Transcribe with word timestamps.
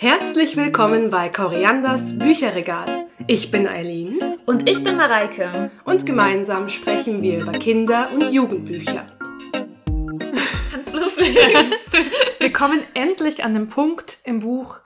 Herzlich 0.00 0.56
willkommen 0.56 1.10
bei 1.10 1.28
Korianders 1.28 2.18
Bücherregal. 2.18 3.06
Ich 3.26 3.50
bin 3.50 3.68
Eileen 3.68 4.18
Und 4.46 4.66
ich 4.66 4.82
bin 4.82 4.96
Mareike. 4.96 5.70
und 5.84 6.06
gemeinsam 6.06 6.70
sprechen 6.70 7.20
wir 7.20 7.40
über 7.40 7.52
Kinder- 7.52 8.10
und 8.10 8.32
Jugendbücher. 8.32 9.06
Kannst 9.52 10.94
loslegen. 10.94 11.74
Wir 12.40 12.50
kommen 12.50 12.80
endlich 12.94 13.44
an 13.44 13.52
den 13.52 13.68
Punkt 13.68 14.20
im 14.24 14.38
Buch, 14.38 14.78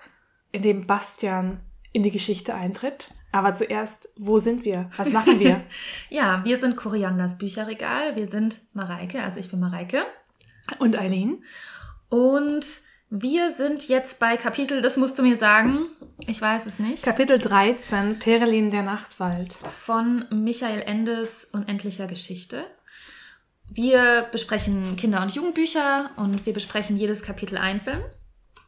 in 0.50 0.62
dem 0.62 0.84
Bastian 0.88 1.60
in 1.92 2.02
die 2.02 2.10
Geschichte 2.10 2.52
eintritt. 2.52 3.14
Aber 3.30 3.54
zuerst, 3.54 4.08
wo 4.16 4.40
sind 4.40 4.64
wir? 4.64 4.90
Was 4.96 5.12
machen 5.12 5.38
wir? 5.38 5.60
ja, 6.10 6.42
wir 6.44 6.58
sind 6.58 6.74
Korianders 6.74 7.38
Bücherregal. 7.38 8.16
Wir 8.16 8.26
sind 8.26 8.58
Mareike, 8.72 9.22
also 9.22 9.38
ich 9.38 9.48
bin 9.48 9.60
Mareike. 9.60 10.02
Und 10.80 10.98
Eileen? 10.98 11.44
Und 12.08 12.64
wir 13.16 13.52
sind 13.52 13.86
jetzt 13.86 14.18
bei 14.18 14.36
Kapitel, 14.36 14.82
das 14.82 14.96
musst 14.96 15.16
du 15.16 15.22
mir 15.22 15.36
sagen. 15.36 15.86
Ich 16.26 16.42
weiß 16.42 16.66
es 16.66 16.80
nicht. 16.80 17.04
Kapitel 17.04 17.38
13, 17.38 18.18
Perlin 18.18 18.72
der 18.72 18.82
Nachtwald. 18.82 19.54
von 19.62 20.24
Michael 20.30 20.82
Endes 20.82 21.46
Unendlicher 21.52 22.08
Geschichte. 22.08 22.64
Wir 23.70 24.28
besprechen 24.32 24.96
Kinder- 24.96 25.22
und 25.22 25.32
Jugendbücher 25.32 26.10
und 26.16 26.44
wir 26.44 26.52
besprechen 26.52 26.96
jedes 26.96 27.22
Kapitel 27.22 27.56
einzeln. 27.56 28.02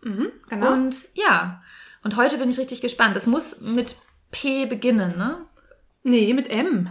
Mhm, 0.03 0.31
genau. 0.49 0.73
Und 0.73 1.09
ja, 1.15 1.61
und 2.05 2.17
heute 2.17 2.39
bin 2.39 2.49
ich 2.49 2.59
richtig 2.61 2.81
gespannt. 2.81 3.17
Es 3.17 3.27
muss 3.27 3.61
mit 3.61 3.97
P 4.31 4.67
beginnen, 4.67 5.19
ne? 5.19 5.45
nee, 6.05 6.33
mit 6.33 6.49
M. 6.51 6.89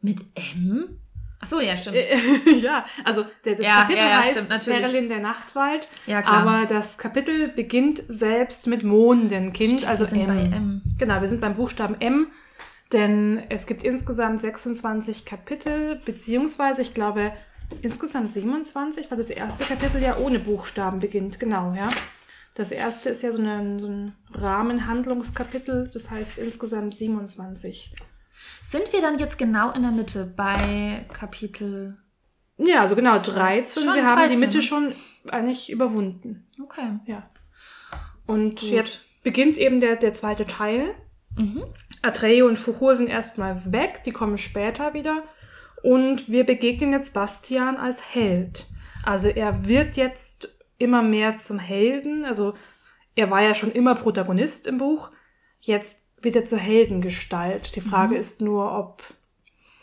Mit 0.00 0.20
M? 0.34 0.98
Ach 1.44 1.48
so, 1.48 1.60
ja, 1.60 1.76
stimmt. 1.76 1.96
ja, 2.62 2.84
also 3.04 3.24
der, 3.44 3.56
das 3.56 3.66
Ja, 3.66 3.82
Kapitel 3.82 3.98
ja, 3.98 4.10
ja, 4.10 4.18
heißt 4.18 4.30
stimmt, 4.30 4.48
natürlich. 4.48 4.80
Perlin 4.80 5.08
der 5.08 5.18
Nachtwald. 5.18 5.88
Ja, 6.06 6.22
klar. 6.22 6.46
Aber 6.46 6.66
das 6.66 6.98
Kapitel 6.98 7.48
beginnt 7.48 8.02
selbst 8.08 8.68
mit 8.68 8.84
Mondenkind, 8.84 9.80
Stimmt, 9.80 9.88
also 9.88 10.04
wir 10.04 10.10
sind 10.10 10.20
M. 10.20 10.26
bei 10.28 10.56
M. 10.56 10.82
Genau, 10.98 11.20
wir 11.20 11.28
sind 11.28 11.40
beim 11.40 11.56
Buchstaben 11.56 12.00
M, 12.00 12.28
denn 12.92 13.42
es 13.48 13.66
gibt 13.66 13.82
insgesamt 13.82 14.40
26 14.40 15.24
Kapitel, 15.24 16.00
beziehungsweise 16.04 16.80
ich 16.80 16.94
glaube 16.94 17.32
insgesamt 17.80 18.32
27, 18.32 19.10
weil 19.10 19.18
das 19.18 19.30
erste 19.30 19.64
Kapitel 19.64 20.00
ja 20.00 20.18
ohne 20.18 20.38
Buchstaben 20.38 21.00
beginnt. 21.00 21.40
Genau, 21.40 21.74
ja. 21.74 21.90
Das 22.54 22.70
erste 22.70 23.08
ist 23.08 23.22
ja 23.22 23.32
so, 23.32 23.42
eine, 23.42 23.80
so 23.80 23.88
ein 23.88 24.12
Rahmenhandlungskapitel, 24.32 25.88
das 25.92 26.10
heißt 26.10 26.38
insgesamt 26.38 26.94
27. 26.94 27.94
Sind 28.62 28.92
wir 28.92 29.00
dann 29.00 29.18
jetzt 29.18 29.38
genau 29.38 29.72
in 29.72 29.82
der 29.82 29.90
Mitte 29.90 30.24
bei 30.24 31.06
Kapitel. 31.12 31.98
Ja, 32.58 32.80
also 32.80 32.96
genau, 32.96 33.18
13. 33.18 33.82
Schon 33.84 33.94
wir 33.94 34.04
haben 34.04 34.22
die 34.22 34.36
13, 34.36 34.40
Mitte 34.40 34.56
ne? 34.58 34.62
schon 34.62 34.94
eigentlich 35.28 35.70
überwunden. 35.70 36.46
Okay. 36.62 36.98
Ja. 37.06 37.30
Und 38.26 38.60
Gut. 38.60 38.70
jetzt 38.70 39.00
beginnt 39.22 39.58
eben 39.58 39.80
der, 39.80 39.96
der 39.96 40.12
zweite 40.12 40.46
Teil. 40.46 40.94
Mhm. 41.36 41.64
Atreo 42.02 42.46
und 42.46 42.58
Fuchur 42.58 42.94
sind 42.94 43.08
erstmal 43.08 43.72
weg, 43.72 44.02
die 44.04 44.12
kommen 44.12 44.38
später 44.38 44.94
wieder. 44.94 45.22
Und 45.82 46.28
wir 46.28 46.44
begegnen 46.44 46.92
jetzt 46.92 47.14
Bastian 47.14 47.76
als 47.76 48.14
Held. 48.14 48.66
Also 49.04 49.28
er 49.28 49.66
wird 49.66 49.96
jetzt 49.96 50.56
immer 50.78 51.02
mehr 51.02 51.36
zum 51.36 51.58
Helden. 51.58 52.24
Also 52.24 52.54
er 53.14 53.30
war 53.30 53.42
ja 53.42 53.54
schon 53.54 53.72
immer 53.72 53.94
Protagonist 53.94 54.66
im 54.66 54.78
Buch. 54.78 55.10
Jetzt 55.60 56.01
wird 56.22 56.36
er 56.36 56.44
zur 56.44 56.58
Heldengestalt. 56.58 57.74
Die 57.76 57.80
Frage 57.80 58.14
Mhm. 58.14 58.20
ist 58.20 58.40
nur, 58.40 58.72
ob 58.78 59.02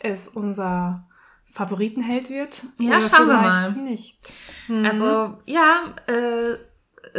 es 0.00 0.28
unser 0.28 1.06
Favoritenheld 1.52 2.30
wird. 2.30 2.62
Ja, 2.78 2.90
oder 2.96 3.00
schauen 3.02 3.26
wir 3.28 3.38
vielleicht 3.38 3.76
mal. 3.76 3.82
nicht. 3.84 4.34
Mhm. 4.68 4.84
Also, 4.86 5.38
ja, 5.46 5.94
äh, 6.06 6.56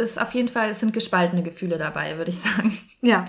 ist 0.00 0.20
auf 0.20 0.32
jeden 0.34 0.48
Fall, 0.48 0.70
es 0.70 0.80
sind 0.80 0.92
gespaltene 0.92 1.42
Gefühle 1.42 1.76
dabei, 1.78 2.16
würde 2.16 2.30
ich 2.30 2.38
sagen. 2.40 2.76
ja. 3.02 3.24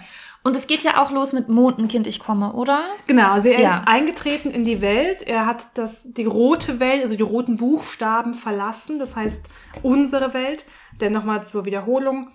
Und 0.46 0.58
es 0.58 0.68
geht 0.68 0.84
ja 0.84 1.02
auch 1.02 1.10
los 1.10 1.32
mit 1.32 1.48
Mondenkind, 1.48 2.06
ich 2.06 2.20
komme, 2.20 2.52
oder? 2.54 2.84
Genau, 3.08 3.32
also 3.32 3.48
er 3.48 3.62
Ja. 3.62 3.78
ist 3.78 3.88
eingetreten 3.88 4.52
in 4.52 4.66
die 4.66 4.82
Welt. 4.82 5.22
Er 5.24 5.46
hat 5.46 5.78
das, 5.78 6.14
die 6.14 6.26
rote 6.26 6.82
Welt, 6.82 7.02
also 7.02 7.16
die 7.16 7.24
roten 7.24 7.56
Buchstaben 7.56 8.34
verlassen. 8.34 9.00
Das 9.00 9.16
heißt, 9.16 9.42
unsere 9.84 10.34
Welt. 10.34 10.66
Denn 11.00 11.14
nochmal 11.14 11.46
zur 11.46 11.64
Wiederholung. 11.66 12.30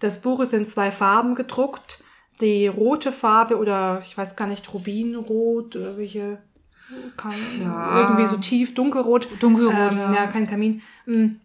Das 0.00 0.20
Buch 0.20 0.40
ist 0.40 0.52
in 0.52 0.66
zwei 0.66 0.90
Farben 0.90 1.34
gedruckt. 1.34 2.04
Die 2.40 2.66
rote 2.66 3.12
Farbe 3.12 3.56
oder 3.58 4.02
ich 4.04 4.16
weiß 4.16 4.36
gar 4.36 4.46
nicht, 4.46 4.72
Rubinrot 4.72 5.76
oder 5.76 5.96
welche, 5.96 6.38
kein, 7.16 7.32
Ja. 7.60 8.00
irgendwie 8.00 8.26
so 8.26 8.36
tief 8.36 8.74
dunkelrot. 8.74 9.28
Dunkelrot, 9.40 9.92
ähm, 9.92 9.98
ja. 9.98 10.14
ja. 10.14 10.26
kein 10.26 10.46
Kamin. 10.46 10.82
Mm. 11.06 11.36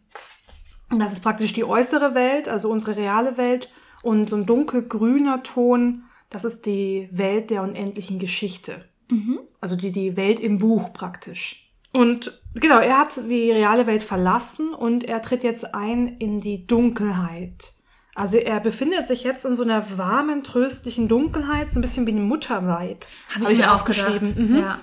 Und 0.89 0.99
Das 0.99 1.13
ist 1.13 1.21
praktisch 1.21 1.53
die 1.53 1.63
äußere 1.63 2.13
Welt, 2.15 2.49
also 2.49 2.69
unsere 2.69 2.97
reale 2.97 3.37
Welt. 3.37 3.69
Und 4.01 4.29
so 4.29 4.35
ein 4.35 4.45
dunkelgrüner 4.45 5.43
Ton, 5.43 6.03
das 6.29 6.43
ist 6.43 6.65
die 6.65 7.07
Welt 7.11 7.49
der 7.49 7.61
unendlichen 7.63 8.19
Geschichte. 8.19 8.83
Mhm. 9.09 9.39
Also 9.61 9.75
die, 9.75 9.91
die 9.91 10.17
Welt 10.17 10.39
im 10.39 10.59
Buch 10.59 10.91
praktisch. 10.91 11.71
Und 11.93 12.41
genau, 12.55 12.79
er 12.79 12.97
hat 12.97 13.17
die 13.29 13.51
reale 13.51 13.85
Welt 13.85 14.01
verlassen 14.01 14.73
und 14.73 15.03
er 15.03 15.21
tritt 15.21 15.43
jetzt 15.43 15.73
ein 15.75 16.07
in 16.07 16.39
die 16.39 16.65
Dunkelheit. 16.65 17.73
Also 18.15 18.37
er 18.37 18.59
befindet 18.59 19.07
sich 19.07 19.23
jetzt 19.23 19.45
in 19.45 19.55
so 19.55 19.63
einer 19.63 19.97
warmen, 19.97 20.43
tröstlichen 20.43 21.07
Dunkelheit, 21.07 21.71
so 21.71 21.79
ein 21.79 21.81
bisschen 21.81 22.05
wie 22.07 22.11
ein 22.11 22.23
Mutterweib. 22.23 23.05
Habe 23.33 23.45
ich, 23.45 23.59
Hab 23.61 23.67
mir 23.67 23.73
aufgeschrieben. 23.73 24.33
Mhm. 24.35 24.59
Ja. 24.59 24.79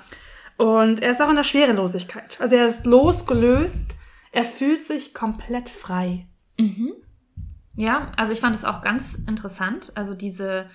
Und 0.56 1.02
er 1.02 1.10
ist 1.10 1.20
auch 1.22 1.28
in 1.28 1.36
der 1.36 1.44
Schwerelosigkeit. 1.44 2.36
Also 2.40 2.56
er 2.56 2.66
ist 2.66 2.86
losgelöst, 2.86 3.96
er 4.32 4.44
fühlt 4.44 4.82
sich 4.82 5.14
komplett 5.14 5.68
frei. 5.68 6.26
Mhm. 6.58 6.94
Ja, 7.76 8.10
also 8.16 8.32
ich 8.32 8.40
fand 8.40 8.56
es 8.56 8.64
auch 8.64 8.82
ganz 8.82 9.14
interessant. 9.28 9.92
Also 9.94 10.14
diese, 10.14 10.66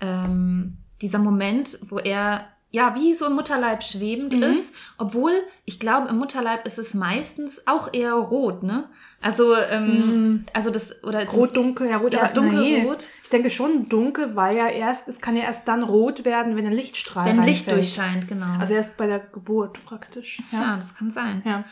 ähm, 0.00 0.78
dieser 1.00 1.18
Moment, 1.18 1.78
wo 1.82 1.98
er 1.98 2.46
ja 2.70 2.94
wie 2.94 3.14
so 3.14 3.26
im 3.26 3.32
Mutterleib 3.34 3.82
schwebend 3.82 4.34
Mhm. 4.34 4.42
ist, 4.42 4.72
obwohl 4.98 5.32
ich 5.64 5.78
glaube, 5.80 6.08
im 6.08 6.18
Mutterleib 6.18 6.66
ist 6.66 6.78
es 6.78 6.94
meistens 6.94 7.62
auch 7.66 7.92
eher 7.94 8.12
rot, 8.14 8.62
ne? 8.62 8.88
Also, 9.20 9.54
ähm, 9.54 9.96
Mhm. 10.32 10.46
also 10.52 10.70
das 10.70 11.02
oder 11.04 11.24
Rot, 11.26 11.56
dunkel, 11.56 11.88
ja, 11.88 11.96
rot, 11.98 12.12
Ja, 12.12 12.30
aber 12.30 12.40
nee. 12.42 12.86
Ich 13.22 13.30
denke 13.30 13.50
schon 13.50 13.88
dunkel, 13.88 14.36
weil 14.36 14.56
ja 14.56 14.68
erst, 14.68 15.08
es 15.08 15.20
kann 15.20 15.36
ja 15.36 15.42
erst 15.44 15.66
dann 15.68 15.82
rot 15.82 16.24
werden, 16.24 16.56
wenn 16.56 16.66
ein 16.66 16.72
Lichtstrahl 16.72 17.26
wenn 17.26 17.42
Licht 17.42 17.70
durchscheint, 17.70 18.28
genau. 18.28 18.58
Also 18.60 18.74
erst 18.74 18.96
bei 18.98 19.06
der 19.06 19.20
Geburt 19.20 19.84
praktisch. 19.86 20.40
ja. 20.52 20.76
das 20.76 20.94
kann 20.94 21.10
sein. 21.10 21.42
ja. 21.44 21.64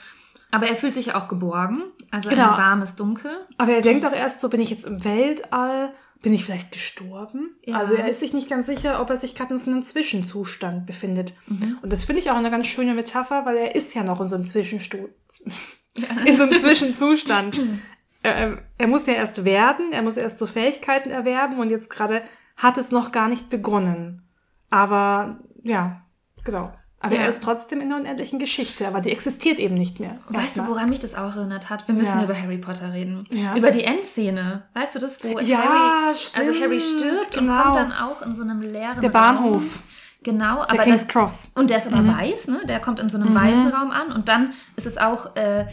Aber 0.51 0.69
er 0.69 0.77
fühlt 0.77 0.95
sich 0.95 1.07
ja 1.07 1.17
auch 1.17 1.27
geborgen, 1.27 1.83
also 2.13 2.29
Genau. 2.31 2.53
ein 2.53 2.57
warmes 2.59 2.95
Dunkel. 2.95 3.33
Aber 3.59 3.73
er 3.73 3.81
denkt 3.83 4.07
auch 4.07 4.13
erst 4.13 4.39
so, 4.39 4.49
bin 4.49 4.61
ich 4.61 4.71
jetzt 4.71 4.87
im 4.87 5.03
Weltall? 5.05 5.93
Bin 6.25 6.33
ich 6.33 6.47
vielleicht 6.47 6.73
gestorben? 6.73 7.55
Ja. 7.67 7.77
Also 7.77 7.93
er 7.93 8.09
ist 8.09 8.21
sich 8.21 8.33
nicht 8.33 8.49
ganz 8.49 8.65
sicher, 8.65 9.03
ob 9.03 9.11
er 9.11 9.19
sich 9.19 9.35
gerade 9.35 9.53
in 9.53 9.59
so 9.59 9.71
einem 9.71 9.83
Zwischenzustand 9.83 10.87
befindet. 10.87 11.35
Mhm. 11.47 11.77
Und 11.83 11.93
das 11.93 12.05
finde 12.05 12.23
ich 12.23 12.31
auch 12.31 12.37
eine 12.37 12.51
ganz 12.51 12.67
schöne 12.67 12.95
Metapher, 12.95 13.45
weil 13.45 13.59
er 13.59 13.75
ist 13.75 13.93
ja 13.93 14.03
noch 14.05 14.23
in 14.23 14.29
so 14.29 14.37
einem 14.37 14.47
Zwischenstu 14.47 14.97
in 16.25 16.39
so 16.39 16.45
einem 16.45 16.59
Zwischenzustand. 16.59 17.61
er, 18.23 18.57
er 18.79 18.87
muss 18.87 19.05
ja 19.05 19.13
erst 19.13 19.45
werden, 19.45 19.93
er 19.93 20.01
muss 20.01 20.17
erst 20.17 20.39
so 20.39 20.47
Fähigkeiten 20.47 21.11
erwerben 21.11 21.59
und 21.59 21.69
jetzt 21.69 21.91
gerade 21.91 22.23
hat 22.57 22.79
es 22.79 22.91
noch 22.91 23.13
gar 23.13 23.29
nicht 23.29 23.51
begonnen. 23.51 24.23
Aber 24.71 25.41
ja, 25.63 26.07
genau. 26.43 26.73
Aber 27.05 27.15
Ja. 27.17 27.21
er 27.23 27.29
ist 27.29 27.43
trotzdem 27.43 27.81
in 27.83 27.91
der 27.91 27.99
unendlichen 27.99 28.39
Geschichte, 28.39 28.89
aber 28.89 29.01
die 29.03 29.13
existiert 29.13 29.59
eben 29.59 29.75
nicht 29.75 30.01
mehr. 30.01 30.19
Weißt 30.29 30.57
du, 30.57 30.67
woran 30.67 30.89
mich 30.89 31.01
das 31.01 31.15
auch 31.15 31.37
erinnert 31.37 31.69
hat? 31.69 31.87
Wir 31.87 31.95
müssen 31.95 32.19
Ja. 32.19 32.25
über 32.25 32.35
Harry 32.41 32.57
Potter 32.57 32.93
reden. 32.95 33.27
Ja. 33.31 33.55
Über 33.57 33.71
die 33.71 33.85
Endszene. 33.85 34.63
Weißt 34.73 34.95
du 34.95 34.99
das, 35.01 35.23
wo 35.23 35.39
Ja, 35.39 35.59
Harry, 35.59 36.15
stimmt, 36.17 36.49
also 36.49 36.61
Harry 36.63 36.81
stirbt 36.81 37.37
und 37.37 37.47
genau. 37.47 37.63
kommt 37.63 37.77
dann 37.77 37.93
auch 37.93 38.23
in 38.23 38.35
so 38.35 38.43
einem 38.43 38.63
leeren 38.63 39.03
Der 39.03 39.11
Bahnhof, 39.11 39.77
Raum. 39.77 39.83
Genau, 40.23 40.63
der 40.65 40.71
aber 40.71 40.83
King's 40.85 41.03
das, 41.05 41.09
Cross. 41.09 41.51
und 41.55 41.69
der 41.69 41.77
ist 41.77 41.87
aber 41.89 41.99
Mhm. 42.01 42.17
weiß, 42.17 42.49
ne? 42.49 42.61
Der 42.67 42.81
kommt 42.81 42.99
in 43.01 43.11
so 43.11 43.19
einem 43.19 43.31
Mhm. 43.33 43.35
weißen 43.35 43.67
Raum 43.69 43.91
an 43.91 44.11
und 44.11 44.29
dann 44.29 44.55
ist 44.77 44.87
es 44.87 44.97
auch, 44.97 45.37
äh, 45.37 45.67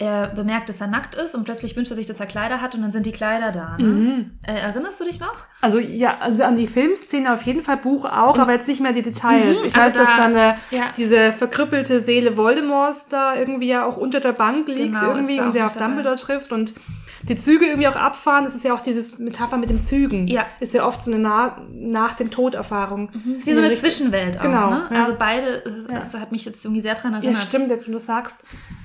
er 0.00 0.28
bemerkt, 0.28 0.68
dass 0.68 0.80
er 0.80 0.86
nackt 0.86 1.16
ist 1.16 1.34
und 1.34 1.42
plötzlich 1.44 1.74
wünscht 1.76 1.90
er 1.90 1.96
sich, 1.96 2.06
dass 2.06 2.20
er 2.20 2.26
Kleider 2.26 2.60
hat 2.62 2.74
und 2.76 2.82
dann 2.82 2.92
sind 2.92 3.04
die 3.06 3.10
Kleider 3.12 3.50
da. 3.50 3.76
Ne? 3.78 3.84
Mhm. 3.84 4.30
Äh, 4.46 4.52
erinnerst 4.60 5.00
du 5.00 5.04
dich 5.04 5.18
noch? 5.18 5.34
Also 5.60 5.78
ja, 5.80 6.18
also 6.20 6.44
an 6.44 6.54
die 6.54 6.68
Filmszene 6.68 7.32
auf 7.32 7.42
jeden 7.42 7.62
Fall, 7.62 7.78
Buch 7.78 8.04
auch, 8.04 8.38
aber 8.38 8.52
jetzt 8.52 8.68
nicht 8.68 8.80
mehr 8.80 8.92
die 8.92 9.02
Details. 9.02 9.60
Mhm, 9.60 9.66
Ich 9.68 9.76
weiß, 9.76 9.82
also 9.96 9.98
dass 10.00 10.08
da- 10.08 10.16
dann 10.18 10.36
äh, 10.36 10.54
Ja. 10.70 10.82
diese 10.96 11.32
verkrüppelte 11.32 11.98
Seele 11.98 12.36
Voldemorts 12.36 13.08
da 13.08 13.34
irgendwie 13.34 13.68
ja 13.68 13.84
auch 13.84 13.96
unter 13.96 14.20
der 14.20 14.32
Bank 14.32 14.68
liegt 14.68 14.94
Genau, 14.98 15.14
irgendwie 15.14 15.40
und 15.40 15.54
der 15.54 15.66
auf 15.66 15.72
dabei. 15.72 15.86
Dumbledore 15.86 16.16
trifft 16.16 16.52
und 16.52 16.74
die 17.22 17.36
Züge 17.36 17.66
irgendwie 17.66 17.88
auch 17.88 17.96
abfahren. 17.96 18.44
Das 18.44 18.54
ist 18.54 18.64
ja 18.64 18.74
auch 18.74 18.80
dieses 18.80 19.18
Metapher 19.18 19.56
mit 19.56 19.70
dem 19.70 19.80
Zügen. 19.80 20.26
Ja. 20.28 20.46
Ist 20.60 20.74
ja 20.74 20.86
oft 20.86 21.02
so 21.02 21.10
eine 21.10 21.20
Na 21.20 21.62
nach 21.72 22.14
dem 22.14 22.30
Tod 22.30 22.54
Erfahrung. 22.54 23.10
Das 23.12 23.36
ist 23.38 23.46
wie 23.46 23.54
so 23.54 23.60
eine 23.60 23.74
Zwischenwelt 23.74 24.38
auch, 24.38 24.42
Genau, 24.42 24.70
ne? 24.70 24.88
ja. 24.92 25.04
Also 25.04 25.16
beide, 25.18 25.62
das, 25.88 26.12
Ja. 26.12 26.20
hat 26.20 26.32
mich 26.32 26.44
jetzt 26.44 26.64
irgendwie 26.64 26.82
sehr 26.82 26.94
dran 26.94 27.12
Ja, 27.12 27.18
erinnert. 27.18 27.42
stimmt, 27.42 27.70
jetzt 27.70 27.86
wenn 27.86 27.92
du 27.92 27.98
sagst, 27.98 28.42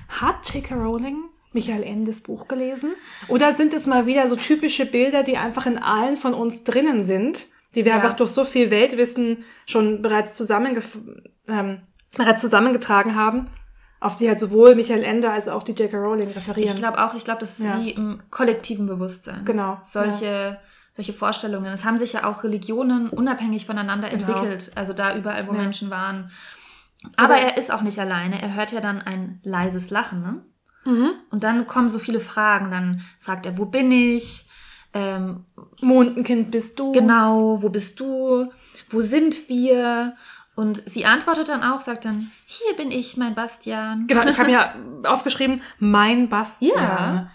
hat 0.10 0.54
J.K. 0.54 0.76
Rowling 0.76 1.18
Michael 1.54 1.84
Endes 1.84 2.22
Buch 2.22 2.48
gelesen? 2.48 2.92
Oder 3.28 3.54
sind 3.54 3.74
es 3.74 3.86
mal 3.86 4.06
wieder 4.08 4.28
so 4.28 4.36
typische 4.36 4.86
Bilder, 4.86 5.22
die 5.24 5.38
einfach 5.38 5.66
in 5.68 5.78
allen 5.78 6.16
von 6.16 6.34
uns 6.34 6.64
drinnen 6.64 7.04
sind, 7.04 7.48
die 7.76 7.86
wir 7.86 7.92
Ja. 7.92 7.98
einfach 8.00 8.14
durch 8.16 8.32
so 8.32 8.44
viel 8.46 8.72
Weltwissen 8.72 9.44
schon 9.68 10.02
bereits, 10.02 10.34
zusammengef 10.34 10.98
ähm, 11.48 11.82
bereits 12.18 12.42
zusammengetragen 12.42 13.16
haben, 13.16 13.48
auf 14.04 14.16
die 14.18 14.28
halt 14.28 14.40
sowohl 14.40 14.76
Michael 14.76 15.04
Ende 15.04 15.32
als 15.32 15.48
auch 15.48 15.64
die 15.64 15.72
J.K. 15.74 15.98
Rowling 15.98 16.30
referieren? 16.32 16.72
Ich 16.74 16.76
glaube 16.80 17.04
auch, 17.04 17.14
ich 17.14 17.24
glaube, 17.24 17.40
das 17.40 17.60
ist 17.60 17.66
Ja. 17.66 17.80
wie 17.80 17.92
im 17.92 18.20
kollektiven 18.30 18.86
Bewusstsein. 18.86 19.46
Genau, 19.46 19.80
Solche 19.84 20.60
solche 20.96 21.14
Vorstellungen. 21.14 21.74
Es 21.74 21.86
haben 21.86 21.98
sich 21.98 22.14
ja 22.14 22.24
auch 22.26 22.44
Religionen 22.44 23.10
unabhängig 23.10 23.66
voneinander 23.66 24.10
Genau. 24.10 24.28
entwickelt. 24.28 24.72
Also 24.76 24.94
da 24.94 25.16
überall, 25.18 25.48
wo 25.48 25.54
Ja. 25.54 25.62
Menschen 25.62 25.90
waren. 25.90 26.30
Aber 27.16 27.34
Aber- 27.34 27.42
er 27.44 27.58
ist 27.58 27.74
auch 27.74 27.82
nicht 27.82 27.98
alleine. 27.98 28.40
Er 28.42 28.54
hört 28.56 28.72
ja 28.74 28.80
dann 28.80 29.02
ein 29.02 29.40
leises 29.44 29.90
Lachen, 29.90 30.22
ne? 30.22 30.46
Mhm. 30.86 31.10
Und 31.32 31.44
dann 31.44 31.66
kommen 31.66 31.90
so 31.90 31.98
viele 31.98 32.20
Fragen. 32.20 32.70
Dann 32.70 33.02
fragt 33.20 33.46
er, 33.48 33.58
wo 33.58 33.66
bin 33.66 33.92
ich? 33.92 34.46
Ähm, 34.94 35.46
Mondenkind 35.82 36.52
bist 36.52 36.78
du. 36.78 36.92
genau, 36.92 37.64
wo 37.64 37.70
bist 37.70 38.00
du? 38.00 38.52
Wo 38.90 39.02
sind 39.02 39.50
wir? 39.50 40.16
Und 40.56 40.88
sie 40.88 41.06
antwortet 41.06 41.50
dann 41.50 41.64
auch, 41.64 41.82
sagt 41.82 42.06
dann, 42.06 42.32
hier 42.46 42.76
bin 42.76 42.92
ich, 42.92 43.18
mein 43.18 43.34
Bastian. 43.34 44.06
Genau, 44.08 44.26
ich 44.28 44.38
habe 44.38 44.52
ja 44.52 44.76
aufgeschrieben, 45.04 45.62
mein 45.80 46.30
Bastian. 46.30 46.78
Ja. 46.78 47.32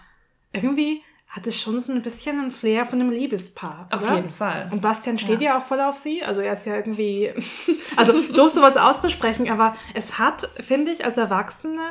Irgendwie 0.53 1.03
hat 1.27 1.45
es 1.45 1.61
schon 1.61 1.79
so 1.79 1.91
ein 1.91 2.01
bisschen 2.01 2.39
ein 2.39 2.49
Flair 2.49 2.85
von 2.85 2.99
einem 2.99 3.11
Liebespaar. 3.11 3.87
Auf 3.91 4.01
oder? 4.03 4.15
jeden 4.15 4.31
Fall. 4.31 4.69
Und 4.71 4.81
Bastian 4.81 5.19
steht 5.19 5.41
Ja. 5.41 5.51
ja. 5.51 5.57
auch 5.59 5.63
voll 5.63 5.79
auf 5.79 5.95
sie. 5.95 6.23
Also 6.23 6.41
er 6.41 6.53
ist 6.53 6.65
ja 6.65 6.75
irgendwie, 6.75 7.31
also 7.95 8.19
doof 8.33 8.49
sowas 8.51 8.77
auszusprechen, 8.77 9.49
aber 9.49 9.75
es 9.93 10.17
hat, 10.17 10.49
finde 10.59 10.91
ich, 10.91 11.05
als 11.05 11.17
Erwachsene 11.17 11.81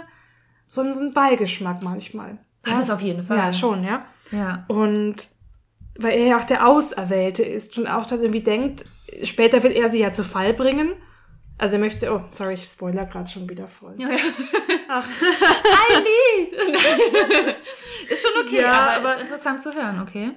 so 0.67 0.81
einen, 0.81 0.93
so 0.93 1.01
einen 1.01 1.13
Beigeschmack 1.13 1.83
manchmal. 1.83 2.39
Hat 2.67 2.83
es 2.83 2.91
auf 2.91 3.01
jeden 3.01 3.23
Fall. 3.23 3.39
Ja, 3.39 3.53
schon, 3.53 3.85
ja. 3.85 4.05
Ja. 4.33 4.65
Und 4.67 5.29
weil 5.99 6.19
er 6.19 6.27
ja 6.27 6.39
auch 6.39 6.45
der 6.45 6.67
Auserwählte 6.67 7.43
ist 7.43 7.79
und 7.79 7.87
auch 7.87 8.07
dann 8.07 8.21
irgendwie 8.21 8.43
denkt, 8.43 8.85
später 9.23 9.63
will 9.63 9.73
er 9.73 9.89
sie 9.89 10.01
ja 10.01 10.13
zu 10.13 10.25
Fall 10.25 10.53
bringen. 10.53 10.93
Also 11.59 11.75
er 11.77 11.81
möchte, 11.81 12.13
oh, 12.13 12.23
sorry, 12.31 12.55
ich 12.55 12.65
spoiler 12.65 13.05
gerade 13.05 13.29
schon 13.29 13.49
wieder 13.49 13.67
voll. 13.67 13.95
ja, 13.99 14.09
ja. 14.11 14.17
Ach. 14.89 15.07
Ein 15.91 16.05
Lied! 16.05 16.53
ist 18.09 18.23
schon 18.27 18.47
okay, 18.47 18.63
Ja, 18.63 18.73
aber, 18.97 19.11
aber- 19.11 19.15
ist 19.17 19.23
interessant 19.23 19.61
zu 19.61 19.73
hören, 19.75 20.01
okay? 20.01 20.31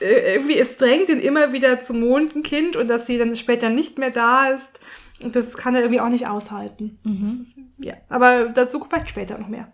äh, 0.00 0.34
irgendwie, 0.34 0.58
es 0.58 0.76
drängt 0.76 1.08
ihn 1.08 1.20
immer 1.20 1.52
wieder 1.52 1.78
zum 1.80 2.00
Mondenkind 2.00 2.74
und 2.76 2.88
dass 2.88 3.06
sie 3.06 3.16
dann 3.18 3.36
später 3.36 3.68
nicht 3.70 3.98
mehr 3.98 4.10
da 4.10 4.48
ist. 4.48 4.80
Und 5.22 5.36
das 5.36 5.54
kann 5.56 5.74
er 5.74 5.82
irgendwie 5.82 6.00
auch 6.00 6.08
nicht 6.08 6.26
aushalten. 6.26 6.98
Mhm. 7.04 7.22
Ist, 7.22 7.58
ja, 7.78 7.94
aber 8.08 8.48
dazu 8.48 8.80
vielleicht 8.88 9.10
später 9.10 9.36
noch 9.38 9.48
mehr. 9.48 9.70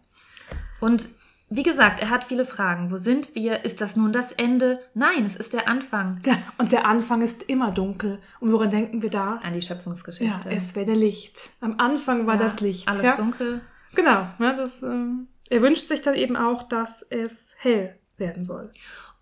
Und 0.80 1.08
wie 1.48 1.62
gesagt, 1.62 2.00
er 2.00 2.10
hat 2.10 2.24
viele 2.24 2.44
Fragen. 2.44 2.90
Wo 2.90 2.96
sind 2.96 3.34
wir? 3.34 3.64
Ist 3.64 3.80
das 3.80 3.94
nun 3.96 4.12
das 4.12 4.32
Ende? 4.32 4.80
Nein, 4.94 5.24
es 5.24 5.36
ist 5.36 5.52
der 5.52 5.68
Anfang 5.68 6.20
Ja, 6.26 6.36
und 6.58 6.72
der 6.72 6.86
Anfang 6.86 7.22
ist 7.22 7.44
immer 7.44 7.70
dunkel. 7.70 8.18
Und 8.40 8.52
woran 8.52 8.70
denken 8.70 9.00
wir 9.02 9.10
da? 9.10 9.36
an 9.42 9.52
die 9.52 9.60
Ja, 9.60 9.66
Schöpfungsgeschichte. 9.68 10.50
es 10.50 10.74
wäre 10.74 10.92
Licht. 10.94 11.50
Am 11.60 11.78
Anfang 11.78 12.26
war 12.26 12.34
Ja, 12.34 12.40
das 12.42 12.60
Licht. 12.60 12.88
Alles 12.88 13.02
ja? 13.02 13.16
dunkel. 13.16 13.60
Genau. 13.94 14.28
Ja, 14.38 14.52
das, 14.54 14.82
ähm, 14.82 15.28
er 15.48 15.62
wünscht 15.62 15.86
sich 15.86 16.02
dann 16.02 16.14
eben 16.16 16.36
auch, 16.36 16.64
dass 16.64 17.02
es 17.10 17.54
hell 17.58 17.96
werden 18.16 18.44
soll. 18.44 18.70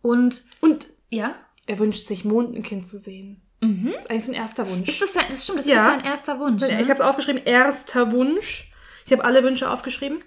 Und 0.00 0.42
Und 0.60 0.86
ja. 1.10 1.34
er 1.66 1.78
wünscht 1.78 2.06
sich, 2.06 2.24
Mondenkind 2.24 2.86
zu 2.86 2.96
sehen. 2.98 3.42
Mhm. 3.60 3.90
Das 3.92 4.04
ist 4.04 4.10
eigentlich 4.10 4.24
sein 4.24 4.34
erster 4.34 4.68
Wunsch. 4.70 4.88
Ist 4.88 5.00
das, 5.02 5.12
sein, 5.12 5.24
das 5.30 5.44
stimmt, 5.44 5.58
das 5.60 5.66
Ja. 5.66 5.74
ist 5.86 5.92
sein 5.94 6.04
erster 6.04 6.38
Wunsch. 6.40 6.62
ich 6.62 6.70
Ne? 6.70 6.78
habe 6.84 6.92
es 6.94 7.00
aufgeschrieben, 7.00 7.42
erster 7.44 8.12
Wunsch. 8.12 8.70
Ich 9.06 9.12
habe 9.12 9.24
alle 9.24 9.42
Wünsche 9.44 9.70
aufgeschrieben. 9.70 10.20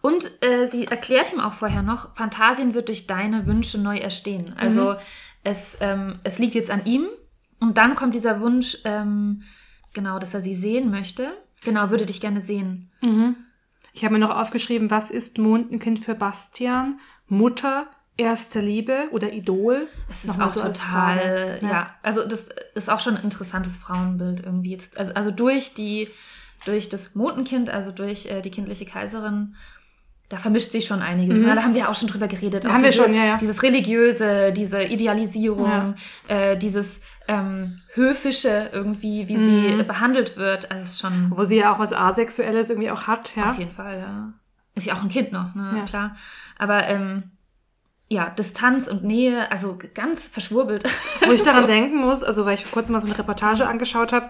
Und 0.00 0.30
äh, 0.44 0.68
sie 0.68 0.86
erklärt 0.86 1.32
ihm 1.32 1.40
auch 1.40 1.52
vorher 1.54 1.82
noch, 1.82 2.14
Phantasien 2.14 2.74
wird 2.74 2.88
durch 2.88 3.06
deine 3.06 3.46
Wünsche 3.46 3.78
neu 3.78 3.96
erstehen. 3.98 4.54
Also 4.56 4.92
Mhm. 4.92 4.96
es, 5.44 5.76
ähm, 5.80 6.18
es 6.24 6.38
liegt 6.38 6.54
jetzt 6.54 6.70
an 6.70 6.84
ihm. 6.84 7.06
Und 7.60 7.76
dann 7.78 7.94
kommt 7.96 8.14
dieser 8.14 8.40
Wunsch, 8.40 8.78
ähm, 8.84 9.42
genau, 9.92 10.18
dass 10.20 10.34
er 10.34 10.40
sie 10.40 10.54
sehen 10.54 10.90
möchte. 10.90 11.30
Genau, 11.64 11.90
würde 11.90 12.06
dich 12.06 12.20
gerne 12.20 12.40
sehen. 12.40 12.90
Mhm. 13.00 13.34
Ich 13.92 14.04
habe 14.04 14.14
mir 14.14 14.20
noch 14.20 14.30
aufgeschrieben, 14.36 14.90
was 14.92 15.10
ist 15.10 15.38
Mondenkind 15.38 15.98
für 15.98 16.14
Bastian? 16.14 17.00
Mutter, 17.26 17.88
erste 18.16 18.60
Liebe 18.60 19.08
oder 19.10 19.32
Idol? 19.32 19.88
Das 20.08 20.24
ist 20.24 20.40
auch 20.40 20.50
so 20.50 20.60
total, 20.60 21.58
ja. 21.62 21.68
Ja. 21.68 21.94
Also 22.02 22.26
das 22.28 22.46
ist 22.76 22.88
auch 22.88 23.00
schon 23.00 23.16
ein 23.16 23.24
interessantes 23.24 23.76
Frauenbild 23.76 24.44
irgendwie. 24.44 24.70
Jetzt, 24.70 24.96
also, 24.96 25.12
also 25.14 25.30
durch 25.32 25.74
die, 25.74 26.08
durch 26.64 26.88
das 26.88 27.16
Mondenkind, 27.16 27.70
also 27.70 27.90
durch 27.90 28.26
äh, 28.26 28.40
die 28.40 28.50
kindliche 28.50 28.84
Kaiserin, 28.86 29.56
da 30.28 30.36
vermischt 30.36 30.72
sich 30.72 30.84
schon 30.84 31.00
einiges. 31.00 31.38
Mhm. 31.38 31.46
Ne? 31.46 31.54
Da 31.54 31.62
haben 31.62 31.74
wir 31.74 31.88
auch 31.88 31.94
schon 31.94 32.08
drüber 32.08 32.28
geredet. 32.28 32.64
Da 32.64 32.68
haben 32.72 32.82
wir 32.82 32.90
diese, 32.90 33.02
schon, 33.02 33.14
ja, 33.14 33.24
ja. 33.24 33.36
Dieses 33.38 33.62
religiöse, 33.62 34.52
diese 34.52 34.82
Idealisierung, 34.82 35.94
Ja. 36.28 36.34
äh, 36.52 36.56
dieses 36.58 37.00
ähm, 37.28 37.80
höfische 37.94 38.70
irgendwie, 38.72 39.28
wie 39.28 39.36
Mhm. 39.38 39.78
sie 39.78 39.82
behandelt 39.84 40.36
wird. 40.36 40.70
Also 40.70 40.84
ist 40.84 41.00
schon 41.00 41.32
Wo 41.34 41.44
sie 41.44 41.56
ja 41.56 41.72
auch 41.72 41.78
was 41.78 41.92
Asexuelles 41.92 42.70
irgendwie 42.70 42.90
auch 42.90 43.06
hat, 43.06 43.34
ja. 43.36 43.50
auf 43.50 43.58
jeden 43.58 43.72
Fall, 43.72 43.98
ja. 43.98 44.32
Ist 44.74 44.86
ja 44.86 44.94
auch 44.94 45.02
ein 45.02 45.08
Kind 45.08 45.32
noch, 45.32 45.54
ne? 45.54 45.72
Ja. 45.78 45.84
Klar. 45.84 46.16
Aber 46.58 46.86
ähm, 46.88 47.24
ja, 48.10 48.30
Distanz 48.30 48.86
und 48.86 49.04
Nähe, 49.04 49.50
also 49.50 49.78
ganz 49.94 50.26
verschwurbelt. 50.28 50.84
Wo 51.26 51.32
ich 51.32 51.42
daran 51.42 51.66
denken 51.66 51.96
muss, 51.96 52.22
also 52.22 52.44
weil 52.46 52.54
ich 52.54 52.64
vor 52.64 52.72
kurzem 52.72 52.92
mal 52.94 53.00
so 53.00 53.08
eine 53.08 53.18
Reportage 53.18 53.66
angeschaut 53.66 54.12
habe, 54.12 54.28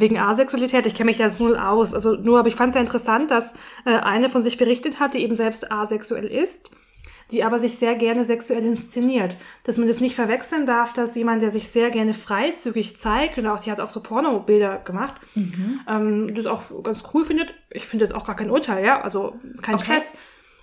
wegen 0.00 0.18
Asexualität, 0.18 0.86
ich 0.86 0.94
kenne 0.94 1.06
mich 1.06 1.18
da 1.18 1.24
jetzt 1.24 1.40
null 1.40 1.56
aus, 1.56 1.94
also 1.94 2.14
nur, 2.16 2.38
aber 2.38 2.48
ich 2.48 2.54
fand 2.54 2.70
es 2.70 2.74
sehr 2.74 2.82
interessant, 2.82 3.30
dass 3.30 3.54
äh, 3.84 3.90
eine 3.96 4.28
von 4.28 4.42
sich 4.42 4.56
berichtet 4.56 5.00
hat, 5.00 5.14
die 5.14 5.22
eben 5.22 5.34
selbst 5.34 5.70
asexuell 5.70 6.26
ist, 6.26 6.70
die 7.32 7.42
aber 7.42 7.58
sich 7.58 7.76
sehr 7.76 7.96
gerne 7.96 8.24
sexuell 8.24 8.64
inszeniert. 8.64 9.36
Dass 9.64 9.78
man 9.78 9.88
das 9.88 10.00
nicht 10.00 10.14
verwechseln 10.14 10.64
darf, 10.64 10.92
dass 10.92 11.16
jemand, 11.16 11.42
der 11.42 11.50
sich 11.50 11.68
sehr 11.68 11.90
gerne 11.90 12.14
freizügig 12.14 12.98
zeigt, 12.98 13.36
und 13.38 13.46
auch 13.46 13.60
die 13.60 13.70
hat 13.70 13.80
auch 13.80 13.88
so 13.88 14.00
Pornobilder 14.00 14.78
gemacht, 14.78 15.14
ähm, 15.88 16.32
das 16.34 16.46
auch 16.46 16.62
ganz 16.82 17.04
cool 17.12 17.24
findet. 17.24 17.54
Ich 17.70 17.86
finde 17.86 18.04
das 18.04 18.12
auch 18.12 18.24
gar 18.24 18.36
kein 18.36 18.50
Urteil, 18.50 18.84
ja, 18.84 19.00
also 19.00 19.34
kein 19.62 19.74
Okay. 19.74 19.84
Stress. 19.84 20.14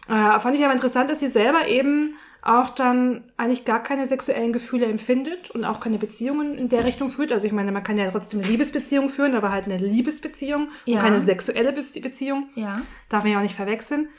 Äh, 0.09 0.39
fand 0.39 0.55
ich 0.57 0.63
aber 0.63 0.73
interessant, 0.73 1.09
dass 1.09 1.19
sie 1.21 1.29
selber 1.29 1.67
eben 1.67 2.15
auch 2.41 2.69
dann 2.69 3.23
eigentlich 3.37 3.63
gar 3.63 3.81
keine 3.81 4.05
sexuellen 4.05 4.51
Gefühle 4.51 4.85
empfindet 4.85 5.51
und 5.51 5.63
auch 5.63 5.79
keine 5.79 5.97
Beziehungen 5.97 6.57
in 6.57 6.67
der 6.67 6.83
Richtung 6.83 7.07
führt. 7.07 7.31
Also 7.31 7.47
ich 7.47 7.53
meine, 7.53 7.71
man 7.71 7.83
kann 7.83 7.97
ja 7.97 8.11
trotzdem 8.11 8.41
eine 8.41 8.49
Liebesbeziehung 8.49 9.07
führen, 9.09 9.33
aber 9.33 9.51
halt 9.51 9.65
eine 9.65 9.77
Liebesbeziehung 9.77 10.67
Ja. 10.85 10.97
und 10.97 11.03
keine 11.05 11.21
sexuelle 11.21 11.71
Be 11.71 11.81
Beziehung. 12.01 12.49
Ja. 12.55 12.81
Darf 13.07 13.23
man 13.23 13.31
ja 13.31 13.37
auch 13.37 13.43
nicht 13.43 13.55
verwechseln. 13.55 14.09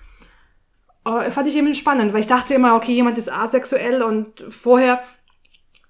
Äh, 1.05 1.31
fand 1.31 1.49
ich 1.49 1.57
eben 1.57 1.75
spannend, 1.75 2.15
weil 2.15 2.21
ich 2.21 2.27
dachte 2.27 2.55
immer, 2.55 2.75
okay, 2.77 2.93
jemand 2.93 3.19
ist 3.19 3.31
asexuell 3.31 4.03
und 4.03 4.43
vorher 4.49 5.03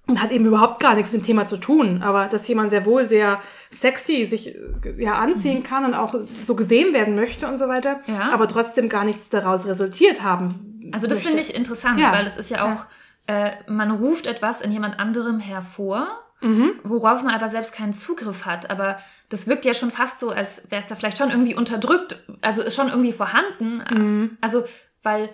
und 0.07 0.21
hat 0.21 0.31
eben 0.31 0.45
überhaupt 0.45 0.79
gar 0.81 0.93
nichts 0.95 1.11
mit 1.13 1.21
dem 1.23 1.25
Thema 1.25 1.45
zu 1.45 1.57
tun. 1.57 2.01
Aber 2.03 2.27
dass 2.27 2.47
jemand 2.47 2.69
sehr 2.69 2.85
wohl 2.85 3.05
sehr 3.05 3.39
sexy 3.69 4.25
sich 4.27 4.55
äh, 4.55 5.03
ja 5.03 5.15
anziehen 5.15 5.63
kann 5.63 5.85
und 5.85 5.93
auch 5.93 6.15
so 6.43 6.55
gesehen 6.55 6.93
werden 6.93 7.15
möchte 7.15 7.47
und 7.47 7.57
so 7.57 7.67
weiter, 7.67 8.01
Ja. 8.07 8.31
aber 8.31 8.47
trotzdem 8.47 8.87
gar 8.89 9.03
nichts 9.03 9.29
daraus 9.29 9.65
resultiert 9.67 10.21
haben. 10.21 10.89
Also 10.93 11.07
das 11.07 11.23
finde 11.23 11.39
ich 11.39 11.55
interessant, 11.55 11.99
Ja. 11.99 12.11
weil 12.11 12.25
das 12.25 12.37
ist 12.37 12.49
ja 12.51 12.71
auch, 12.71 12.85
äh, 13.27 13.51
man 13.67 13.89
ruft 13.91 14.27
etwas 14.27 14.61
in 14.61 14.71
jemand 14.71 14.99
anderem 14.99 15.39
hervor, 15.39 16.07
Mhm. 16.41 16.73
worauf 16.83 17.23
man 17.23 17.33
aber 17.33 17.49
selbst 17.49 17.73
keinen 17.73 17.93
Zugriff 17.93 18.45
hat. 18.45 18.69
Aber 18.69 18.99
das 19.29 19.47
wirkt 19.47 19.65
ja 19.65 19.73
schon 19.73 19.89
fast 19.89 20.19
so, 20.19 20.29
als 20.29 20.61
wäre 20.69 20.81
es 20.83 20.87
da 20.87 20.93
vielleicht 20.93 21.17
schon 21.17 21.31
irgendwie 21.31 21.55
unterdrückt. 21.55 22.17
Also 22.41 22.61
ist 22.61 22.75
schon 22.75 22.89
irgendwie 22.89 23.13
vorhanden. 23.13 23.81
Mhm. 23.89 24.37
Also, 24.41 24.65
weil, 25.01 25.29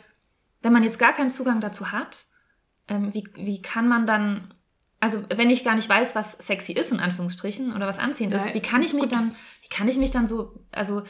wenn 0.61 0.71
man 0.71 0.83
jetzt 0.83 0.99
gar 0.99 1.11
keinen 1.11 1.31
Zugang 1.31 1.59
dazu 1.59 1.91
hat, 1.91 2.23
ähm, 2.87 3.13
wie, 3.13 3.27
wie 3.35 3.61
kann 3.61 3.87
man 3.89 4.05
dann, 4.05 4.53
also 5.01 5.21
wenn 5.35 5.49
ich 5.49 5.63
gar 5.65 5.75
nicht 5.75 5.89
weiß, 5.89 6.15
was 6.15 6.33
sexy 6.39 6.71
ist, 6.71 6.91
in 6.93 6.99
Anführungsstrichen, 7.01 7.75
oder 7.75 7.87
was 7.87 7.99
anziehend 7.99 8.33
ist, 8.33 8.47
Ja, 8.49 8.53
wie 8.53 8.61
kann 8.61 8.81
ich 8.81 8.93
mich 8.93 9.03
gut, 9.03 9.11
dann, 9.11 9.35
wie 9.63 9.67
kann 9.67 9.87
ich 9.89 9.97
mich 9.97 10.11
dann 10.11 10.27
so, 10.27 10.53
also 10.71 11.01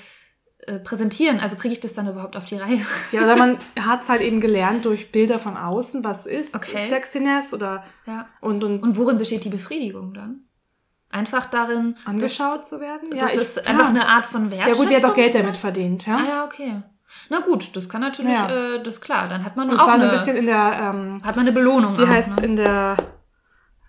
äh, 0.68 0.80
präsentieren? 0.80 1.40
Also 1.40 1.56
kriege 1.56 1.74
ich 1.74 1.80
das 1.80 1.94
dann 1.94 2.08
überhaupt 2.08 2.36
auf 2.36 2.46
die 2.46 2.56
Reihe? 2.56 2.80
Ja, 3.12 3.24
oder 3.24 3.36
man 3.36 3.58
hat 3.80 4.02
es 4.02 4.10
halt 4.10 4.22
eben 4.22 4.40
gelernt 4.42 4.86
durch 4.86 5.12
Bilder 5.12 5.38
von 5.40 5.58
außen, 5.58 6.04
was 6.04 6.26
ist 6.26 6.56
Okay. 6.56 6.88
Sexiness 6.88 7.54
oder 7.54 7.84
ja. 8.08 8.28
und, 8.42 8.64
und, 8.64 8.82
Und 8.82 8.98
worin 8.98 9.18
besteht 9.18 9.44
die 9.44 9.50
Befriedigung 9.50 10.14
dann? 10.14 10.46
Einfach 11.10 11.46
darin, 11.48 11.98
angeschaut 12.06 12.66
zu 12.66 12.80
werden. 12.80 13.10
dass 13.20 13.32
ich- 13.34 13.38
das 13.40 13.58
einfach 13.68 13.90
eine 13.90 14.08
Art 14.08 14.26
von 14.26 14.46
Ja 14.46 14.52
Wertschätzung 14.52 14.84
gut, 14.86 14.92
die 14.92 14.96
hat 15.04 15.12
auch 15.12 15.16
Geld 15.16 15.36
ist? 15.36 15.42
damit 15.42 15.58
verdient, 15.58 16.06
ja. 16.06 16.16
Ah 16.18 16.26
ja, 16.28 16.46
okay. 16.46 16.82
Na 17.30 17.40
gut, 17.42 17.76
das 17.76 17.90
kann 17.90 18.00
natürlich, 18.00 18.32
Ja. 18.32 18.76
äh, 18.76 18.82
das 18.84 19.02
klar, 19.02 19.28
dann 19.28 19.44
hat 19.44 19.58
man 19.58 19.70
Und 19.70 19.78
auch 19.78 19.86
war 19.86 20.00
so 20.00 20.06
ein 20.06 20.12
bisschen 20.12 20.38
in 20.38 20.46
der, 20.46 20.94
ähm, 20.96 21.22
hat 21.26 21.36
man 21.36 21.46
eine 21.46 21.52
Belohnung. 21.52 21.98
wie 21.98 22.08
heißt 22.08 22.40
ne? 22.40 22.46
in 22.46 22.56
der, 22.56 22.96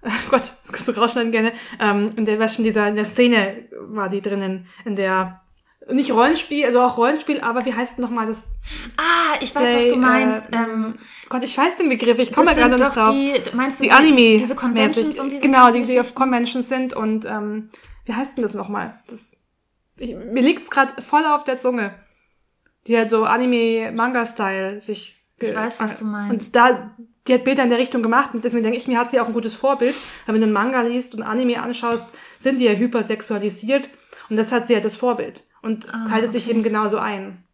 Gott, 0.30 0.40
das 0.40 0.72
kannst 0.72 0.88
du 0.88 0.92
rausschneiden 0.92 1.32
gerne, 1.32 1.52
ähm, 1.78 2.10
in 2.16 2.24
der, 2.24 2.38
was 2.38 2.54
schon 2.54 2.64
dieser, 2.64 2.88
in 2.88 2.96
der 2.96 3.04
Szene 3.04 3.68
war 3.80 4.08
die 4.08 4.20
drinnen, 4.20 4.66
in 4.84 4.96
der, 4.96 5.40
nicht 5.90 6.12
Rollenspiel, 6.12 6.64
also 6.64 6.80
auch 6.80 6.96
Rollenspiel, 6.96 7.40
aber 7.40 7.64
wie 7.64 7.74
heißt 7.74 7.98
nochmal 7.98 8.26
das? 8.26 8.58
Ah, 8.96 9.36
ich 9.40 9.54
weiß, 9.54 9.62
was 9.62 9.82
Play, 9.82 9.90
du 9.90 9.96
meinst. 9.96 10.52
äh, 10.52 10.56
ähm, 10.56 10.94
Gott, 11.28 11.42
ich 11.42 11.56
weiß 11.56 11.76
den 11.76 11.88
Begriff, 11.88 12.18
ich 12.18 12.32
komme 12.32 12.54
gerade 12.54 12.76
doch 12.76 12.92
drauf. 12.92 13.10
die, 13.10 13.34
meinst 13.54 13.80
du 13.80 13.84
die 13.84 13.92
Anime. 13.92 14.38
diese 14.38 14.54
Conventions 14.54 15.06
mäßig. 15.06 15.20
und 15.20 15.30
diese 15.30 15.42
Genau, 15.42 15.70
die, 15.72 15.82
die 15.84 16.00
auf? 16.00 16.14
Conventions 16.14 16.68
sind 16.68 16.94
und 16.94 17.24
ähm, 17.24 17.70
wie 18.04 18.14
heißt 18.14 18.36
denn 18.36 18.42
das 18.42 18.54
nochmal? 18.54 19.00
Das, 19.08 19.36
ich, 19.96 20.14
mir 20.14 20.42
liegt's 20.42 20.70
gerade 20.70 21.00
voll 21.02 21.24
auf 21.26 21.44
der 21.44 21.58
Zunge. 21.58 21.94
Die 22.86 22.96
halt 22.96 23.10
so 23.10 23.24
Anime-Manga-Style 23.24 24.80
sich. 24.80 25.22
Ich 25.38 25.54
weiß, 25.54 25.80
was 25.80 25.96
du 25.96 26.04
meinst. 26.04 26.46
Und 26.46 26.56
da, 26.56 26.96
die 27.28 27.34
hat 27.34 27.44
Bilder 27.44 27.62
in 27.62 27.70
der 27.70 27.78
Richtung 27.78 28.02
gemacht 28.02 28.30
und 28.34 28.44
deswegen 28.44 28.62
denke 28.64 28.78
ich 28.78 28.88
mir, 28.88 28.98
hat 28.98 29.10
sie 29.10 29.20
auch 29.20 29.26
ein 29.28 29.32
gutes 29.32 29.54
Vorbild. 29.54 29.94
Weil 30.26 30.34
wenn 30.34 30.40
du 30.42 30.46
einen 30.46 30.52
Manga 30.52 30.80
liest 30.82 31.14
und 31.14 31.22
Anime 31.22 31.62
anschaust, 31.62 32.12
sind 32.38 32.58
die 32.58 32.64
ja 32.64 32.72
hypersexualisiert 32.72 33.88
und 34.28 34.36
das 34.36 34.50
hat 34.52 34.66
sie 34.66 34.74
ja 34.74 34.80
das 34.80 34.96
Vorbild 34.96 35.44
und 35.62 35.86
Ah, 35.94 36.10
haltet 36.10 36.32
sich 36.32 36.44
okay. 36.44 36.52
eben 36.52 36.62
genauso 36.62 36.98
ein. 36.98 37.44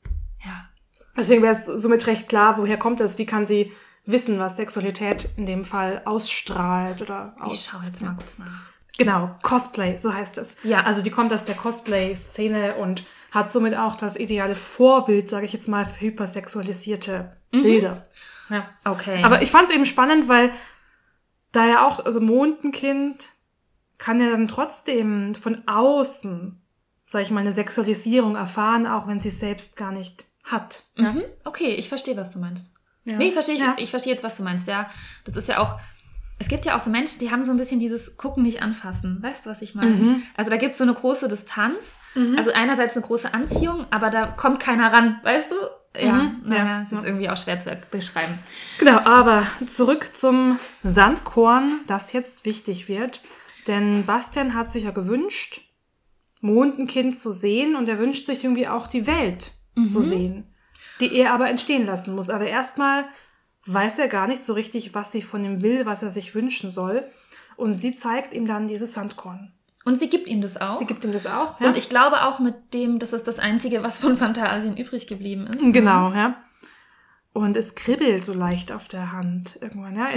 Ja. 0.45 0.69
Deswegen 1.17 1.43
wäre 1.43 1.57
es 1.57 1.67
somit 1.67 2.07
recht 2.07 2.29
klar, 2.29 2.57
woher 2.59 2.79
kommt 2.79 3.01
das, 3.01 3.19
wie 3.19 3.27
kann 3.27 3.47
sie 3.47 3.73
wissen, 4.07 4.39
was 4.39 4.57
Sexualität 4.57 5.29
in 5.37 5.45
dem 5.45 5.65
Fall 5.65 6.01
ausstrahlt 6.07 7.03
oder 7.03 7.35
Ich 7.39 7.43
aus. 7.43 7.67
schaue 7.67 7.83
jetzt 7.85 8.01
mal 8.01 8.15
kurz 8.17 8.39
nach. 8.39 8.71
Genau, 8.97 9.31
Cosplay, 9.43 9.97
so 9.99 10.15
heißt 10.15 10.39
es. 10.39 10.57
Ja. 10.65 10.85
Also 10.85 11.03
die 11.03 11.11
kommt 11.11 11.33
aus 11.33 11.45
der 11.45 11.55
Cosplay-Szene 11.57 12.77
und 12.77 13.05
hat 13.31 13.53
somit 13.53 13.77
auch 13.77 13.95
das 13.97 14.17
ideale 14.17 14.55
Vorbild, 14.55 15.29
sage 15.29 15.45
ich 15.45 15.53
jetzt 15.53 15.69
mal, 15.69 15.85
für 15.85 16.01
hypersexualisierte 16.01 17.37
Bilder. 17.51 18.07
Ja. 18.51 18.69
Okay. 18.85 19.23
Aber 19.25 19.43
ich 19.43 19.51
fand 19.51 19.69
es 19.69 19.75
eben 19.75 19.85
spannend, 19.85 20.29
weil 20.29 20.51
da 21.53 21.67
ja 21.67 21.87
auch, 21.87 22.05
also 22.05 22.21
Mondenkind 22.21 23.31
kann 23.99 24.21
ja 24.21 24.31
dann 24.31 24.49
trotzdem 24.49 25.35
von 25.35 25.67
außen, 25.67 26.61
sag 27.05 27.23
ich 27.23 27.31
mal, 27.31 27.41
eine 27.41 27.53
Sexualisierung 27.53 28.37
erfahren, 28.37 28.87
auch 28.87 29.07
wenn 29.07 29.21
sie 29.21 29.29
es 29.29 29.41
selbst 29.41 29.77
gar 29.77 29.93
nicht 29.93 30.27
hat. 30.45 30.83
Ja. 30.97 31.13
Mhm. 31.13 31.25
Okay, 31.45 31.75
ich 31.75 31.89
verstehe, 31.89 32.17
was 32.17 32.31
du 32.33 32.39
meinst. 32.39 32.67
Ja. 33.05 33.17
Nee, 33.17 33.29
ich 33.29 33.33
verstehe, 33.33 33.57
Ja. 33.57 33.75
ich, 33.77 33.85
ich 33.85 33.91
verstehe 33.91 34.13
jetzt, 34.13 34.23
was 34.25 34.37
du 34.37 34.43
meinst, 34.43 34.67
ja. 34.69 34.89
Das 35.25 35.37
ist 35.37 35.49
ja 35.49 35.59
auch, 35.59 35.79
es 36.39 36.49
gibt 36.49 36.65
ja 36.65 36.77
auch 36.77 36.81
so 36.81 36.91
Menschen, 36.91 37.19
die 37.19 37.31
haben 37.31 37.45
so 37.45 37.51
ein 37.51 37.57
bisschen 37.57 37.81
dieses 37.81 38.17
Gucken, 38.17 38.43
nicht 38.45 38.63
anfassen. 38.63 39.23
Weißt 39.23 39.47
du, 39.47 39.51
was 39.51 39.63
ich 39.63 39.75
meine? 39.75 39.91
Mhm. 39.91 40.23
Also 40.37 40.51
da 40.51 40.57
gibt 40.57 40.73
es 40.73 40.79
so 40.79 40.85
eine 40.85 40.95
große 40.95 41.29
Distanz. 41.29 41.79
Also 42.37 42.51
einerseits 42.53 42.97
eine 42.97 43.07
große 43.07 43.33
Anziehung, 43.33 43.87
aber 43.93 44.11
da 44.11 44.27
kommt 44.27 44.59
keiner 44.59 44.93
ran, 44.93 45.21
weißt 45.23 45.53
du? 45.53 45.55
Ja, 46.01 46.13
Mhm. 46.15 46.43
naja, 46.45 46.65
Ja. 46.65 46.83
ist 46.83 46.93
jetzt 46.93 47.05
irgendwie 47.05 47.29
auch 47.31 47.37
schwer 47.37 47.59
zu 47.61 47.77
beschreiben. 47.91 48.39
Genau, 48.79 48.99
aber 49.01 49.47
zurück 49.67 50.11
zum 50.17 50.59
Sandkorn, 50.85 51.81
das 51.87 52.13
jetzt 52.13 52.45
wichtig 52.45 52.89
wird. 52.89 53.23
Denn 53.67 54.07
Bastian 54.07 54.55
hat 54.55 54.71
sich 54.71 54.85
ja 54.85 54.91
gewünscht, 54.93 55.61
Mondenkind 56.41 57.17
zu 57.17 57.33
sehen 57.33 57.75
und 57.77 57.89
er 57.89 57.99
wünscht 57.99 58.27
sich 58.27 58.45
irgendwie 58.45 58.69
auch 58.69 58.87
die 58.87 59.07
Welt 59.07 59.53
zu 59.77 60.03
sehen, 60.03 60.47
die 61.01 61.13
er 61.15 61.33
aber 61.33 61.49
entstehen 61.49 61.85
lassen 61.87 62.15
muss. 62.15 62.31
Aber 62.31 62.47
erstmal 62.47 63.05
weiß 63.67 63.99
er 63.99 64.09
gar 64.09 64.27
nicht 64.29 64.43
so 64.45 64.53
richtig, 64.55 64.95
was 64.95 65.13
sie 65.13 65.23
von 65.23 65.45
ihm 65.45 65.63
will, 65.63 65.85
was 65.87 66.03
er 66.03 66.11
sich 66.11 66.35
wünschen 66.35 66.71
soll. 66.71 67.05
Und 67.57 67.75
sie 67.75 67.93
zeigt 67.95 68.33
ihm 68.35 68.47
dann 68.47 68.67
dieses 68.69 68.95
Sandkorn. 68.95 69.53
Und 69.89 69.99
sie 69.99 70.09
gibt 70.09 70.29
ihm 70.29 70.41
das 70.41 70.61
auch. 70.61 70.77
Sie 70.77 70.85
gibt 70.85 71.05
ihm 71.05 71.13
das 71.13 71.27
auch. 71.27 71.59
Und 71.61 71.77
ich 71.77 71.89
glaube 71.89 72.23
auch 72.25 72.39
mit 72.39 72.55
dem, 72.75 72.99
das 72.99 73.13
ist 73.13 73.27
das 73.27 73.39
Einzige, 73.39 73.83
was 73.83 73.99
von 73.99 74.17
Phantasien 74.17 74.77
übrig 74.77 75.07
geblieben 75.07 75.47
ist. 75.47 75.59
Genau, 75.73 76.13
ja. 76.13 76.37
Und 77.33 77.57
es 77.57 77.75
kribbelt 77.75 78.25
so 78.25 78.33
leicht 78.35 78.71
auf 78.73 78.89
der 78.89 79.13
Hand 79.13 79.59
irgendwann, 79.61 79.97
ja. 79.97 80.09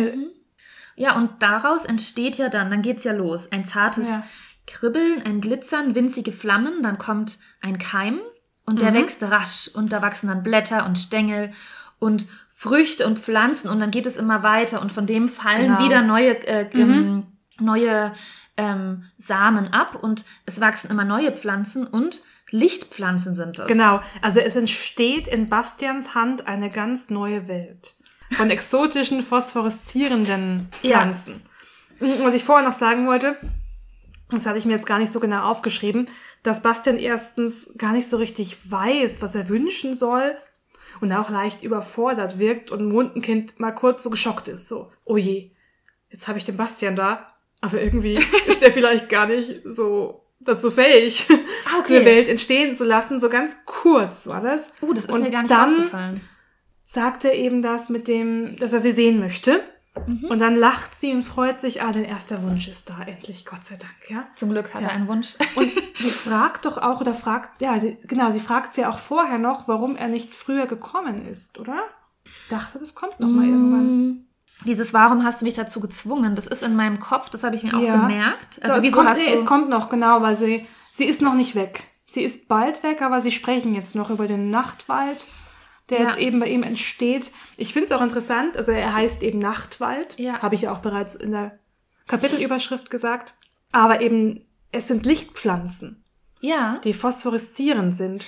Ja, 0.95 1.15
und 1.15 1.29
daraus 1.39 1.85
entsteht 1.85 2.37
ja 2.37 2.49
dann, 2.49 2.69
dann 2.69 2.81
geht's 2.81 3.03
ja 3.03 3.13
los. 3.13 3.51
Ein 3.51 3.65
zartes 3.65 4.07
Ja. 4.07 4.23
Kribbeln, 4.67 5.21
ein 5.25 5.41
Glitzern, 5.41 5.95
winzige 5.95 6.31
Flammen, 6.31 6.83
dann 6.83 6.97
kommt 6.97 7.37
ein 7.61 7.77
Keim 7.77 8.19
und 8.65 8.81
der 8.81 8.91
Mhm. 8.91 8.95
wächst 8.95 9.23
rasch 9.23 9.69
und 9.73 9.91
da 9.93 10.01
wachsen 10.01 10.27
dann 10.27 10.43
Blätter 10.43 10.85
und 10.85 10.97
Stängel 10.97 11.51
und 11.99 12.27
Früchte 12.49 13.07
und 13.07 13.17
Pflanzen 13.19 13.69
und 13.69 13.79
dann 13.79 13.89
geht 13.91 14.05
es 14.05 14.17
immer 14.17 14.43
weiter 14.43 14.81
und 14.81 14.91
von 14.91 15.07
dem 15.07 15.29
fallen 15.29 15.75
Genau. 15.77 15.83
wieder 15.83 16.01
neue, 16.03 16.45
äh, 16.45 16.65
Mhm. 16.77 16.91
ähm, 16.91 17.23
neue 17.59 18.11
ähm, 18.61 19.05
Samen 19.17 19.73
ab 19.73 19.95
und 19.95 20.23
es 20.45 20.61
wachsen 20.61 20.91
immer 20.91 21.03
neue 21.03 21.31
Pflanzen 21.31 21.87
und 21.87 22.21
Lichtpflanzen 22.51 23.33
sind 23.33 23.57
das. 23.57 23.67
Genau, 23.67 24.01
also 24.21 24.39
es 24.39 24.55
entsteht 24.55 25.27
in 25.27 25.49
Bastians 25.49 26.13
Hand 26.13 26.47
eine 26.47 26.69
ganz 26.69 27.09
neue 27.09 27.47
Welt 27.47 27.95
von 28.31 28.49
exotischen, 28.51 29.23
phosphoreszierenden 29.23 30.69
Ja. 30.81 30.99
Pflanzen. 30.99 31.41
Und 31.99 32.23
Was 32.23 32.33
ich 32.33 32.43
vorher 32.43 32.67
noch 32.67 32.75
sagen 32.75 33.07
wollte, 33.07 33.37
das 34.29 34.45
hatte 34.45 34.57
ich 34.57 34.65
mir 34.65 34.73
jetzt 34.73 34.85
gar 34.85 34.99
nicht 34.99 35.11
so 35.11 35.19
genau 35.19 35.43
aufgeschrieben, 35.43 36.09
dass 36.43 36.61
Bastian 36.61 36.97
erstens 36.97 37.71
gar 37.77 37.93
nicht 37.93 38.07
so 38.07 38.17
richtig 38.17 38.57
weiß, 38.71 39.21
was 39.21 39.35
er 39.35 39.49
wünschen 39.49 39.95
soll 39.95 40.35
und 40.99 41.11
auch 41.13 41.29
leicht 41.29 41.63
überfordert 41.63 42.37
wirkt 42.37 42.69
und 42.71 42.85
Mondenkind 42.85 43.59
mal 43.59 43.71
kurz 43.71 44.03
so 44.03 44.09
geschockt 44.09 44.47
ist, 44.47 44.67
so, 44.67 44.91
oh 45.05 45.17
je, 45.17 45.51
jetzt 46.09 46.27
habe 46.27 46.37
ich 46.37 46.43
den 46.43 46.57
Bastian 46.57 46.95
da, 46.95 47.33
aber 47.61 47.81
irgendwie 47.81 48.15
ist 48.47 48.61
er 48.61 48.71
vielleicht 48.71 49.09
gar 49.09 49.27
nicht 49.27 49.61
so 49.63 50.25
dazu 50.39 50.71
fähig, 50.71 51.27
Ah, 51.65 51.79
okay. 51.79 51.97
eine 51.97 52.05
Welt 52.05 52.27
entstehen 52.27 52.73
zu 52.75 52.83
lassen. 52.83 53.19
So 53.19 53.29
ganz 53.29 53.55
kurz 53.65 54.25
war 54.27 54.41
das. 54.41 54.71
Uh, 54.81 54.93
das 54.93 55.05
ist 55.05 55.11
Und 55.11 55.21
mir 55.21 55.29
gar 55.31 55.41
nicht 55.43 55.51
dann 55.51 55.75
aufgefallen. 55.75 56.21
sagt 56.85 57.23
er 57.25 57.33
eben 57.35 57.61
das 57.61 57.89
mit 57.89 58.07
dem, 58.07 58.55
dass 58.57 58.73
er 58.73 58.79
sie 58.81 58.91
sehen 58.91 59.19
möchte. 59.19 59.61
Mhm. 60.07 60.23
Und 60.29 60.39
dann 60.39 60.55
lacht 60.55 60.95
sie 60.95 61.11
und 61.11 61.23
freut 61.23 61.59
sich, 61.59 61.81
ah, 61.83 61.91
dein 61.91 62.05
erster 62.05 62.41
Wunsch 62.43 62.67
ist 62.69 62.89
da, 62.89 63.01
endlich, 63.05 63.45
Gott 63.45 63.65
sei 63.65 63.75
Dank, 63.75 63.91
ja. 64.09 64.23
Zum 64.37 64.49
Glück 64.51 64.73
hat 64.73 64.81
Ja. 64.83 64.87
er 64.87 64.93
einen 64.93 65.07
Wunsch. 65.09 65.35
Und 65.55 65.69
sie 65.95 66.11
fragt 66.11 66.63
doch 66.65 66.77
auch, 66.77 67.01
oder 67.01 67.13
fragt, 67.13 67.61
ja, 67.61 67.77
genau, 68.05 68.31
sie 68.31 68.39
fragt 68.39 68.73
sie 68.73 68.85
auch 68.85 68.99
vorher 68.99 69.37
noch, 69.37 69.67
warum 69.67 69.97
er 69.97 70.07
nicht 70.07 70.33
früher 70.33 70.65
gekommen 70.65 71.27
ist, 71.27 71.59
oder? 71.59 71.83
Ich 72.23 72.47
dachte, 72.49 72.79
das 72.79 72.95
kommt 72.95 73.19
noch 73.19 73.27
mal 73.27 73.45
irgendwann. 73.45 74.27
Dieses 74.65 74.93
Warum 74.93 75.23
hast 75.23 75.41
du 75.41 75.45
mich 75.45 75.55
dazu 75.55 75.79
gezwungen? 75.79 76.35
Das 76.35 76.47
ist 76.47 76.61
in 76.63 76.75
meinem 76.75 76.99
Kopf, 76.99 77.29
das 77.29 77.43
habe 77.43 77.55
ich 77.55 77.63
mir 77.63 77.75
auch 77.75 77.81
Ja. 77.81 78.01
gemerkt. 78.01 78.59
Also 78.63 78.77
es 78.77 78.83
wieso 78.83 78.97
kommt, 78.97 79.09
hast 79.09 79.17
nee, 79.19 79.25
du 79.25 79.33
es 79.33 79.45
kommt 79.45 79.69
noch, 79.69 79.89
genau, 79.89 80.21
weil 80.21 80.35
sie, 80.35 80.67
sie 80.91 81.05
ist 81.05 81.21
noch 81.21 81.33
nicht 81.33 81.55
weg. 81.55 81.83
Sie 82.05 82.21
ist 82.23 82.47
bald 82.47 82.83
weg, 82.83 83.01
aber 83.01 83.21
sie 83.21 83.31
sprechen 83.31 83.73
jetzt 83.73 83.95
noch 83.95 84.09
über 84.09 84.27
den 84.27 84.49
Nachtwald, 84.49 85.25
der 85.89 85.99
Ja. 86.01 86.07
jetzt 86.09 86.17
eben 86.19 86.39
bei 86.39 86.47
ihm 86.49 86.63
entsteht. 86.63 87.31
Ich 87.57 87.73
finde 87.73 87.85
es 87.85 87.91
auch 87.91 88.01
interessant, 88.01 88.57
also 88.57 88.71
er 88.71 88.93
heißt 88.93 89.23
eben 89.23 89.39
Nachtwald, 89.39 90.19
Ja. 90.19 90.39
habe 90.41 90.55
ich 90.55 90.61
ja 90.63 90.73
auch 90.73 90.79
bereits 90.79 91.15
in 91.15 91.31
der 91.31 91.57
Kapitelüberschrift 92.07 92.89
gesagt. 92.91 93.33
Aber 93.71 94.01
eben, 94.01 94.41
es 94.71 94.87
sind 94.89 95.05
Lichtpflanzen, 95.05 96.03
Ja. 96.41 96.79
die 96.83 96.93
phosphoreszierend 96.93 97.95
sind. 97.95 98.25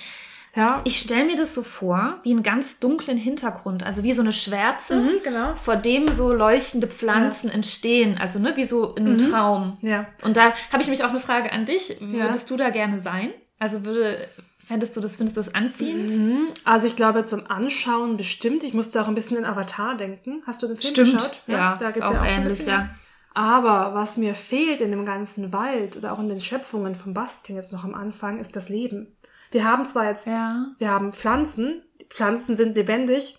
Ja, 0.56 0.80
Ich 0.84 0.98
stelle 1.00 1.24
mir 1.24 1.36
das 1.36 1.52
so 1.54 1.62
vor, 1.62 2.18
wie 2.22 2.30
einen 2.30 2.42
ganz 2.42 2.78
dunklen 2.78 3.16
Hintergrund, 3.16 3.82
also 3.84 4.02
wie 4.04 4.12
so 4.12 4.22
eine 4.22 4.32
Schwärze, 4.32 4.96
Mhm, 4.96 5.10
genau. 5.22 5.54
vor 5.56 5.76
dem 5.76 6.10
so 6.12 6.32
leuchtende 6.32 6.86
Pflanzen 6.86 7.50
entstehen, 7.50 8.18
also 8.20 8.38
ne, 8.38 8.52
wie 8.56 8.64
so 8.64 8.94
in 8.94 9.06
einem 9.06 9.16
Mhm. 9.16 9.30
Traum. 9.30 9.78
Ja. 9.82 10.06
Und 10.22 10.36
da 10.36 10.52
habe 10.72 10.82
ich 10.82 10.88
mich 10.88 11.02
auch 11.02 11.10
eine 11.10 11.20
Frage 11.20 11.52
an 11.52 11.64
dich. 11.66 11.96
Würdest 12.00 12.50
du 12.50 12.56
da 12.56 12.70
gerne 12.70 13.00
sein? 13.02 13.30
Also 13.58 13.84
würde, 13.84 14.28
fändest 14.64 14.96
du 14.96 15.00
das, 15.00 15.16
findest 15.16 15.36
du 15.36 15.40
es 15.40 15.54
anziehend? 15.54 16.10
Mhm. 16.16 16.48
Also 16.64 16.86
ich 16.86 16.96
glaube 16.96 17.24
zum 17.24 17.50
Anschauen 17.50 18.16
bestimmt. 18.16 18.62
Ich 18.64 18.74
musste 18.74 19.00
auch 19.02 19.08
ein 19.08 19.14
bisschen 19.14 19.36
in 19.38 19.44
Avatar 19.44 19.96
denken. 19.96 20.42
Hast 20.46 20.62
du 20.62 20.68
den 20.68 20.76
Film 20.76 20.94
geschaut? 20.94 21.42
Ja, 21.46 21.76
da 21.80 21.88
ist 21.88 21.94
geht's 21.94 22.06
auch 22.06 22.12
ja 22.14 22.20
auch 22.20 22.26
ähnlich, 22.26 22.64
ja. 22.66 22.90
Aber 23.36 23.94
was 23.94 24.16
mir 24.16 24.34
fehlt 24.36 24.80
in 24.80 24.92
dem 24.92 25.04
ganzen 25.04 25.52
Wald 25.52 25.96
oder 25.96 26.12
auch 26.12 26.20
in 26.20 26.28
den 26.28 26.40
Schöpfungen 26.40 26.94
von 26.94 27.14
Bastian 27.14 27.56
jetzt 27.56 27.72
noch 27.72 27.82
am 27.82 27.94
Anfang, 27.94 28.38
ist 28.38 28.54
das 28.54 28.68
Leben. 28.68 29.13
Wir 29.54 29.64
haben 29.64 29.86
zwar 29.86 30.08
jetzt, 30.10 30.26
Ja. 30.26 30.66
wir 30.78 30.90
haben 30.90 31.12
Pflanzen, 31.12 31.84
die 32.00 32.06
Pflanzen 32.06 32.56
sind 32.56 32.74
lebendig, 32.74 33.38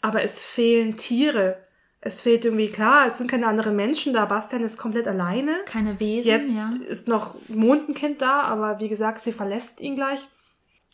aber 0.00 0.22
es 0.24 0.42
fehlen 0.42 0.96
Tiere. 0.96 1.64
Es 2.00 2.20
fehlt 2.20 2.44
irgendwie, 2.44 2.68
klar, 2.68 3.06
es 3.06 3.18
sind 3.18 3.30
keine 3.30 3.46
anderen 3.46 3.76
Menschen 3.76 4.12
da. 4.12 4.24
Bastian 4.24 4.64
ist 4.64 4.76
komplett 4.76 5.06
alleine. 5.06 5.54
Keine 5.66 6.00
Wesen, 6.00 6.28
Jetzt 6.28 6.52
ja. 6.56 6.68
ist 6.88 7.06
noch 7.06 7.36
Mondenkind 7.46 8.20
da, 8.20 8.40
aber 8.40 8.80
wie 8.80 8.88
gesagt, 8.88 9.22
sie 9.22 9.30
verlässt 9.32 9.80
ihn 9.80 9.94
gleich. 9.94 10.26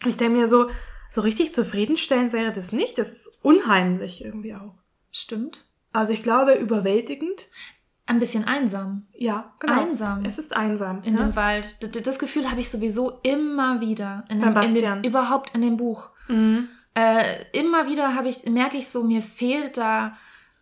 Ich 0.05 0.19
denke 0.19 0.39
mir 0.39 0.49
so, 0.49 0.69
so 1.09 1.23
richtig 1.23 1.55
zufriedenstellend 1.55 2.35
wäre 2.35 2.53
das 2.53 2.73
nicht. 2.73 2.99
Das 2.99 3.15
ist 3.15 3.39
unheimlich 3.43 4.23
irgendwie 4.23 4.55
auch. 4.55 4.75
Stimmt. 5.11 5.65
Also 5.95 6.13
ich 6.13 6.23
glaube, 6.23 6.53
überwältigend. 6.57 7.49
Ein 8.09 8.19
bisschen 8.21 8.45
einsam 8.47 9.07
Ja, 9.13 9.53
genau. 9.61 9.81
Einsam. 9.83 10.25
Es 10.25 10.39
ist 10.39 10.57
einsam. 10.57 11.03
in 11.05 11.17
ja? 11.17 11.25
dem 11.25 11.37
Wald. 11.37 11.83
D- 11.83 11.89
d- 11.89 12.01
Das 12.01 12.19
Gefühl 12.19 12.51
habe 12.51 12.59
ich 12.61 12.71
sowieso 12.71 13.21
immer 13.23 13.81
wieder. 13.81 14.25
In 14.31 14.41
dem, 14.41 14.49
in 14.49 14.55
Bastian. 14.55 15.03
dem, 15.03 15.11
überhaupt 15.11 15.55
in 15.55 15.61
dem 15.63 15.77
Buch. 15.77 16.11
Mhm. 16.29 16.69
Äh, 16.95 17.45
immer 17.53 17.87
wieder 17.87 18.15
habe 18.15 18.29
ich, 18.29 18.45
merke 18.47 18.77
ich 18.79 18.89
so, 18.89 19.05
mir 19.05 19.23
fehlt 19.23 19.77
da 19.77 20.17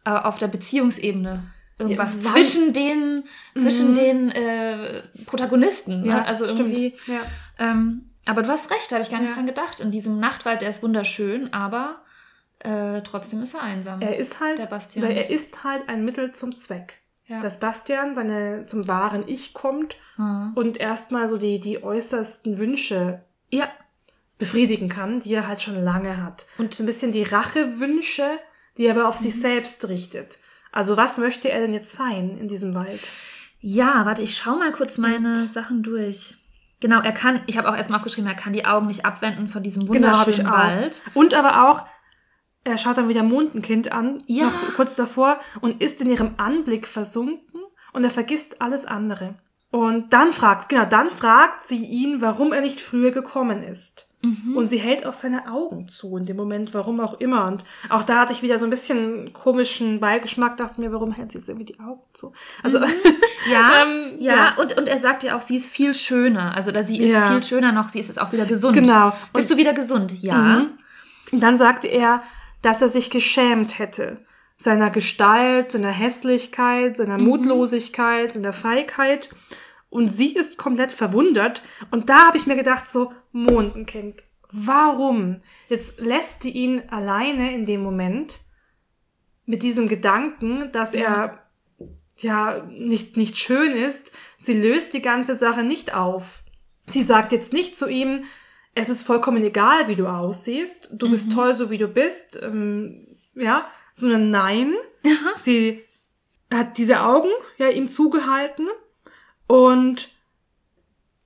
äh, 0.04 0.10
auf 0.10 0.38
der 0.38 0.48
Beziehungsebene 0.48 1.44
irgendwas 1.78 2.14
Ja, 2.22 2.30
zwischen 2.32 2.72
den, 2.72 3.24
zwischen 3.56 3.90
Mhm. 3.92 3.94
den 3.94 4.30
äh, 4.32 5.02
Protagonisten. 5.26 6.04
Ja, 6.04 6.16
ne? 6.16 6.26
Also 6.26 6.44
stimmt. 6.46 6.60
irgendwie. 6.60 6.94
Ja. 7.06 7.20
Ähm, 7.58 8.10
aber 8.26 8.42
du 8.42 8.48
hast 8.48 8.70
recht, 8.72 8.90
da 8.90 8.96
habe 8.96 9.04
ich 9.04 9.10
gar 9.10 9.20
nicht 9.20 9.36
dran 9.36 9.46
gedacht. 9.46 9.78
In 9.80 9.90
diesem 9.92 10.18
Nachtwald, 10.18 10.62
der 10.62 10.70
ist 10.70 10.82
wunderschön, 10.82 11.52
aber 11.52 12.00
äh, 12.58 13.02
trotzdem 13.02 13.42
ist 13.42 13.54
er 13.54 13.62
einsam. 13.62 14.00
Er 14.02 14.16
ist 14.16 14.40
halt, 14.40 14.58
Der 14.58 14.66
Bastian. 14.66 15.08
er 15.10 15.30
ist 15.30 15.62
halt 15.62 15.88
ein 15.88 16.04
Mittel 16.04 16.32
zum 16.32 16.56
Zweck. 16.56 17.02
Ja. 17.26 17.40
Dass 17.40 17.58
Bastian 17.60 18.14
seine, 18.14 18.64
zum 18.66 18.86
wahren 18.88 19.24
Ich 19.26 19.52
kommt 19.54 19.96
Hm. 20.16 20.52
und 20.54 20.76
erstmal 20.78 21.28
so 21.28 21.36
die, 21.38 21.60
die 21.60 21.82
äußersten 21.82 22.56
Wünsche 22.58 23.20
ja, 23.50 23.68
befriedigen 24.38 24.88
kann, 24.88 25.20
die 25.20 25.34
er 25.34 25.46
halt 25.48 25.60
schon 25.62 25.82
lange 25.82 26.22
hat. 26.22 26.46
Und 26.58 26.74
so 26.74 26.82
ein 26.82 26.86
bisschen 26.86 27.12
die 27.12 27.22
Rachewünsche, 27.22 28.38
die 28.76 28.86
er 28.86 28.94
aber 28.96 29.08
auf 29.08 29.18
Mhm. 29.20 29.24
sich 29.24 29.40
selbst 29.40 29.88
richtet. 29.88 30.38
Also 30.72 30.96
was 30.96 31.18
möchte 31.18 31.50
er 31.50 31.60
denn 31.60 31.72
jetzt 31.72 31.92
sein 31.92 32.36
in 32.38 32.48
diesem 32.48 32.74
Wald? 32.74 33.10
Ja, 33.60 34.04
warte, 34.04 34.22
ich 34.22 34.36
schau 34.36 34.56
mal 34.56 34.72
kurz 34.72 34.98
meine 34.98 35.30
Und- 35.30 35.36
Sachen 35.36 35.82
durch. 35.82 36.36
Genau, 36.80 37.00
er 37.00 37.12
kann, 37.12 37.40
ich 37.46 37.56
habe 37.56 37.68
auch 37.70 37.76
erstmal 37.76 37.98
aufgeschrieben, 37.98 38.28
er 38.28 38.36
kann 38.36 38.52
die 38.52 38.66
Augen 38.66 38.86
nicht 38.86 39.06
abwenden 39.06 39.48
von 39.48 39.62
diesem 39.62 39.90
Genau, 39.90 40.08
wunderschönen 40.08 40.40
ich 40.40 40.46
auch. 40.46 40.52
Wald. 40.52 41.00
Und 41.14 41.32
aber 41.32 41.70
auch, 41.70 41.86
er 42.66 42.78
schaut 42.78 42.98
dann 42.98 43.08
wieder 43.08 43.22
Mondenkind 43.22 43.92
an, 43.92 44.22
Ja. 44.26 44.46
noch 44.46 44.74
kurz 44.76 44.96
davor, 44.96 45.38
und 45.60 45.82
ist 45.82 46.00
in 46.00 46.10
ihrem 46.10 46.30
Anblick 46.36 46.86
versunken 46.86 47.60
und 47.92 48.04
er 48.04 48.10
vergisst 48.10 48.60
alles 48.62 48.86
andere. 48.86 49.34
Und 49.70 50.12
dann 50.12 50.32
fragt, 50.32 50.68
genau, 50.68 50.84
dann 50.86 51.10
fragt 51.10 51.66
sie 51.68 51.84
ihn, 51.84 52.20
warum 52.20 52.52
er 52.52 52.60
nicht 52.62 52.80
früher 52.80 53.10
gekommen 53.10 53.62
ist. 53.62 54.04
Und 54.56 54.66
sie 54.66 54.78
hält 54.78 55.06
auch 55.06 55.12
seine 55.12 55.52
Augen 55.52 55.86
zu 55.86 56.16
in 56.16 56.26
dem 56.26 56.36
Moment, 56.36 56.74
warum 56.74 56.98
auch 56.98 57.20
immer. 57.20 57.46
Und 57.46 57.64
auch 57.88 58.02
da 58.02 58.18
hatte 58.18 58.32
ich 58.32 58.42
wieder 58.42 58.58
so 58.58 58.66
ein 58.66 58.70
bisschen 58.70 59.32
komischen 59.32 60.00
Beigeschmack, 60.00 60.56
dachte 60.56 60.80
mir, 60.80 60.90
warum 60.92 61.12
hält 61.12 61.30
sie 61.30 61.38
jetzt 61.38 61.48
irgendwie 61.48 61.66
die 61.66 61.78
Augen 61.78 62.00
zu? 62.12 62.32
Also, 62.60 62.78
Ja, 63.52 63.84
Ähm, 63.84 64.16
ja, 64.18 64.34
ja. 64.34 64.54
Und, 64.60 64.76
und 64.76 64.88
er 64.88 64.98
sagt 64.98 65.22
ja 65.22 65.36
auch, 65.36 65.42
sie 65.42 65.54
ist 65.56 65.68
viel 65.68 65.94
schöner. 65.94 66.56
Also, 66.56 66.72
oder 66.72 66.82
sie 66.82 66.98
ist 66.98 67.12
Ja. 67.12 67.30
viel 67.30 67.44
schöner 67.44 67.70
noch, 67.70 67.90
sie 67.90 68.00
ist 68.00 68.08
jetzt 68.08 68.20
auch 68.20 68.32
wieder 68.32 68.46
gesund. 68.46 68.74
Genau. 68.74 69.12
Bist 69.32 69.48
du 69.48 69.56
wieder 69.56 69.74
gesund? 69.74 70.20
Ja. 70.20 70.34
Mhm. 70.38 70.70
Und 71.30 71.40
dann 71.40 71.56
sagte 71.56 71.86
er, 71.86 72.22
dass 72.62 72.82
er 72.82 72.88
sich 72.88 73.10
geschämt 73.10 73.78
hätte. 73.78 74.18
Seiner 74.56 74.90
Gestalt, 74.90 75.72
seiner 75.72 75.90
Hässlichkeit, 75.90 76.96
seiner 76.96 77.18
Mutlosigkeit, 77.18 78.32
seiner 78.32 78.52
Feigheit. 78.52 79.30
Und 79.90 80.08
sie 80.08 80.34
ist 80.34 80.58
komplett 80.58 80.92
verwundert. 80.92 81.62
Und 81.90 82.08
da 82.08 82.26
habe 82.26 82.36
ich 82.36 82.46
mir 82.46 82.56
gedacht, 82.56 82.88
so, 82.88 83.12
Mondenkind, 83.32 84.22
warum? 84.50 85.42
Jetzt 85.68 86.00
lässt 86.00 86.44
die 86.44 86.50
ihn 86.50 86.82
alleine 86.90 87.54
in 87.54 87.66
dem 87.66 87.82
Moment 87.82 88.40
mit 89.44 89.62
diesem 89.62 89.88
Gedanken, 89.88 90.70
dass 90.72 90.94
er 90.94 91.46
ja 92.16 92.66
nicht, 92.70 93.16
nicht 93.16 93.36
schön 93.36 93.72
ist. 93.72 94.12
Sie 94.38 94.58
löst 94.60 94.94
die 94.94 95.02
ganze 95.02 95.34
Sache 95.34 95.62
nicht 95.62 95.94
auf. 95.94 96.42
Sie 96.86 97.02
sagt 97.02 97.32
jetzt 97.32 97.52
nicht 97.52 97.76
zu 97.76 97.88
ihm, 97.88 98.24
es 98.76 98.90
ist 98.90 99.02
vollkommen 99.02 99.42
egal, 99.42 99.88
wie 99.88 99.96
du 99.96 100.06
aussiehst. 100.06 100.90
Du 100.92 101.10
bist 101.10 101.32
toll, 101.32 101.54
so 101.54 101.70
wie 101.70 101.78
du 101.78 101.88
bist. 101.88 102.38
Ähm, 102.42 103.06
ja, 103.34 103.66
sondern 103.94 104.30
nein. 104.30 104.74
Sie 105.34 105.82
hat 106.52 106.76
diese 106.76 107.00
Augen 107.00 107.30
ja 107.56 107.70
ihm 107.70 107.88
zugehalten 107.88 108.68
und 109.46 110.10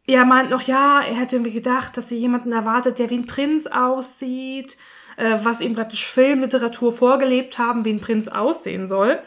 er 0.07 0.25
meint 0.25 0.51
noch, 0.51 0.63
ja, 0.63 1.01
er 1.01 1.15
hätte 1.15 1.37
irgendwie 1.37 1.53
gedacht, 1.53 1.97
dass 1.97 2.09
sie 2.09 2.17
jemanden 2.17 2.53
erwartet, 2.53 2.99
der 2.99 3.11
wie 3.11 3.19
ein 3.19 3.27
Prinz 3.27 3.67
aussieht, 3.67 4.77
äh, 5.17 5.39
was 5.43 5.61
ihm 5.61 5.75
praktisch 5.75 6.07
Filmliteratur 6.07 6.93
vorgelebt 6.93 7.59
haben, 7.59 7.85
wie 7.85 7.93
ein 7.93 8.01
Prinz 8.01 8.29
aussehen 8.29 8.87
soll. 8.87 9.19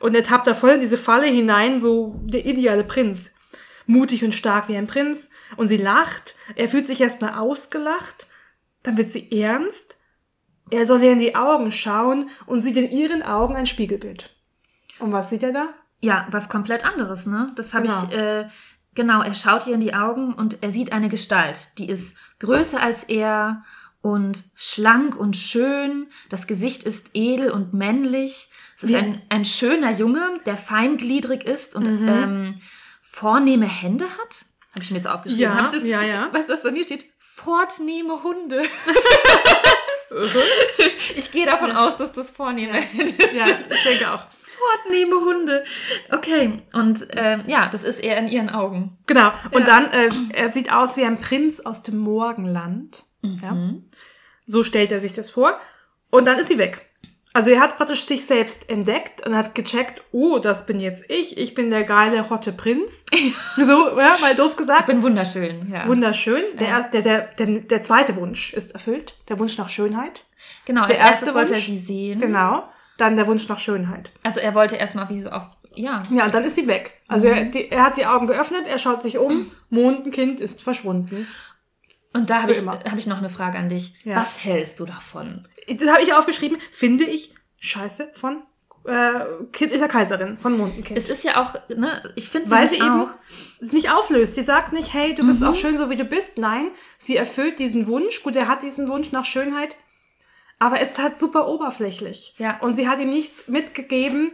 Und 0.00 0.14
er 0.14 0.22
tappt 0.22 0.46
da 0.46 0.54
voll 0.54 0.72
in 0.72 0.80
diese 0.80 0.98
Falle 0.98 1.26
hinein, 1.26 1.80
so 1.80 2.20
der 2.24 2.44
ideale 2.44 2.84
Prinz. 2.84 3.30
Mutig 3.86 4.24
und 4.24 4.34
stark 4.34 4.68
wie 4.68 4.76
ein 4.76 4.86
Prinz. 4.86 5.30
Und 5.56 5.68
sie 5.68 5.76
lacht. 5.76 6.36
Er 6.56 6.68
fühlt 6.68 6.86
sich 6.86 7.00
erstmal 7.00 7.34
ausgelacht. 7.34 8.26
Dann 8.82 8.96
wird 8.96 9.10
sie 9.10 9.30
ernst. 9.32 9.98
Er 10.70 10.86
soll 10.86 11.02
ihr 11.02 11.12
in 11.12 11.18
die 11.18 11.36
Augen 11.36 11.70
schauen 11.70 12.30
und 12.46 12.60
sieht 12.60 12.76
in 12.76 12.90
ihren 12.90 13.22
Augen 13.22 13.54
ein 13.56 13.66
Spiegelbild. 13.66 14.34
Und 14.98 15.12
was 15.12 15.30
sieht 15.30 15.42
er 15.42 15.52
da? 15.52 15.68
Ja, 16.00 16.26
was 16.30 16.48
komplett 16.48 16.84
anderes, 16.84 17.26
ne? 17.26 17.52
Das 17.56 17.74
habe 17.74 17.86
Genau. 17.86 18.04
ich, 18.10 18.16
äh, 18.16 18.48
genau, 18.94 19.22
er 19.22 19.34
schaut 19.34 19.66
ihr 19.66 19.74
in 19.74 19.80
die 19.80 19.94
Augen 19.94 20.32
und 20.34 20.62
er 20.62 20.70
sieht 20.70 20.92
eine 20.92 21.08
Gestalt, 21.08 21.78
die 21.78 21.88
ist 21.88 22.14
größer 22.40 22.80
als 22.82 23.04
er 23.04 23.64
und 24.00 24.44
schlank 24.54 25.16
und 25.16 25.34
schön. 25.36 26.08
Das 26.28 26.46
Gesicht 26.46 26.82
ist 26.84 27.08
edel 27.14 27.50
und 27.50 27.72
männlich. 27.74 28.48
Es 28.76 28.82
ist 28.84 28.94
ein, 28.94 29.22
ein 29.30 29.44
schöner 29.46 29.92
Junge, 29.92 30.34
der 30.46 30.56
feingliedrig 30.58 31.44
ist 31.44 31.74
und 31.74 32.02
Mhm. 32.02 32.08
ähm, 32.08 32.54
vornehme 33.14 33.66
Hände 33.66 34.04
hat. 34.06 34.44
Habe 34.72 34.82
ich 34.82 34.90
mir 34.90 34.96
jetzt 34.96 35.06
aufgeschrieben. 35.06 35.42
Ja, 35.42 35.56
Hab 35.56 35.66
ich 35.66 35.70
das, 35.70 35.84
ja, 35.84 36.02
ja. 36.02 36.32
Weißt 36.32 36.48
du, 36.48 36.52
was 36.52 36.62
bei 36.64 36.72
mir 36.72 36.82
steht? 36.82 37.06
Fortnehme 37.20 38.22
Hunde. 38.22 38.62
Ich 41.16 41.32
gehe 41.32 41.46
davon 41.46 41.72
aus, 41.72 41.96
dass 41.96 42.12
das 42.12 42.30
vornehme 42.30 42.74
Hände 42.74 43.14
ja, 43.34 43.46
ich 43.70 43.82
denke 43.82 44.10
auch. 44.12 44.26
Fortnehme 44.42 45.16
Hunde. 45.16 45.64
Okay, 46.10 46.62
und 46.72 47.06
ähm, 47.10 47.42
ja, 47.46 47.68
das 47.68 47.82
ist 47.82 48.00
er 48.00 48.16
in 48.18 48.28
ihren 48.28 48.50
Augen. 48.50 48.98
Genau. 49.06 49.32
Und 49.50 49.66
Ja. 49.66 49.80
dann, 49.80 49.90
äh, 49.92 50.10
er 50.32 50.48
sieht 50.50 50.72
aus 50.72 50.96
wie 50.96 51.04
ein 51.04 51.20
Prinz 51.20 51.60
aus 51.60 51.82
dem 51.82 51.98
Morgenland. 51.98 53.04
Ja. 53.22 53.52
Mhm. 53.52 53.90
So 54.46 54.62
stellt 54.62 54.92
er 54.92 55.00
sich 55.00 55.12
das 55.12 55.30
vor. 55.30 55.58
Und 56.10 56.26
dann 56.26 56.38
ist 56.38 56.48
sie 56.48 56.58
weg. 56.58 56.88
Also 57.36 57.50
er 57.50 57.60
hat 57.60 57.76
praktisch 57.76 58.06
sich 58.06 58.24
selbst 58.26 58.70
entdeckt 58.70 59.26
und 59.26 59.36
hat 59.36 59.54
gecheckt, 59.56 60.02
oh, 60.12 60.38
das 60.38 60.66
bin 60.66 60.78
jetzt 60.78 61.10
ich. 61.10 61.36
Ich 61.36 61.54
bin 61.54 61.68
der 61.68 61.82
geile, 61.82 62.30
hotte 62.30 62.52
Prinz. 62.52 63.04
so, 63.56 63.98
ja, 63.98 64.16
mal 64.20 64.36
doof 64.36 64.52
Ich 64.52 64.56
gesagt. 64.56 64.86
bin 64.86 65.02
wunderschön, 65.02 65.68
ja. 65.70 65.86
Wunderschön. 65.88 66.42
Der, 66.60 66.68
Ja. 66.68 66.82
der, 66.84 67.02
der, 67.02 67.20
der, 67.36 67.46
der 67.46 67.82
zweite 67.82 68.14
Wunsch 68.16 68.54
ist 68.54 68.72
erfüllt. 68.72 69.16
Der 69.28 69.38
Wunsch 69.40 69.58
nach 69.58 69.68
Schönheit. 69.68 70.24
genau, 70.64 70.82
als 70.82 70.90
der 70.92 70.98
erste 70.98 71.12
erstes 71.26 71.34
wollte 71.34 71.52
er 71.54 71.56
Wunsch. 71.56 71.66
sie 71.66 71.78
sehen. 71.78 72.20
Genau. 72.20 72.68
Dann 72.98 73.16
der 73.16 73.26
Wunsch 73.26 73.48
nach 73.48 73.58
Schönheit. 73.58 74.12
Also 74.22 74.38
er 74.38 74.54
wollte 74.54 74.76
erstmal 74.76 75.08
wie 75.08 75.20
so 75.20 75.30
auf, 75.30 75.48
ja. 75.74 76.06
Ja, 76.12 76.26
und 76.26 76.34
dann 76.36 76.44
ist 76.44 76.54
sie 76.54 76.68
weg. 76.68 77.00
Also 77.08 77.26
er, 77.26 77.46
die, 77.46 77.68
er 77.68 77.82
hat 77.82 77.96
die 77.96 78.06
Augen 78.06 78.28
geöffnet, 78.28 78.64
er 78.68 78.78
schaut 78.78 79.02
sich 79.02 79.18
um, 79.18 79.50
Mondenkind 79.70 80.40
ist 80.40 80.62
verschwunden. 80.62 81.26
Und 82.14 82.30
da 82.30 82.42
habe 82.42 82.52
ich, 82.52 82.58
immer. 82.58 82.72
hab 82.80 82.96
ich 82.96 83.06
noch 83.06 83.18
eine 83.18 83.28
Frage 83.28 83.58
an 83.58 83.68
dich. 83.68 83.94
Ja. 84.04 84.16
Was 84.16 84.42
hältst 84.44 84.78
du 84.80 84.86
davon? 84.86 85.46
Das 85.68 85.88
habe 85.90 86.02
ich 86.02 86.14
aufgeschrieben, 86.14 86.58
finde 86.70 87.04
ich 87.04 87.34
scheiße 87.60 88.10
von 88.14 88.42
äh, 88.86 89.20
kindlicher 89.52 89.88
Kaiserin, 89.88 90.38
von 90.38 90.56
Mondenkind. 90.56 90.98
Es 90.98 91.08
ist 91.08 91.24
ja 91.24 91.42
auch, 91.42 91.54
ne, 91.74 92.02
ich 92.16 92.28
finde 92.28 92.50
Weil 92.50 92.68
sie 92.68 92.76
eben 92.76 93.00
auch, 93.02 93.10
es 93.60 93.72
nicht 93.72 93.90
auflöst. 93.90 94.34
Sie 94.34 94.42
sagt 94.42 94.72
nicht, 94.74 94.92
hey, 94.94 95.14
du 95.14 95.26
bist 95.26 95.40
Mhm. 95.40 95.46
auch 95.48 95.54
schön, 95.54 95.78
so 95.78 95.88
wie 95.90 95.96
du 95.96 96.04
bist. 96.04 96.36
Nein, 96.38 96.68
sie 96.98 97.16
erfüllt 97.16 97.58
diesen 97.58 97.86
Wunsch. 97.86 98.22
Gut, 98.22 98.36
er 98.36 98.46
hat 98.46 98.62
diesen 98.62 98.88
Wunsch 98.90 99.10
nach 99.10 99.24
Schönheit, 99.24 99.74
aber 100.58 100.80
es 100.80 100.90
ist 100.92 100.98
halt 101.02 101.16
super 101.18 101.48
oberflächlich. 101.48 102.34
Ja. 102.38 102.58
Und 102.60 102.74
sie 102.74 102.86
hat 102.88 103.00
ihm 103.00 103.08
nicht 103.10 103.48
mitgegeben, 103.48 104.32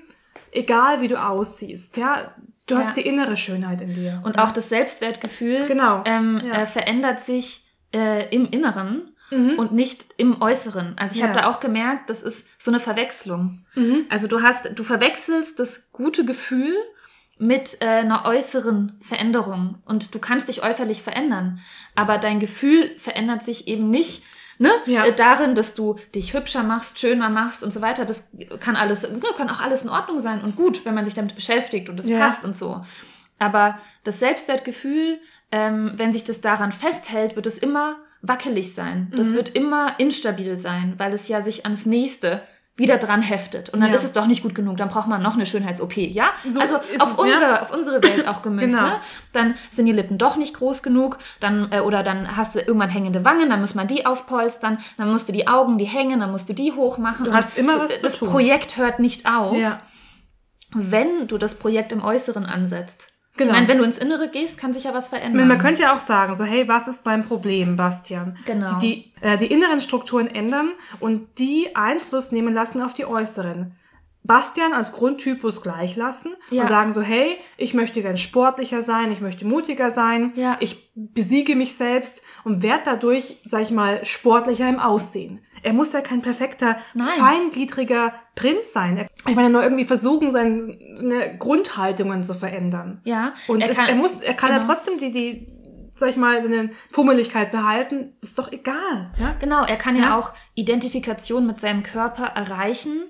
egal 0.52 1.00
wie 1.00 1.08
du 1.08 1.22
aussiehst. 1.22 1.96
Ja, 1.96 2.34
du 2.66 2.76
hast 2.76 2.88
Ja. 2.96 3.02
die 3.02 3.08
innere 3.08 3.36
Schönheit 3.36 3.80
in 3.80 3.94
dir. 3.94 4.20
und 4.24 4.38
auch 4.40 4.50
das 4.50 4.68
Selbstwertgefühl 4.68 5.66
Genau. 5.66 6.02
ähm, 6.06 6.40
Ja. 6.44 6.62
äh, 6.62 6.66
verändert 6.66 7.20
sich 7.20 7.69
äh, 7.94 8.34
im 8.34 8.46
Inneren 8.50 9.14
Mhm. 9.32 9.58
und 9.60 9.70
nicht 9.72 10.06
im 10.16 10.42
Äußeren. 10.42 10.94
Also 10.98 11.14
ich 11.14 11.20
Ja. 11.20 11.28
habe 11.28 11.38
da 11.38 11.46
auch 11.48 11.60
gemerkt, 11.60 12.10
das 12.10 12.20
ist 12.20 12.44
so 12.58 12.72
eine 12.72 12.80
Verwechslung. 12.80 13.64
Mhm. 13.76 14.06
Also 14.08 14.26
du 14.26 14.42
hast, 14.42 14.72
du 14.76 14.82
verwechselst 14.82 15.60
das 15.60 15.92
gute 15.92 16.24
Gefühl 16.24 16.74
mit 17.38 17.78
äh, 17.80 17.86
einer 17.86 18.24
äußeren 18.26 18.98
Veränderung 19.00 19.78
und 19.86 20.14
du 20.14 20.18
kannst 20.18 20.48
dich 20.48 20.62
äußerlich 20.64 21.02
verändern, 21.02 21.60
aber 21.94 22.18
dein 22.18 22.40
Gefühl 22.40 22.90
verändert 22.98 23.44
sich 23.44 23.68
eben 23.68 23.88
nicht. 23.88 24.24
Ne? 24.58 24.70
Ja. 24.86 25.04
Äh, 25.06 25.14
darin, 25.14 25.54
dass 25.54 25.74
du 25.74 25.94
dich 26.14 26.34
hübscher 26.34 26.64
machst, 26.64 26.98
schöner 26.98 27.30
machst 27.30 27.62
und 27.62 27.72
so 27.72 27.80
weiter, 27.80 28.04
das 28.04 28.22
kann 28.58 28.74
alles, 28.76 29.02
ne, 29.02 29.20
kann 29.36 29.48
auch 29.48 29.60
alles 29.62 29.82
in 29.84 29.88
Ordnung 29.88 30.18
sein 30.20 30.42
und 30.42 30.56
gut, 30.56 30.84
wenn 30.84 30.94
man 30.94 31.04
sich 31.04 31.14
damit 31.14 31.34
beschäftigt 31.36 31.88
und 31.88 31.98
es 32.00 32.08
Ja. 32.08 32.18
passt 32.18 32.44
und 32.44 32.54
so. 32.54 32.84
Aber 33.38 33.78
das 34.04 34.18
Selbstwertgefühl, 34.18 35.18
ähm, 35.52 35.92
wenn 35.96 36.12
sich 36.12 36.24
das 36.24 36.40
daran 36.40 36.72
festhält, 36.72 37.36
wird 37.36 37.46
es 37.46 37.58
immer 37.58 37.96
wackelig 38.22 38.74
sein. 38.74 39.12
Das 39.16 39.28
Mhm. 39.28 39.34
wird 39.34 39.48
immer 39.50 39.98
instabil 39.98 40.58
sein, 40.58 40.94
weil 40.98 41.12
es 41.14 41.28
ja 41.28 41.42
sich 41.42 41.64
ans 41.64 41.86
nächste 41.86 42.42
wieder 42.76 42.96
dran 42.96 43.20
heftet. 43.20 43.68
Und 43.70 43.80
dann 43.80 43.90
Ja. 43.90 43.96
ist 43.96 44.04
es 44.04 44.12
doch 44.12 44.26
nicht 44.26 44.42
gut 44.42 44.54
genug. 44.54 44.78
Dann 44.78 44.88
braucht 44.88 45.06
man 45.08 45.22
noch 45.22 45.34
eine 45.34 45.44
Schönheits-OP, 45.44 45.96
ja? 45.98 46.30
So 46.48 46.60
also 46.60 46.76
auf, 46.76 46.82
es, 46.94 47.02
unsere, 47.18 47.40
ja. 47.42 47.62
auf 47.62 47.74
unsere 47.74 48.02
Welt 48.02 48.26
auch 48.26 48.40
gemünzt. 48.42 48.74
Genau. 48.74 48.86
ne? 48.88 49.00
Dann 49.34 49.54
sind 49.70 49.84
die 49.84 49.92
Lippen 49.92 50.16
doch 50.16 50.36
nicht 50.36 50.54
groß 50.54 50.82
genug. 50.82 51.18
Dann, 51.40 51.70
äh, 51.72 51.80
oder 51.80 52.02
dann 52.02 52.36
hast 52.38 52.54
du 52.54 52.58
irgendwann 52.60 52.88
hängende 52.88 53.22
Wangen, 53.24 53.50
dann 53.50 53.60
muss 53.60 53.74
man 53.74 53.86
die 53.86 54.06
aufpolstern. 54.06 54.78
Dann 54.96 55.10
musst 55.10 55.28
du 55.28 55.32
die 55.32 55.46
Augen, 55.46 55.76
die 55.76 55.84
hängen, 55.84 56.20
dann 56.20 56.30
musst 56.30 56.48
du 56.48 56.54
die 56.54 56.72
hochmachen. 56.72 57.26
Du 57.26 57.34
hast 57.34 57.58
immer 57.58 57.78
was 57.78 58.00
zu 58.00 58.06
Das 58.06 58.18
tun. 58.18 58.30
Projekt 58.30 58.78
hört 58.78 58.98
nicht 58.98 59.26
auf, 59.30 59.56
Ja. 59.56 59.80
wenn 60.74 61.26
du 61.28 61.36
das 61.36 61.54
Projekt 61.56 61.92
im 61.92 62.02
Äußeren 62.02 62.46
ansetzt. 62.46 63.08
Genau. 63.40 63.52
Ich 63.52 63.56
meine, 63.56 63.68
wenn 63.68 63.78
du 63.78 63.84
ins 63.84 63.96
Innere 63.96 64.28
gehst, 64.28 64.58
kann 64.58 64.74
sich 64.74 64.84
ja 64.84 64.92
was 64.92 65.08
verändern. 65.08 65.48
Man 65.48 65.56
könnte 65.56 65.82
ja 65.82 65.94
auch 65.94 65.98
sagen, 65.98 66.34
so, 66.34 66.44
hey, 66.44 66.68
was 66.68 66.88
ist 66.88 67.06
mein 67.06 67.24
Problem, 67.24 67.74
Bastian? 67.74 68.36
Genau. 68.44 68.78
Die, 68.78 69.10
die, 69.22 69.26
äh, 69.26 69.38
die 69.38 69.46
inneren 69.46 69.80
Strukturen 69.80 70.26
ändern 70.26 70.72
und 71.00 71.26
die 71.38 71.74
Einfluss 71.74 72.32
nehmen 72.32 72.52
lassen 72.52 72.82
auf 72.82 72.92
die 72.92 73.06
äußeren. 73.06 73.72
Bastian 74.30 74.72
als 74.72 74.92
Grundtypus 74.92 75.60
gleich 75.62 75.96
lassen 75.96 76.34
Ja. 76.50 76.62
und 76.62 76.68
sagen 76.68 76.92
so, 76.92 77.00
hey, 77.02 77.36
ich 77.56 77.74
möchte 77.74 78.00
gern 78.02 78.16
sportlicher 78.16 78.80
sein, 78.82 79.10
ich 79.12 79.20
möchte 79.20 79.44
mutiger 79.44 79.90
sein, 79.90 80.32
Ja. 80.36 80.56
ich 80.60 80.92
besiege 80.94 81.56
mich 81.56 81.74
selbst 81.76 82.22
und 82.44 82.62
werde 82.62 82.82
dadurch, 82.84 83.40
sag 83.44 83.62
ich 83.62 83.70
mal, 83.70 84.04
sportlicher 84.04 84.68
im 84.68 84.78
Aussehen. 84.78 85.40
Er 85.62 85.72
muss 85.74 85.92
ja 85.92 86.00
kein 86.00 86.22
perfekter, 86.22 86.78
Nein. 86.94 87.08
feingliedriger 87.18 88.14
Prinz 88.34 88.72
sein. 88.72 88.96
Er- 88.96 89.06
Ich 89.28 89.34
meine, 89.36 89.50
nur 89.50 89.62
irgendwie 89.62 89.84
versuchen, 89.84 90.30
seine, 90.30 91.36
Grundhaltungen 91.38 92.22
zu 92.22 92.34
verändern. 92.34 93.00
ja, 93.04 93.34
Und 93.48 93.60
er 93.60 93.70
es, 93.70 93.76
kann, 93.76 93.88
er 93.88 93.94
muss, 93.96 94.22
er 94.22 94.34
kann 94.34 94.50
ja 94.50 94.58
genau. 94.58 94.72
trotzdem 94.72 94.98
die, 94.98 95.10
die, 95.10 95.46
sag 95.94 96.08
ich 96.10 96.16
mal, 96.16 96.40
seine 96.42 96.70
Pummeligkeit 96.92 97.50
behalten. 97.50 98.14
Ist 98.22 98.38
doch 98.38 98.50
egal, 98.52 99.12
ja? 99.18 99.34
Genau, 99.40 99.64
er 99.64 99.76
kann 99.76 99.96
ja, 99.96 100.02
Ja. 100.02 100.18
auch 100.18 100.32
Identifikation 100.54 101.46
mit 101.46 101.60
seinem 101.60 101.82
Körper 101.82 102.24
erreichen. 102.24 103.02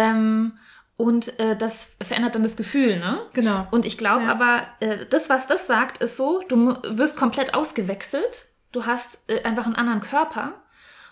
Ähm, 0.00 0.52
und 0.96 1.38
äh, 1.40 1.56
das 1.56 1.88
verändert 2.02 2.34
dann 2.34 2.42
das 2.42 2.56
Gefühl, 2.56 2.98
ne? 2.98 3.20
Genau. 3.32 3.66
Und 3.70 3.86
ich 3.86 3.96
glaube 3.96 4.24
Ja. 4.24 4.32
aber, 4.32 4.62
äh, 4.80 5.06
das, 5.08 5.30
was 5.30 5.46
das 5.46 5.66
sagt, 5.66 5.98
ist 6.02 6.16
so, 6.16 6.42
du 6.48 6.76
wirst 6.84 7.16
komplett 7.16 7.54
ausgewechselt. 7.54 8.44
Du 8.72 8.84
hast 8.86 9.18
äh, 9.28 9.42
einfach 9.44 9.64
einen 9.66 9.76
anderen 9.76 10.00
Körper. 10.00 10.52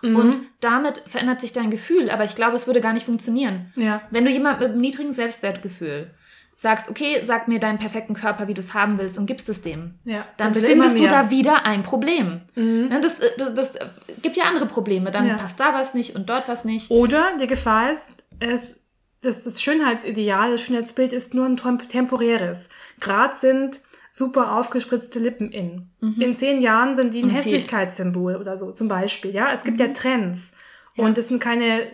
Mhm. 0.02 0.16
Und 0.16 0.38
damit 0.60 1.02
verändert 1.06 1.40
sich 1.40 1.52
dein 1.54 1.70
Gefühl. 1.70 2.10
Aber 2.10 2.24
ich 2.24 2.34
glaube, 2.36 2.54
es 2.56 2.66
würde 2.66 2.80
gar 2.80 2.92
nicht 2.92 3.06
funktionieren. 3.06 3.72
ja. 3.76 4.02
Wenn 4.10 4.24
du 4.26 4.30
jemand 4.30 4.60
mit 4.60 4.70
einem 4.70 4.80
niedrigen 4.80 5.12
Selbstwertgefühl 5.14 6.10
sagst, 6.54 6.90
okay, 6.90 7.22
sag 7.24 7.46
mir 7.48 7.60
deinen 7.60 7.78
perfekten 7.78 8.14
Körper, 8.14 8.48
wie 8.48 8.54
du 8.54 8.60
es 8.60 8.74
haben 8.74 8.98
willst 8.98 9.16
und 9.16 9.26
gibst 9.26 9.48
es 9.48 9.62
dem. 9.62 9.94
Ja, 10.04 10.24
Dann 10.38 10.54
er 10.54 10.60
findest 10.60 10.98
du 10.98 11.06
da 11.06 11.30
wieder 11.30 11.64
ein 11.64 11.82
Problem. 11.84 12.40
Ne, 12.56 12.98
Das, 13.00 13.20
äh, 13.20 13.30
das, 13.38 13.54
das 13.54 13.74
gibt 14.22 14.36
ja 14.36 14.44
andere 14.44 14.66
Probleme. 14.66 15.10
Dann 15.12 15.36
passt 15.36 15.58
da 15.60 15.72
was 15.72 15.94
nicht 15.94 16.14
und 16.16 16.28
dort 16.28 16.48
was 16.48 16.64
nicht. 16.64 16.90
Oder 16.90 17.36
die 17.40 17.46
Gefahr 17.46 17.92
ist, 17.92 18.12
es, 18.40 18.80
dass 19.20 19.44
das 19.44 19.62
Schönheitsideal, 19.62 20.52
das 20.52 20.62
Schönheitsbild 20.62 21.12
ist 21.12 21.34
nur 21.34 21.46
ein 21.46 21.56
tem- 21.56 21.88
temporäres. 21.88 22.68
Gerade 23.00 23.36
sind 23.36 23.80
super 24.12 24.56
aufgespritzte 24.56 25.18
Lippen 25.18 25.50
in. 25.50 25.90
In 26.20 26.34
zehn 26.34 26.60
Jahren 26.60 26.94
sind 26.94 27.14
die 27.14 27.22
ein 27.22 27.30
Hässlichkeitssymbol 27.30 28.36
oder 28.36 28.56
so, 28.56 28.72
zum 28.72 28.88
Beispiel. 28.88 29.32
Ja, 29.32 29.52
es 29.52 29.64
gibt 29.64 29.78
ja 29.80 29.88
Trends. 29.88 30.52
Und 30.96 31.16
es 31.18 31.28
sind 31.28 31.40
keine 31.40 31.86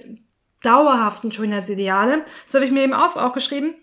dauerhaften 0.62 1.30
Schönheitsideale. 1.30 2.24
Das 2.44 2.54
habe 2.54 2.64
ich 2.64 2.70
mir 2.70 2.82
eben 2.84 2.94
auch, 2.94 3.16
auch 3.16 3.34
geschrieben, 3.34 3.74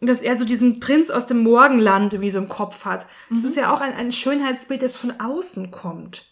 dass 0.00 0.20
er 0.20 0.36
so 0.36 0.44
diesen 0.44 0.80
Prinz 0.80 1.08
aus 1.10 1.26
dem 1.26 1.42
Morgenland 1.42 2.12
irgendwie 2.12 2.30
so 2.30 2.38
im 2.38 2.48
Kopf 2.48 2.84
hat. 2.84 3.06
Das 3.30 3.44
ist 3.44 3.56
ja 3.56 3.72
auch 3.72 3.80
ein, 3.80 3.94
ein 3.94 4.12
Schönheitsbild, 4.12 4.82
das 4.82 4.96
von 4.96 5.14
außen 5.20 5.70
kommt. 5.70 6.26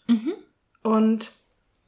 Und 0.82 1.32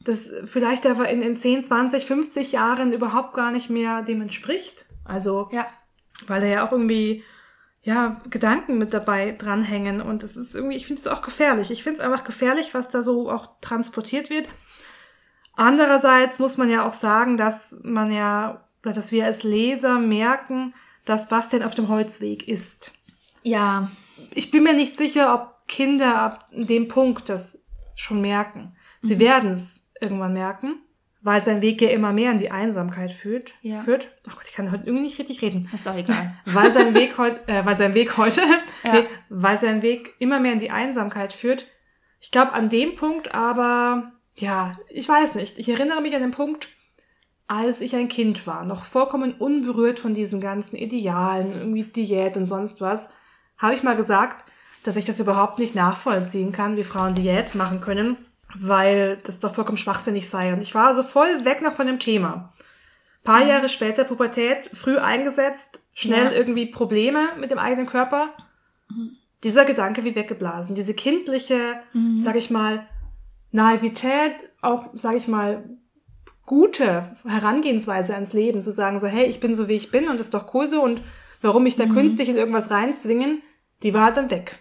das 0.05 0.31
vielleicht 0.45 0.87
aber 0.87 1.09
in, 1.09 1.21
in 1.23 1.37
10, 1.37 1.63
20, 1.63 2.07
50 2.07 2.53
Jahren 2.53 2.93
überhaupt 2.93 3.35
gar 3.35 3.51
nicht 3.51 3.71
mehr 3.71 4.03
dem 4.03 4.21
entspricht. 4.23 4.87
Also, 5.05 5.49
Ja. 5.53 5.67
weil 6.27 6.41
da 6.41 6.47
ja 6.47 6.67
auch 6.67 6.73
irgendwie, 6.73 7.25
ja, 7.83 8.21
Gedanken 8.31 8.79
mit 8.79 8.95
dabei 8.95 9.33
dranhängen. 9.37 10.01
Und 10.01 10.23
es 10.23 10.37
ist 10.37 10.55
irgendwie, 10.55 10.77
ich 10.77 10.87
finde 10.87 11.01
es 11.01 11.07
auch 11.09 11.23
gefährlich. 11.23 11.71
Ich 11.71 11.83
finde 11.83 11.99
es 12.01 12.05
einfach 12.05 12.25
gefährlich, 12.25 12.75
was 12.75 12.89
da 12.89 13.03
so 13.03 13.31
auch 13.31 13.49
transportiert 13.61 14.31
wird. 14.31 14.49
Andererseits 15.55 16.39
muss 16.39 16.57
man 16.57 16.71
ja 16.71 16.87
auch 16.87 16.95
sagen, 16.95 17.37
dass 17.37 17.81
man 17.83 18.11
ja, 18.11 18.65
oder 18.83 18.93
dass 18.95 19.13
wir 19.13 19.25
als 19.27 19.43
Leser 19.43 19.99
merken, 19.99 20.75
dass 21.05 21.29
Bastian 21.29 21.63
auf 21.63 21.75
dem 21.75 21.89
Holzweg 21.89 22.49
ist. 22.49 22.93
Ja, 23.43 23.91
Ich 24.31 24.51
bin 24.51 24.63
mir 24.63 24.73
nicht 24.75 24.97
sicher, 24.97 25.35
ob 25.35 25.67
Kinder 25.69 26.17
ab 26.17 26.49
dem 26.53 26.87
Punkt 26.89 27.29
das 27.29 27.59
schon 27.97 28.21
merken. 28.21 28.77
Sie 29.01 29.19
werden 29.19 29.51
es 29.51 29.91
irgendwann 30.03 30.33
merken, 30.33 30.75
weil 31.23 31.43
sein 31.43 31.63
Weg 31.63 31.81
ja 31.81 31.91
immer 31.91 32.13
mehr 32.13 32.33
in 32.33 32.39
die 32.39 32.51
Einsamkeit 32.51 33.13
führt. 33.13 33.55
Ja. 33.63 33.81
führt. 33.81 34.09
Oh 34.27 34.31
Gott, 34.35 34.45
ich 34.49 34.55
kann 34.55 34.73
heute 34.73 34.85
irgendwie 34.87 35.05
nicht 35.05 35.19
richtig 35.19 35.41
reden. 35.43 35.69
ist 35.73 35.87
doch 35.87 35.97
egal. 35.97 36.35
Weil 36.45 36.73
sein 36.73 36.95
Weg 36.95 37.17
heute, 37.19 37.47
äh, 37.47 37.65
weil 37.65 37.77
sein 37.77 37.95
Weg 37.95 38.17
heute, 38.17 38.41
Ja. 38.85 38.93
nee, 38.93 39.07
weil 39.29 39.59
sein 39.59 39.83
Weg 39.83 40.15
immer 40.19 40.41
mehr 40.41 40.53
in 40.53 40.59
die 40.59 40.71
Einsamkeit 40.71 41.33
führt. 41.33 41.67
Ich 42.21 42.31
glaube, 42.33 42.53
an 42.53 42.69
dem 42.69 42.97
Punkt 42.97 43.35
aber, 43.35 44.13
ja, 44.35 44.77
ich 44.89 45.09
weiß 45.09 45.37
nicht. 45.37 45.59
Ich 45.59 45.69
erinnere 45.69 46.01
mich 46.03 46.15
an 46.17 46.23
den 46.23 46.31
Punkt, 46.33 46.69
als 47.47 47.81
ich 47.81 47.95
ein 47.95 48.09
Kind 48.09 48.47
war, 48.47 48.65
noch 48.65 48.85
vollkommen 48.85 49.35
unberührt 49.35 50.01
von 50.01 50.15
diesen 50.15 50.41
ganzen 50.41 50.77
Idealen, 50.77 51.53
irgendwie 51.55 51.83
Diät 51.83 52.37
und 52.37 52.47
sonst 52.47 52.81
was, 52.81 53.11
habe 53.59 53.75
ich 53.75 53.83
mal 53.83 53.97
gesagt, 53.97 54.45
dass 54.85 54.97
ich 54.97 55.05
das 55.05 55.21
überhaupt 55.21 55.59
nicht 55.59 55.75
nachvollziehen 55.75 56.51
kann, 56.51 56.77
wie 56.77 56.83
Frauen 56.83 57.15
Diät 57.15 57.55
machen 57.55 57.81
können, 57.81 58.17
weil 58.55 59.19
das 59.25 59.39
doch 59.41 59.55
vollkommen 59.55 59.79
schwachsinnig 59.79 60.29
sei. 60.29 60.53
Und 60.53 60.61
ich 60.63 60.75
war 60.75 60.95
so 60.95 61.03
voll 61.03 61.45
weg 61.45 61.63
noch 61.63 61.75
von 61.75 61.87
dem 61.87 61.99
Thema. 61.99 62.53
Paar 63.25 63.45
Jahre 63.47 63.69
später 63.69 64.05
Pubertät, 64.05 64.71
früh 64.77 64.99
eingesetzt, 64.99 65.81
schnell 65.95 66.25
Ja. 66.25 66.33
irgendwie 66.33 66.67
Probleme 66.67 67.29
mit 67.39 67.51
dem 67.51 67.59
eigenen 67.59 67.87
Körper. 67.87 68.31
Dieser 69.45 69.65
Gedanke 69.65 70.05
wie 70.05 70.15
weggeblasen, 70.15 70.75
diese 70.75 70.95
kindliche, 70.95 71.81
sag 72.19 72.37
ich 72.37 72.51
mal, 72.51 72.87
Naivität, 73.51 74.35
auch, 74.61 74.87
sag 74.95 75.17
ich 75.17 75.29
mal, 75.29 75.65
gute 76.47 77.15
Herangehensweise 77.27 78.15
ans 78.15 78.33
Leben, 78.33 78.63
zu 78.63 78.73
sagen 78.73 78.99
so, 78.99 79.07
hey, 79.07 79.27
ich 79.27 79.41
bin 79.41 79.55
so 79.55 79.69
wie 79.69 79.75
ich 79.75 79.91
bin 79.91 80.09
und 80.09 80.21
ist 80.21 80.35
doch 80.35 80.53
cool 80.55 80.67
so 80.67 80.83
und 80.83 81.01
warum 81.41 81.63
mich 81.65 81.77
da 81.77 81.87
künstlich 81.87 82.29
in 82.29 82.37
irgendwas 82.37 82.71
reinzwingen, 82.71 83.43
die 83.83 83.95
war 83.95 84.05
halt 84.05 84.17
dann 84.17 84.31
weg. 84.31 84.59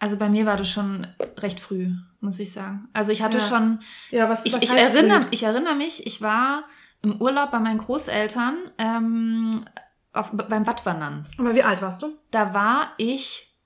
Also 0.00 0.16
bei 0.16 0.28
mir 0.28 0.46
war 0.46 0.56
das 0.56 0.68
schon 0.70 1.06
recht 1.38 1.58
früh, 1.60 1.90
muss 2.20 2.38
ich 2.38 2.52
sagen. 2.52 2.88
Also 2.92 3.10
ich 3.12 3.22
hatte 3.22 3.38
Ja. 3.38 3.44
schon, 3.44 3.80
Ja, 4.10 4.28
was, 4.28 4.44
ich, 4.46 4.52
was 4.54 4.62
ich, 4.62 4.70
erinnere, 4.72 5.26
ich 5.32 5.42
erinnere 5.42 5.74
mich, 5.74 6.06
ich 6.06 6.22
war 6.22 6.64
im 7.02 7.20
Urlaub 7.20 7.50
bei 7.50 7.58
meinen 7.58 7.78
Großeltern 7.78 8.56
ähm, 8.78 9.64
auf, 10.12 10.30
beim 10.32 10.66
Wattwandern. 10.66 11.26
Aber 11.38 11.54
wie 11.54 11.62
alt 11.62 11.82
warst 11.82 12.02
du? 12.02 12.16
Da 12.30 12.54
war 12.54 12.92
ich 12.96 13.56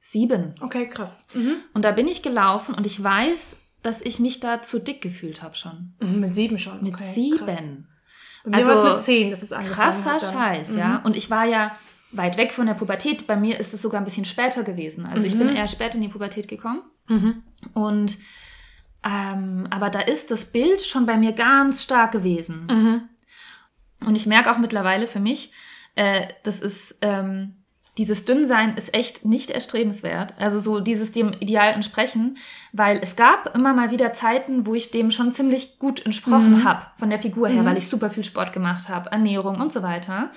sieben. 0.00 0.54
Okay, 0.60 0.88
krass. 0.88 1.26
Mhm. 1.34 1.56
Und 1.74 1.84
da 1.84 1.92
bin 1.92 2.08
ich 2.08 2.22
gelaufen 2.22 2.74
und 2.74 2.86
ich 2.86 3.02
weiß, 3.02 3.46
dass 3.82 4.00
ich 4.00 4.18
mich 4.18 4.40
da 4.40 4.62
zu 4.62 4.78
dick 4.78 5.00
gefühlt 5.02 5.42
habe 5.42 5.56
schon. 5.56 5.94
Mhm, 6.00 6.20
Mit 6.20 6.34
sieben 6.34 6.58
schon. 6.58 6.82
Mit 6.82 6.94
okay, 6.94 7.12
sieben. 7.14 7.38
Krass. 7.38 7.62
Bei 8.44 8.50
mir 8.50 8.56
Also, 8.56 8.68
war 8.82 8.84
es 8.86 8.92
mit 8.92 9.00
zehn, 9.04 9.30
das 9.30 9.42
ist 9.42 9.52
angefangen 9.52 10.02
Krasser. 10.02 10.32
Scheiß, 10.32 10.68
Mhm. 10.70 10.78
ja. 10.78 10.96
Und 11.04 11.16
ich 11.16 11.30
war 11.30 11.44
ja 11.44 11.76
weit 12.12 12.36
weg 12.36 12.52
von 12.52 12.66
der 12.66 12.74
Pubertät. 12.74 13.26
Bei 13.26 13.36
mir 13.36 13.58
ist 13.58 13.74
es 13.74 13.82
sogar 13.82 14.00
ein 14.00 14.04
bisschen 14.04 14.24
später 14.24 14.62
gewesen. 14.62 15.06
Also 15.06 15.24
ich 15.24 15.36
bin 15.36 15.48
eher 15.48 15.66
später 15.68 15.96
in 15.96 16.02
die 16.02 16.08
Pubertät 16.08 16.48
gekommen. 16.48 16.82
Mhm. 17.08 17.42
Und 17.74 18.18
ähm, 19.04 19.66
aber 19.70 19.90
da 19.90 20.00
ist 20.00 20.30
das 20.30 20.44
Bild 20.44 20.82
schon 20.82 21.06
bei 21.06 21.16
mir 21.16 21.32
ganz 21.32 21.82
stark 21.82 22.12
gewesen. 22.12 22.66
Mhm. 22.70 23.02
Und 24.06 24.14
ich 24.14 24.26
merke 24.26 24.50
auch 24.52 24.58
mittlerweile 24.58 25.06
für 25.06 25.20
mich, 25.20 25.52
äh, 25.96 26.26
das 26.44 26.60
ist 26.60 26.96
ähm, 27.02 27.56
dieses 27.98 28.24
Dünnsein 28.24 28.74
ist 28.76 28.94
echt 28.94 29.24
nicht 29.26 29.50
erstrebenswert. 29.50 30.32
Also 30.38 30.60
so 30.60 30.80
dieses 30.80 31.12
dem 31.12 31.32
Ideal 31.40 31.74
entsprechen, 31.74 32.38
weil 32.72 32.98
es 33.02 33.16
gab 33.16 33.54
immer 33.54 33.74
mal 33.74 33.90
wieder 33.90 34.14
Zeiten, 34.14 34.66
wo 34.66 34.74
ich 34.74 34.90
dem 34.90 35.10
schon 35.10 35.32
ziemlich 35.32 35.78
gut 35.78 36.04
entsprochen 36.06 36.52
Mhm. 36.60 36.64
habe 36.64 36.86
von 36.96 37.10
der 37.10 37.18
Figur 37.18 37.48
her, 37.48 37.62
Mhm. 37.62 37.66
weil 37.66 37.76
ich 37.76 37.88
super 37.88 38.08
viel 38.08 38.24
Sport 38.24 38.52
gemacht 38.54 38.88
habe, 38.88 39.10
Ernährung 39.12 39.60
und 39.60 39.72
so 39.72 39.82
weiter. 39.82 40.30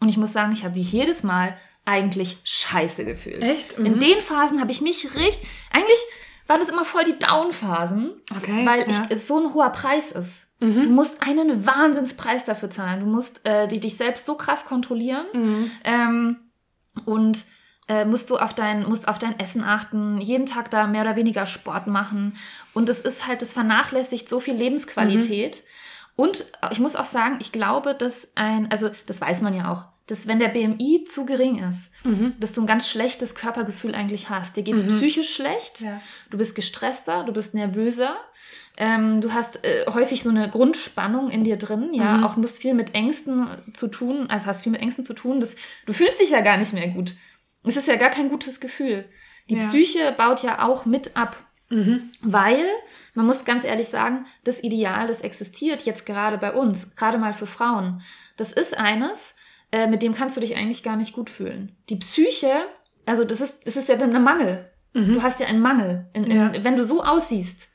Und 0.00 0.08
ich 0.08 0.16
muss 0.16 0.32
sagen, 0.32 0.52
ich 0.52 0.64
habe 0.64 0.76
mich 0.78 0.92
jedes 0.92 1.22
Mal 1.22 1.56
eigentlich 1.84 2.38
scheiße 2.44 3.04
gefühlt. 3.04 3.42
Echt? 3.42 3.74
In 3.74 3.94
Mhm. 3.94 3.98
den 3.98 4.20
Phasen 4.20 4.60
habe 4.60 4.70
ich 4.70 4.80
mich 4.80 5.04
richtig, 5.16 5.48
eigentlich 5.72 5.98
waren 6.46 6.60
es 6.60 6.68
immer 6.68 6.84
voll 6.84 7.04
die 7.04 7.18
Down-Phasen, 7.18 8.10
Okay, 8.36 8.66
weil 8.66 8.80
ja. 8.80 8.86
ich, 8.88 9.16
es 9.16 9.26
so 9.26 9.38
ein 9.40 9.54
hoher 9.54 9.70
Preis 9.70 10.12
ist. 10.12 10.46
Mhm. 10.60 10.82
Du 10.84 10.88
musst 10.90 11.22
einen 11.26 11.66
Wahnsinnspreis 11.66 12.44
dafür 12.44 12.70
zahlen. 12.70 13.00
Du 13.00 13.06
musst 13.06 13.40
äh, 13.46 13.66
die, 13.68 13.80
dich 13.80 13.96
selbst 13.96 14.24
so 14.26 14.34
krass 14.34 14.64
kontrollieren 14.64 15.24
Mhm. 15.32 15.70
ähm, 15.84 16.36
und 17.04 17.44
äh, 17.88 18.04
musst 18.06 18.30
du 18.30 18.38
auf 18.38 18.54
dein, 18.54 18.88
musst 18.88 19.08
auf 19.08 19.18
dein 19.18 19.38
Essen 19.38 19.62
achten, 19.62 20.18
jeden 20.18 20.46
Tag 20.46 20.70
da 20.70 20.86
mehr 20.86 21.02
oder 21.02 21.16
weniger 21.16 21.44
Sport 21.44 21.86
machen. 21.86 22.34
Und 22.72 22.88
es 22.88 23.00
ist 23.00 23.26
halt, 23.26 23.42
das 23.42 23.52
vernachlässigt 23.52 24.28
so 24.28 24.40
viel 24.40 24.54
Lebensqualität. 24.54 25.56
Mhm. 25.62 25.68
Und 26.16 26.44
ich 26.70 26.78
muss 26.78 26.94
auch 26.96 27.06
sagen, 27.06 27.38
ich 27.40 27.50
glaube, 27.52 27.94
dass 27.94 28.28
ein, 28.34 28.70
also 28.70 28.90
das 29.06 29.20
weiß 29.20 29.40
man 29.42 29.54
ja 29.54 29.72
auch, 29.72 29.84
dass 30.06 30.26
wenn 30.28 30.38
der 30.38 30.48
BMI 30.48 31.04
zu 31.08 31.24
gering 31.24 31.58
ist, 31.68 31.90
Mhm. 32.04 32.34
dass 32.38 32.52
du 32.52 32.60
ein 32.60 32.66
ganz 32.66 32.88
schlechtes 32.88 33.34
Körpergefühl 33.34 33.94
eigentlich 33.94 34.28
hast. 34.30 34.56
Dir 34.56 34.62
geht's 34.62 34.84
psychisch 34.84 35.34
schlecht, 35.34 35.80
Ja. 35.80 36.00
du 36.30 36.36
bist 36.38 36.54
gestresster, 36.54 37.24
du 37.24 37.32
bist 37.32 37.54
nervöser, 37.54 38.14
ähm, 38.76 39.20
du 39.22 39.32
hast 39.32 39.64
äh, 39.64 39.86
häufig 39.92 40.22
so 40.22 40.28
eine 40.30 40.50
Grundspannung 40.50 41.30
in 41.30 41.42
dir 41.42 41.56
drin, 41.56 41.94
ja, 41.94 42.18
Mhm. 42.18 42.24
auch 42.24 42.36
musst 42.36 42.58
viel 42.58 42.74
mit 42.74 42.94
Ängsten 42.94 43.46
zu 43.72 43.88
tun, 43.88 44.28
also 44.28 44.46
hast 44.46 44.62
viel 44.62 44.72
mit 44.72 44.82
Ängsten 44.82 45.04
zu 45.04 45.14
tun, 45.14 45.40
das, 45.40 45.56
du 45.86 45.92
fühlst 45.92 46.20
dich 46.20 46.30
ja 46.30 46.42
gar 46.42 46.58
nicht 46.58 46.72
mehr 46.74 46.88
gut. 46.88 47.14
Es 47.64 47.76
ist 47.76 47.88
ja 47.88 47.96
gar 47.96 48.10
kein 48.10 48.28
gutes 48.28 48.60
Gefühl. 48.60 49.08
Die 49.48 49.54
Ja. 49.54 49.60
Psyche 49.60 50.12
baut 50.16 50.42
ja 50.42 50.62
auch 50.66 50.84
mit 50.86 51.16
ab. 51.16 51.36
Mhm. 51.74 52.10
Weil, 52.22 52.64
man 53.14 53.26
muss 53.26 53.44
ganz 53.44 53.64
ehrlich 53.64 53.88
sagen, 53.88 54.26
das 54.44 54.62
Ideal, 54.62 55.06
das 55.06 55.20
existiert 55.20 55.82
jetzt 55.82 56.06
gerade 56.06 56.38
bei 56.38 56.52
uns, 56.52 56.94
gerade 56.96 57.18
mal 57.18 57.32
für 57.32 57.46
Frauen, 57.46 58.02
das 58.36 58.52
ist 58.52 58.76
eines, 58.76 59.34
äh, 59.72 59.86
mit 59.86 60.02
dem 60.02 60.14
kannst 60.14 60.36
du 60.36 60.40
dich 60.40 60.56
eigentlich 60.56 60.82
gar 60.82 60.96
nicht 60.96 61.12
gut 61.12 61.30
fühlen. 61.30 61.72
Die 61.88 61.96
Psyche, 61.96 62.52
also 63.06 63.24
das 63.24 63.40
ist, 63.40 63.66
das 63.66 63.76
ist 63.76 63.88
ja 63.88 63.96
dann 63.96 64.14
ein 64.14 64.22
Mangel. 64.22 64.70
Du 64.94 65.22
hast 65.22 65.40
ja 65.40 65.46
einen 65.46 65.60
Mangel. 65.60 66.06
In, 66.12 66.24
in, 66.24 66.36
Ja. 66.36 66.52
Wenn 66.62 66.76
du 66.76 66.84
so 66.84 67.02
aussiehst, 67.02 67.68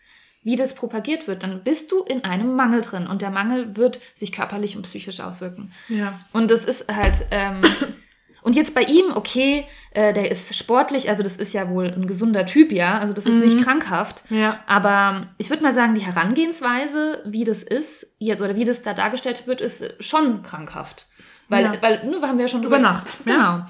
wie 0.43 0.55
das 0.55 0.73
propagiert 0.73 1.27
wird, 1.27 1.43
dann 1.43 1.63
bist 1.63 1.91
du 1.91 2.01
in 2.03 2.23
einem 2.23 2.55
Mangel 2.55 2.81
drin 2.81 3.07
und 3.07 3.21
der 3.21 3.29
Mangel 3.29 3.75
wird 3.75 3.99
sich 4.15 4.31
körperlich 4.31 4.77
und 4.77 4.83
psychisch 4.83 5.19
auswirken. 5.19 5.73
Ja. 5.89 6.17
Und 6.31 6.49
das 6.49 6.63
ist 6.63 6.85
halt. 6.93 7.25
Ähm, 7.31 7.61
und 8.41 8.55
jetzt 8.55 8.73
bei 8.73 8.83
ihm, 8.83 9.05
okay, 9.15 9.65
äh, 9.91 10.13
der 10.13 10.31
ist 10.31 10.55
sportlich, 10.55 11.09
also 11.09 11.23
das 11.23 11.35
ist 11.37 11.53
ja 11.53 11.69
wohl 11.69 11.87
ein 11.87 12.07
gesunder 12.07 12.45
Typ, 12.45 12.71
ja. 12.71 12.99
Also 12.99 13.13
das 13.13 13.25
ist 13.25 13.39
nicht 13.39 13.61
krankhaft. 13.63 14.23
Ja. 14.29 14.59
Aber 14.67 15.27
ich 15.37 15.49
würde 15.49 15.63
mal 15.63 15.73
sagen, 15.73 15.95
die 15.95 16.01
Herangehensweise, 16.01 17.21
wie 17.25 17.43
das 17.43 17.63
ist, 17.63 18.07
jetzt 18.17 18.41
oder 18.41 18.55
wie 18.55 18.65
das 18.65 18.81
da 18.81 18.93
dargestellt 18.93 19.47
wird, 19.47 19.61
ist 19.61 19.83
schon 20.03 20.41
krankhaft. 20.43 21.07
Weil, 21.47 21.63
Ja. 21.65 21.73
weil 21.81 22.05
nur 22.05 22.21
haben 22.21 22.37
wir 22.37 22.45
ja 22.45 22.49
schon 22.49 22.63
Über 22.63 22.79
Nacht, 22.79 23.07
Genau. 23.25 23.37
ja. 23.39 23.65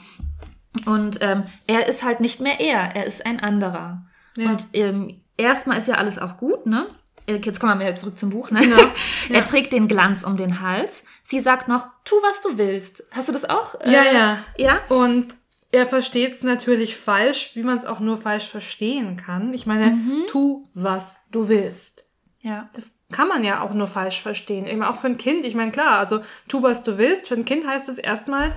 Und 0.86 1.18
ähm, 1.22 1.44
er 1.68 1.88
ist 1.88 2.04
halt 2.04 2.20
nicht 2.20 2.40
mehr 2.42 2.60
er, 2.60 2.96
er 2.96 3.06
ist 3.06 3.26
ein 3.26 3.40
anderer. 3.40 4.06
Ja. 4.38 4.52
Und 4.52 4.68
ähm, 4.74 5.22
erstmal 5.38 5.78
ist 5.78 5.88
ja 5.88 5.96
alles 5.96 6.20
auch 6.20 6.38
gut, 6.38 6.66
ne? 6.66 6.86
Äh, 7.30 7.42
Jetzt 7.44 7.60
kommen 7.60 7.78
wir 7.80 7.86
wieder 7.88 7.96
zurück 7.96 8.18
zum 8.18 8.30
Buch, 8.30 8.52
ne? 8.52 8.62
Genau. 8.62 8.78
er 9.30 9.36
Ja. 9.38 9.42
trägt 9.44 9.74
den 9.74 9.88
Glanz 9.88 10.24
um 10.24 10.38
den 10.38 10.62
Hals. 10.62 11.04
Sie 11.24 11.40
sagt 11.40 11.68
noch, 11.68 11.88
tu, 12.06 12.16
was 12.24 12.42
du 12.42 12.58
willst. 12.58 13.04
Hast 13.12 13.28
du 13.28 13.32
das 13.32 13.46
auch? 13.50 13.76
Ja, 13.86 14.04
äh, 14.04 14.14
ja. 14.16 14.38
Ja? 14.58 14.80
Und 14.90 15.36
er 15.72 15.86
versteht 15.86 16.32
es 16.34 16.44
natürlich 16.44 16.96
falsch, 16.98 17.52
wie 17.54 17.64
man 17.64 17.78
es 17.78 17.86
auch 17.86 18.00
nur 18.00 18.18
falsch 18.18 18.48
verstehen 18.48 19.16
kann. 19.18 19.54
Ich 19.54 19.66
meine, 19.68 19.92
Mhm. 19.92 20.24
tu, 20.28 20.68
was 20.74 21.26
du 21.32 21.48
willst. 21.48 22.06
Ja. 22.42 22.70
Das 22.74 22.98
kann 23.12 23.28
man 23.28 23.44
ja 23.44 23.62
auch 23.62 23.74
nur 23.74 23.88
falsch 23.88 24.22
verstehen. 24.22 24.66
Eben 24.66 24.82
auch 24.82 24.96
für 24.96 25.08
ein 25.08 25.18
Kind. 25.18 25.44
Ich 25.46 25.56
meine, 25.56 25.72
klar, 25.72 26.00
also 26.00 26.22
tu, 26.48 26.64
was 26.64 26.82
du 26.84 26.98
willst. 26.98 27.28
Für 27.28 27.36
ein 27.36 27.46
Kind 27.46 27.68
heißt 27.68 27.90
es 27.90 27.98
erstmal, 28.00 28.56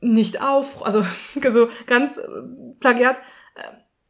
nicht 0.00 0.42
auf, 0.42 0.84
also 0.84 1.04
so 1.50 1.68
ganz 1.86 2.16
äh, 2.18 2.22
plagiat, 2.80 3.16
äh, 3.18 3.20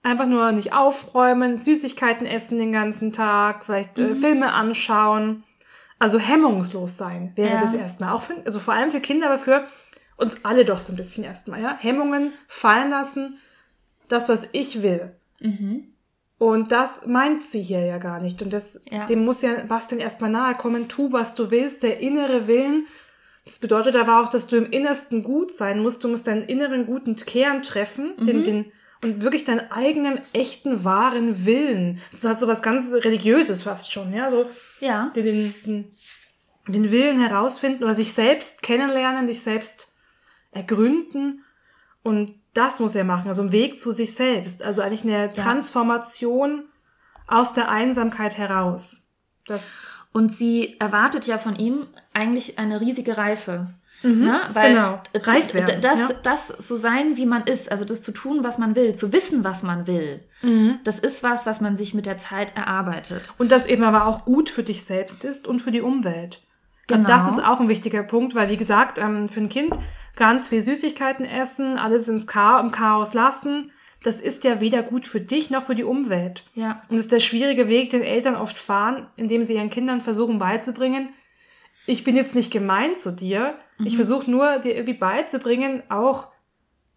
einfach 0.07 0.27
nur 0.27 0.53
nicht 0.53 0.73
aufräumen, 0.73 1.59
Süßigkeiten 1.59 2.27
essen 2.27 2.59
den 2.59 2.73
ganzen 2.73 3.13
Tag, 3.13 3.65
vielleicht 3.67 3.99
äh, 3.99 4.03
Mhm. 4.09 4.17
Filme 4.17 4.53
anschauen. 4.53 5.45
Also 5.99 6.19
hemmungslos 6.19 6.97
sein 6.97 7.33
wäre 7.37 7.55
Ja. 7.55 7.61
das 7.61 7.75
erstmal. 7.75 8.13
Auch 8.13 8.23
für, 8.23 8.35
also 8.45 8.59
vor 8.61 8.75
allem 8.75 8.91
für 8.91 9.01
Kinder, 9.01 9.27
aber 9.29 9.39
für 9.39 9.67
uns 10.17 10.37
alle 10.43 10.65
doch 10.65 10.79
so 10.79 10.93
ein 10.93 10.97
bisschen 10.97 11.25
erstmal, 11.25 11.61
ja. 11.63 11.77
Hemmungen 11.79 12.33
fallen 12.49 12.91
lassen, 12.91 13.39
das, 14.09 14.29
was 14.29 14.49
ich 14.53 14.83
will. 14.83 15.13
Mhm. 15.41 15.89
Und 16.39 16.71
das 16.71 17.07
meint 17.07 17.43
sie 17.43 17.63
hier 17.63 17.81
ja 17.87 17.97
gar 17.99 18.21
nicht. 18.21 18.43
Und 18.43 18.53
das, 18.53 18.83
Ja. 18.91 19.07
dem 19.07 19.25
muss 19.25 19.41
ja 19.43 19.65
Bastian 19.67 20.01
erstmal 20.01 20.31
nahe 20.31 20.55
kommen, 20.55 20.87
tu, 20.89 21.13
was 21.13 21.35
du 21.35 21.51
willst, 21.51 21.83
der 21.83 22.01
innere 22.01 22.47
Willen. 22.47 22.87
Das 23.47 23.59
bedeutet 23.59 23.97
aber 23.97 24.21
auch, 24.21 24.29
dass 24.29 24.47
du 24.47 24.57
im 24.57 24.71
Innersten 24.71 25.23
gut 25.23 25.55
sein 25.55 25.81
musst. 25.81 26.05
Du 26.05 26.09
musst 26.09 26.27
deinen 26.27 26.43
inneren 26.43 26.85
guten 26.85 27.17
Kern 27.17 27.63
treffen, 27.63 28.15
den, 28.19 28.45
den, 28.45 28.73
und 29.03 29.23
wirklich 29.23 29.45
deinen 29.45 29.71
eigenen, 29.71 30.21
echten, 30.33 30.85
wahren 30.85 31.45
Willen. 31.45 32.01
Das 32.11 32.21
ist 32.21 32.25
halt 32.25 32.39
so 32.39 32.49
was 32.49 32.63
ganz 32.63 32.93
Religiöses 32.93 33.63
fast 33.63 33.93
schon, 33.93 34.13
ja, 34.13 34.31
so 34.31 34.49
Ja. 34.81 35.11
den, 35.15 35.55
den, 35.65 35.91
den, 36.69 36.91
Willen 36.91 37.21
herausfinden 37.21 37.85
oder 37.85 37.95
sich 37.95 38.13
selbst 38.13 38.63
kennenlernen, 38.63 39.27
dich 39.27 39.43
selbst 39.43 39.95
ergründen. 40.51 41.45
Und 42.03 42.41
das 42.55 42.81
muss 42.81 42.95
er 42.95 43.05
machen, 43.05 43.29
also 43.29 43.43
ein 43.43 43.53
Weg 43.53 43.79
zu 43.79 43.93
sich 43.93 44.15
selbst. 44.15 44.63
Also 44.63 44.83
eigentlich 44.83 45.05
eine 45.05 45.33
Transformation 45.33 46.65
aus 47.27 47.53
der 47.53 47.69
Einsamkeit 47.69 48.39
heraus. 48.39 49.09
Das, 49.47 49.81
Und 50.17 50.33
sie 50.33 50.77
erwartet 50.81 51.27
ja 51.27 51.37
von 51.37 51.57
ihm 51.57 51.87
eigentlich 52.15 52.59
eine 52.59 52.81
riesige 52.81 53.19
Reife. 53.19 53.67
Ne? 54.03 54.41
genau. 54.69 55.01
zu- 55.13 55.31
Reif 55.31 55.53
werden, 55.53 55.81
das, 55.83 55.99
ja. 55.99 56.09
das 56.23 56.49
so 56.49 56.77
sein, 56.77 57.19
wie 57.19 57.27
man 57.27 57.45
ist, 57.45 57.71
also 57.71 57.85
das 57.85 58.01
zu 58.01 58.13
tun, 58.13 58.43
was 58.43 58.57
man 58.57 58.75
will, 58.77 58.95
zu 58.95 59.13
wissen, 59.13 59.45
was 59.45 59.63
man 59.63 59.87
will, 59.87 60.21
das 60.85 61.01
ist 61.01 61.23
was, 61.23 61.45
was 61.45 61.61
man 61.61 61.77
sich 61.77 61.93
mit 61.93 62.07
der 62.07 62.17
Zeit 62.17 62.57
erarbeitet. 62.57 63.35
Und 63.37 63.53
das 63.53 63.67
eben 63.67 63.83
aber 63.85 64.07
auch 64.07 64.25
gut 64.25 64.49
für 64.49 64.63
dich 64.63 64.85
selbst 64.85 65.23
ist 65.25 65.47
und 65.47 65.61
für 65.61 65.71
die 65.71 65.83
Umwelt. 65.83 66.41
Genau. 66.87 67.07
Das 67.07 67.29
ist 67.29 67.45
auch 67.45 67.61
ein 67.61 67.69
wichtiger 67.69 68.03
Punkt, 68.03 68.35
weil 68.35 68.49
wie 68.49 68.57
gesagt, 68.57 68.99
ähm, 68.99 69.29
für 69.29 69.41
ein 69.41 69.51
Kind 69.51 69.79
ganz 70.15 70.49
viel 70.49 70.63
Süßigkeiten 70.63 71.27
essen, 71.27 71.77
alles 71.79 72.09
ins 72.09 72.27
Cha 72.27 72.59
im 72.61 72.71
Chaos 72.71 73.13
lassen, 73.13 73.71
das 74.07 74.21
ist 74.21 74.45
ja 74.45 74.61
weder 74.61 74.85
gut 74.85 75.09
für 75.09 75.21
dich 75.21 75.51
noch 75.51 75.65
für 75.65 75.75
die 75.75 75.83
Umwelt. 75.83 76.45
Ja. 76.55 76.81
Und 76.89 76.95
das 76.95 77.07
ist 77.07 77.13
der 77.13 77.19
schwierige 77.19 77.69
Weg, 77.69 77.91
den 77.91 78.05
Eltern 78.05 78.37
oft 78.37 78.57
fahren, 78.57 79.09
indem 79.17 79.43
sie 79.43 79.55
ihren 79.55 79.69
Kindern 79.69 80.01
versuchen 80.01 80.39
beizubringen, 80.39 81.09
ich 81.87 82.05
bin 82.05 82.15
jetzt 82.15 82.37
nicht 82.37 82.53
gemein 82.53 82.95
zu 82.95 83.11
dir, 83.11 83.59
ich 83.85 83.97
versuche 83.97 84.31
nur 84.31 84.61
dir 84.61 84.75
irgendwie 84.75 84.99
beizubringen, 84.99 85.83
auch 85.89 86.29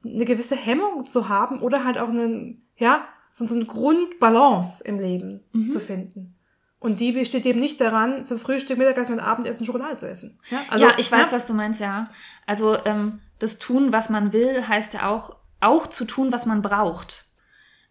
eine 0.06 0.26
gewisse 0.26 0.56
Hemmung 0.56 1.08
zu 1.08 1.30
haben 1.30 1.62
oder 1.62 1.84
halt 1.84 1.98
auch 1.98 2.10
einen, 2.10 2.68
ja, 2.78 3.08
so, 3.32 3.46
eine 3.46 3.66
Grundbalance 3.66 4.84
im 4.84 5.00
Leben 5.00 5.42
zu 5.68 5.80
finden. 5.80 6.36
Und 6.80 7.00
die 7.00 7.12
besteht 7.12 7.46
eben 7.48 7.60
nicht 7.60 7.82
daran, 7.82 8.26
zum 8.26 8.38
Frühstück, 8.38 8.78
Mittagessen 8.78 9.14
und 9.14 9.20
Abendessen 9.20 9.66
Schokolade 9.66 9.98
zu 9.98 10.08
essen. 10.08 10.40
Ja, 10.52 10.62
also, 10.70 10.86
ja, 10.86 10.94
ich 10.98 11.12
weiß, 11.12 11.32
was 11.32 11.48
du 11.48 11.54
meinst, 11.54 11.80
ja. 11.80 12.12
Also 12.46 12.78
ähm, 12.86 13.20
das 13.40 13.58
Tun, 13.58 13.92
was 13.92 14.10
man 14.10 14.32
will, 14.32 14.68
heißt 14.68 14.94
ja 14.94 15.10
auch, 15.10 15.39
auch 15.62 15.88
zu 15.88 16.06
tun, 16.06 16.32
was 16.32 16.46
man 16.46 16.62
braucht. 16.62 17.26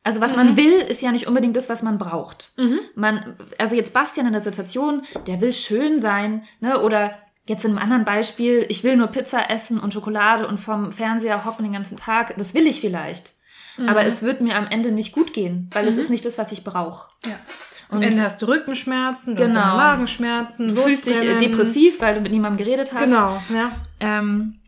Also 0.05 0.21
was 0.21 0.35
man 0.35 0.57
will, 0.57 0.73
ist 0.81 1.03
ja 1.03 1.13
nicht 1.13 1.27
unbedingt 1.27 1.57
das, 1.57 1.69
was 1.69 1.83
man 1.83 1.99
braucht. 1.99 2.53
Mhm. 2.57 2.81
Man, 2.95 3.37
also 3.59 3.77
jetzt 3.77 3.93
Bastian 3.93 4.27
in 4.27 4.33
der 4.33 4.43
Situation, 4.43 5.03
der 5.27 5.41
will 5.41 5.53
schön 5.53 6.01
sein, 6.01 6.45
ne? 6.61 6.81
Oder 6.81 7.15
jetzt 7.47 7.65
in 7.65 7.73
einem 7.73 7.79
anderen 7.83 8.05
Beispiel, 8.05 8.65
ich 8.69 8.85
will 8.85 8.97
nur 8.97 9.09
Pizza 9.09 9.51
essen 9.51 9.79
und 9.79 9.93
Schokolade 9.93 10.47
und 10.47 10.59
vom 10.59 10.93
Fernseher 10.93 11.45
hocken 11.45 11.65
den 11.65 11.73
ganzen 11.73 11.97
Tag. 11.97 12.35
Das 12.39 12.55
will 12.55 12.67
ich 12.67 12.81
vielleicht. 12.81 13.33
Mhm. 13.77 13.89
Aber 13.89 14.05
es 14.05 14.23
wird 14.23 14.41
mir 14.41 14.57
am 14.57 14.67
Ende 14.67 14.93
nicht 14.93 15.13
gut 15.13 15.33
gehen, 15.35 15.69
weil 15.73 15.87
es 15.89 15.97
ist 15.97 16.11
nicht 16.11 16.25
das, 16.25 16.39
was 16.39 16.53
ich 16.53 16.65
brauche. 16.65 17.11
Ja. 17.27 17.37
Und 17.91 17.99
Am 17.99 18.03
Ende 18.03 18.23
hast 18.23 18.41
du 18.43 18.47
Rückenschmerzen, 18.47 19.35
du 19.35 19.45
Genau. 19.47 19.61
hast 19.61 19.77
Magenschmerzen, 19.77 20.69
du 20.69 20.83
fühlst 20.83 21.07
dich 21.07 21.23
äh, 21.23 21.39
depressiv, 21.39 22.01
weil 22.01 22.15
du 22.15 22.21
mit 22.21 22.33
niemandem 22.33 22.59
geredet 22.65 22.93
hast. 22.93 23.05
Genau, 23.05 23.41
ja. 23.53 23.73
Ähm, 24.01 24.59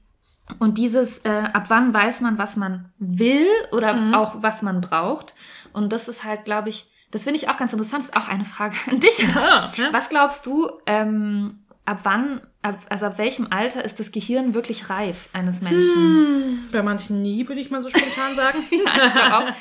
und 0.58 0.78
dieses, 0.78 1.18
äh, 1.20 1.28
ab 1.52 1.64
wann 1.68 1.92
weiß 1.94 2.20
man, 2.20 2.38
was 2.38 2.56
man 2.56 2.92
will 2.98 3.46
oder 3.72 3.94
Mhm. 3.94 4.14
auch 4.14 4.36
was 4.42 4.62
man 4.62 4.80
braucht. 4.80 5.34
Und 5.72 5.92
das 5.92 6.08
ist 6.08 6.24
halt, 6.24 6.44
glaube 6.44 6.68
ich, 6.68 6.90
das 7.10 7.24
finde 7.24 7.38
ich 7.38 7.48
auch 7.48 7.56
ganz 7.56 7.72
interessant. 7.72 8.02
Das 8.04 8.10
ist 8.10 8.16
auch 8.16 8.28
eine 8.28 8.44
Frage 8.44 8.76
an 8.90 9.00
dich. 9.00 9.18
ja. 9.18 9.70
Was 9.92 10.08
glaubst 10.08 10.46
du, 10.46 10.70
ähm, 10.86 11.58
ab 11.84 12.00
wann, 12.04 12.40
ab, 12.62 12.78
also 12.88 13.06
ab 13.06 13.18
welchem 13.18 13.48
Alter 13.50 13.84
ist 13.84 13.98
das 13.98 14.12
Gehirn 14.12 14.54
wirklich 14.54 14.90
reif 14.90 15.28
eines 15.32 15.60
Menschen? 15.60 15.94
Hm, 15.94 16.68
bei 16.72 16.82
manchen 16.82 17.20
nie, 17.22 17.48
würde 17.48 17.60
ich 17.60 17.70
mal 17.70 17.82
so 17.82 17.88
spontan 17.90 18.34
sagen. 18.36 18.58
Ja, 18.70 19.48
ich. 19.48 19.54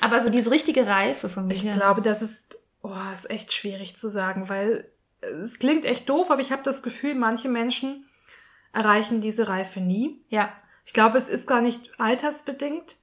Aber 0.00 0.22
so 0.22 0.30
diese 0.30 0.50
richtige 0.50 0.86
Reife 0.86 1.28
vom 1.28 1.50
Ich 1.50 1.60
Gehirn. 1.62 1.76
glaube, 1.78 2.02
das 2.02 2.22
ist, 2.22 2.58
oh, 2.82 2.90
ist 3.14 3.30
echt 3.30 3.52
schwierig 3.52 3.96
zu 3.96 4.08
sagen, 4.10 4.48
weil 4.48 4.88
es 5.42 5.58
klingt 5.58 5.84
echt 5.84 6.08
doof, 6.08 6.30
aber 6.30 6.40
ich 6.40 6.52
habe 6.52 6.62
das 6.62 6.82
Gefühl, 6.82 7.14
manche 7.14 7.48
Menschen 7.48 8.05
erreichen 8.72 9.20
diese 9.20 9.48
Reife 9.48 9.80
nie. 9.80 10.24
Ja, 10.28 10.50
Ich 10.84 10.92
glaube, 10.92 11.18
es 11.18 11.28
ist 11.28 11.48
gar 11.48 11.60
nicht 11.60 11.90
altersbedingt. 11.98 12.96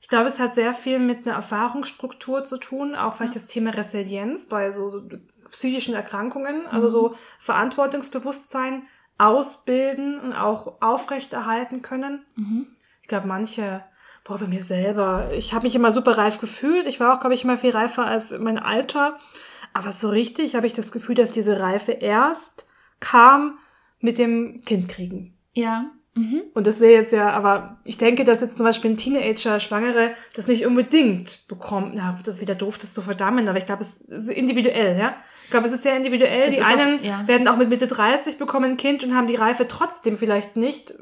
Ich 0.00 0.08
glaube, 0.08 0.26
es 0.26 0.38
hat 0.40 0.54
sehr 0.54 0.74
viel 0.74 0.98
mit 0.98 1.26
einer 1.26 1.36
Erfahrungsstruktur 1.36 2.44
zu 2.44 2.56
tun, 2.58 2.94
auch 2.94 3.14
vielleicht 3.14 3.34
das 3.36 3.46
Thema 3.48 3.70
Resilienz 3.70 4.46
bei 4.46 4.70
so, 4.70 4.88
so 4.88 5.02
psychischen 5.50 5.94
Erkrankungen, 5.94 6.66
also 6.66 6.88
so 6.88 7.16
Verantwortungsbewusstsein 7.38 8.82
ausbilden 9.18 10.20
und 10.20 10.32
auch 10.32 10.80
aufrechterhalten 10.80 11.82
können. 11.82 12.24
Ich 13.02 13.08
glaube, 13.08 13.26
manche, 13.26 13.84
boah, 14.24 14.38
bei 14.38 14.46
mir 14.46 14.62
selber, 14.62 15.30
ich 15.32 15.52
habe 15.52 15.64
mich 15.64 15.74
immer 15.74 15.90
super 15.92 16.16
reif 16.16 16.38
gefühlt. 16.40 16.86
Ich 16.86 17.00
war 17.00 17.14
auch, 17.14 17.20
glaube 17.20 17.34
ich, 17.34 17.44
immer 17.44 17.58
viel 17.58 17.70
reifer 17.70 18.06
als 18.06 18.30
mein 18.38 18.58
Alter. 18.58 19.18
Aber 19.72 19.92
so 19.92 20.08
richtig 20.08 20.54
habe 20.54 20.66
ich 20.66 20.72
das 20.72 20.92
Gefühl, 20.92 21.14
dass 21.14 21.32
diese 21.32 21.60
Reife 21.60 21.92
erst 21.92 22.66
kam 23.00 23.58
mit 24.00 24.18
dem 24.18 24.62
Kindkriegen. 24.64 25.34
ja. 25.54 25.90
Mhm. 26.14 26.42
Und 26.52 26.66
das 26.66 26.80
wäre 26.80 26.94
jetzt 26.94 27.12
ja, 27.12 27.30
aber 27.30 27.78
ich 27.84 27.96
denke, 27.96 28.24
dass 28.24 28.40
jetzt 28.40 28.56
zum 28.56 28.66
Beispiel 28.66 28.90
ein 28.90 28.96
Teenager, 28.96 29.60
Schwangere, 29.60 30.14
das 30.34 30.48
nicht 30.48 30.66
unbedingt 30.66 31.46
bekommt. 31.46 31.92
Na, 31.94 32.18
das 32.24 32.36
ist 32.36 32.40
wieder 32.40 32.56
doof, 32.56 32.76
das 32.76 32.92
zu 32.92 33.02
verdammen, 33.02 33.48
aber 33.48 33.58
ich 33.58 33.66
glaube, 33.66 33.82
es 33.82 33.98
ist 34.00 34.28
individuell, 34.28 34.98
ja. 34.98 35.14
Ich 35.44 35.50
glaube, 35.50 35.68
es 35.68 35.72
ist 35.72 35.84
sehr 35.84 35.96
individuell. 35.96 36.48
Es 36.48 36.50
die 36.50 36.56
ist 36.56 36.64
auch- 36.66 36.70
einen 36.76 37.04
ja. 37.04 37.22
werden 37.28 37.46
auch 37.46 37.56
mit 37.56 37.68
Mitte 37.68 37.86
30 37.86 38.36
bekommen 38.36 38.72
ein 38.72 38.76
Kind 38.76 39.04
und 39.04 39.14
haben 39.14 39.28
die 39.28 39.36
Reife 39.36 39.68
trotzdem 39.68 40.16
vielleicht 40.16 40.56
nicht. 40.56 40.92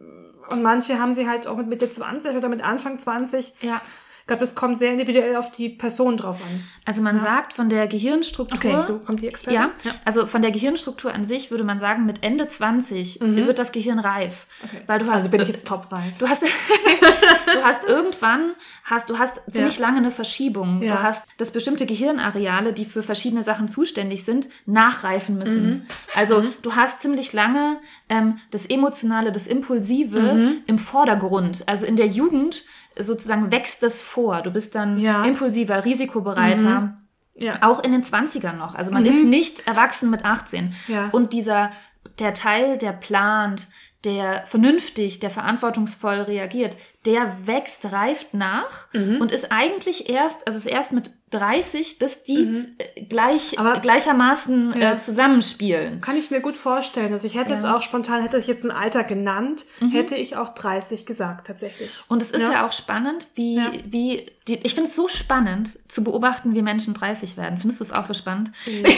Und 0.50 0.62
manche 0.62 0.98
haben 1.00 1.14
sie 1.14 1.26
halt 1.26 1.46
auch 1.46 1.56
mit 1.56 1.68
Mitte 1.68 1.88
20 1.88 2.36
oder 2.36 2.50
mit 2.50 2.62
Anfang 2.62 2.98
20. 2.98 3.54
Ja. 3.62 3.80
Ich 4.26 4.28
glaube, 4.28 4.40
das 4.40 4.56
kommt 4.56 4.76
sehr 4.76 4.90
individuell 4.90 5.36
auf 5.36 5.52
die 5.52 5.68
Person 5.68 6.16
drauf 6.16 6.40
an. 6.42 6.64
Also 6.84 7.00
man 7.00 7.20
sagt 7.20 7.52
von 7.52 7.68
der 7.68 7.86
Gehirnstruktur. 7.86 8.56
Okay, 8.80 8.84
du 8.84 8.98
kommt 8.98 9.22
die 9.22 9.28
Expertin. 9.28 9.60
Ja, 9.84 9.94
also 10.04 10.26
von 10.26 10.42
der 10.42 10.50
Gehirnstruktur 10.50 11.14
an 11.14 11.24
sich 11.24 11.52
würde 11.52 11.62
man 11.62 11.78
sagen, 11.78 12.06
mit 12.06 12.24
Ende 12.24 12.48
20 12.48 13.20
wird 13.20 13.60
das 13.60 13.70
Gehirn 13.70 14.00
reif. 14.00 14.48
Okay. 14.64 14.80
Weil 14.88 14.98
du 14.98 15.06
hast, 15.06 15.14
also 15.14 15.28
bin 15.30 15.42
ich 15.42 15.46
jetzt 15.46 15.68
top 15.68 15.92
reif. 15.92 16.12
Du 16.18 16.26
hast, 16.26 16.42
du 17.54 17.62
hast 17.62 17.84
irgendwann, 17.88 18.50
hast, 18.82 19.08
du 19.08 19.16
hast 19.16 19.42
ziemlich 19.48 19.76
Ja. 19.78 19.82
lange 19.86 19.98
eine 19.98 20.10
Verschiebung. 20.10 20.82
Ja. 20.82 20.96
Du 20.96 21.02
hast, 21.04 21.22
dass 21.38 21.52
bestimmte 21.52 21.86
Gehirnareale, 21.86 22.72
die 22.72 22.84
für 22.84 23.04
verschiedene 23.04 23.44
Sachen 23.44 23.68
zuständig 23.68 24.24
sind, 24.24 24.48
nachreifen 24.66 25.38
müssen. 25.38 25.66
Mhm. 25.68 25.82
Also 26.16 26.42
du 26.62 26.74
hast 26.74 27.00
ziemlich 27.00 27.32
lange 27.32 27.78
ähm, 28.08 28.38
das 28.50 28.66
Emotionale, 28.66 29.30
das 29.30 29.46
Impulsive 29.46 30.20
Mhm. 30.20 30.62
im 30.66 30.78
Vordergrund. 30.80 31.62
Also 31.66 31.86
in 31.86 31.94
der 31.94 32.06
Jugend 32.06 32.64
sozusagen 32.98 33.50
wächst 33.52 33.82
das 33.82 34.02
vor. 34.02 34.42
Du 34.42 34.50
bist 34.50 34.74
dann 34.74 34.98
Ja. 34.98 35.24
impulsiver, 35.24 35.84
risikobereiter. 35.84 36.96
Ja. 37.36 37.58
Auch 37.62 37.82
in 37.84 37.92
den 37.92 38.02
20ern 38.02 38.56
noch. 38.56 38.74
Also 38.74 38.90
man 38.90 39.04
ist 39.04 39.24
nicht 39.24 39.66
erwachsen 39.66 40.08
mit 40.10 40.24
18. 40.24 40.74
Ja. 40.88 41.10
Und 41.12 41.32
dieser, 41.34 41.70
der 42.18 42.32
Teil, 42.32 42.78
der 42.78 42.92
plant, 42.92 43.66
der 44.04 44.44
vernünftig, 44.46 45.20
der 45.20 45.30
verantwortungsvoll 45.30 46.20
reagiert, 46.22 46.76
der 47.06 47.36
wächst, 47.46 47.90
reift 47.92 48.34
nach 48.34 48.86
Mhm. 48.92 49.20
und 49.20 49.30
ist 49.32 49.50
eigentlich 49.52 50.10
erst, 50.10 50.46
also 50.46 50.58
es 50.58 50.66
ist 50.66 50.72
erst 50.72 50.92
mit 50.92 51.10
30, 51.30 51.98
dass 51.98 52.22
die 52.24 52.66
äh, 52.78 53.02
gleich, 53.04 53.52
Mhm. 53.52 53.58
Aber- 53.66 53.80
gleichermaßen 53.80 54.74
Ja. 54.80 54.92
äh, 54.92 54.98
zusammenspielen. 54.98 56.00
Kann 56.00 56.16
ich 56.16 56.30
mir 56.30 56.40
gut 56.40 56.56
vorstellen. 56.56 57.12
Also 57.12 57.26
ich 57.26 57.34
hätte 57.36 57.50
Ja. 57.50 57.56
jetzt 57.56 57.64
auch 57.64 57.82
spontan, 57.82 58.22
hätte 58.22 58.38
ich 58.38 58.46
jetzt 58.46 58.64
ein 58.64 58.70
Alter 58.70 59.02
genannt, 59.04 59.64
hätte 59.92 60.14
ich 60.16 60.36
auch 60.36 60.50
30 60.50 61.04
gesagt, 61.06 61.46
tatsächlich. 61.46 61.90
Und 62.08 62.22
es 62.22 62.30
ist 62.30 62.42
ja, 62.42 62.52
Ja. 62.52 62.66
auch 62.66 62.72
spannend, 62.72 63.26
wie, 63.34 63.60
wie 63.86 64.26
die, 64.48 64.54
ich 64.64 64.74
finde 64.74 64.88
es 64.90 64.96
so 64.96 65.08
spannend 65.08 65.78
zu 65.88 66.04
beobachten, 66.04 66.54
wie 66.54 66.62
Menschen 66.62 66.94
30 66.94 67.36
werden. 67.36 67.58
Findest 67.58 67.80
du 67.80 67.84
es 67.84 67.92
auch 67.92 68.04
so 68.04 68.14
spannend? 68.14 68.50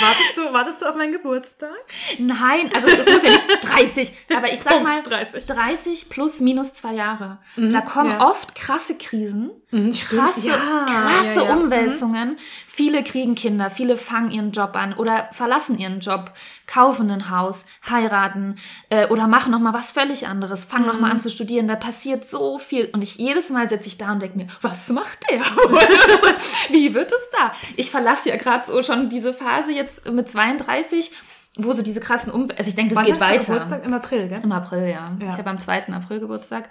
Wartest 0.00 0.36
du, 0.36 0.52
wartest 0.52 0.82
du 0.82 0.86
auf 0.86 0.94
meinen 0.96 1.12
Geburtstag? 1.12 1.70
Nein, 2.18 2.70
also 2.74 2.86
es 2.88 3.06
muss 3.06 3.22
ja 3.22 3.30
nicht 3.30 3.46
30, 3.62 4.12
aber 4.36 4.52
ich 4.52 4.60
sag 4.60 4.82
mal 4.82 5.02
30. 5.02 5.46
30 5.46 6.08
plus 6.08 6.40
minus 6.40 6.74
zwei 6.74 6.92
Jahre. 6.94 7.38
da 7.56 7.80
kommen 7.80 8.10
ja. 8.10 8.28
oft 8.28 8.54
krasse 8.54 8.96
Krisen, 8.96 9.50
Mhm, 9.72 9.90
krasse, 9.90 10.46
Ja, 10.46 10.86
krasse 10.86 11.40
ja, 11.40 11.46
ja. 11.48 11.52
Umwälzungen. 11.56 12.36
Viele 12.68 13.02
kriegen 13.02 13.34
Kinder, 13.34 13.68
viele 13.68 13.96
fangen 13.96 14.30
ihren 14.30 14.52
Job 14.52 14.76
an 14.76 14.94
oder 14.94 15.28
verlassen 15.32 15.76
ihren 15.78 15.98
Job. 15.98 16.30
Kaufen 16.66 17.10
ein 17.10 17.30
Haus, 17.30 17.64
heiraten 17.88 18.56
äh, 18.90 19.06
oder 19.08 19.28
machen 19.28 19.52
noch 19.52 19.60
mal 19.60 19.72
was 19.72 19.92
völlig 19.92 20.26
anderes, 20.26 20.64
fangen 20.64 20.86
noch 20.86 20.98
mal 20.98 21.06
Mhm. 21.06 21.12
an 21.12 21.18
zu 21.20 21.30
studieren. 21.30 21.68
Da 21.68 21.76
passiert 21.76 22.24
so 22.24 22.58
viel 22.58 22.90
und 22.92 23.02
ich 23.02 23.16
jedes 23.16 23.50
Mal 23.50 23.68
sitze 23.68 23.86
ich 23.86 23.98
da 23.98 24.12
und 24.12 24.20
denke 24.20 24.36
mir, 24.36 24.46
was 24.62 24.88
macht 24.88 25.18
der? 25.30 25.40
Wie 26.70 26.94
wird 26.94 27.12
es 27.12 27.30
da? 27.32 27.52
Ich 27.76 27.90
verlasse 27.90 28.28
ja 28.30 28.36
gerade 28.36 28.66
so 28.66 28.82
schon 28.82 29.08
diese 29.08 29.32
Phase 29.32 29.72
jetzt 29.72 30.06
mit 30.10 30.28
32, 30.30 31.12
wo 31.58 31.72
so 31.72 31.82
diese 31.82 32.00
krassen 32.00 32.30
um 32.32 32.48
also 32.56 32.68
ich 32.68 32.74
denke, 32.74 32.94
das 32.94 33.04
Wann 33.04 33.12
geht 33.12 33.14
hast 33.14 33.20
du 33.20 33.34
weiter. 33.34 33.52
Geburtstag? 33.54 33.84
Im 33.84 33.94
April, 33.94 34.28
gell? 34.28 34.40
Im 34.42 34.52
April, 34.52 34.88
ja. 34.88 35.12
Ja. 35.20 35.32
Ich 35.32 35.38
habe 35.38 35.50
am 35.50 35.58
2. 35.58 35.84
April 35.92 36.20
Geburtstag. 36.20 36.68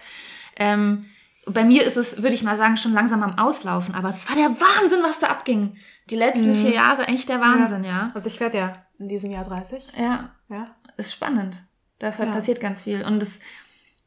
Ähm, 0.58 1.06
bei 1.48 1.64
mir 1.64 1.84
ist 1.84 1.96
es, 1.98 2.22
würde 2.24 2.36
ich 2.36 2.44
mal 2.44 2.58
sagen, 2.58 2.76
schon 2.78 2.94
langsam 2.94 3.22
am 3.24 3.38
Auslaufen. 3.38 3.94
Aber 3.96 4.10
es 4.10 4.28
war 4.28 4.36
der 4.36 4.50
Wahnsinn, 4.50 5.00
was 5.04 5.20
da 5.20 5.28
abging. 5.28 5.78
Die 6.10 6.16
letzten 6.16 6.52
Mhm. 6.52 6.56
vier 6.56 6.72
Jahre, 6.74 7.08
echt 7.08 7.30
der 7.30 7.40
Wahnsinn, 7.40 7.84
ja. 7.84 8.12
Also 8.14 8.28
ich 8.28 8.40
werde 8.40 8.58
ja 8.58 8.85
in 9.00 9.08
diesem 9.08 9.32
Jahr 9.32 9.44
30. 9.46 9.92
Ja, 9.98 10.32
Ja, 10.50 10.76
ist 10.98 11.14
spannend. 11.14 11.64
Dafür 12.00 12.26
Ja. 12.26 12.32
passiert 12.32 12.60
ganz 12.60 12.82
viel. 12.84 13.04
Und 13.04 13.22
das, 13.22 13.40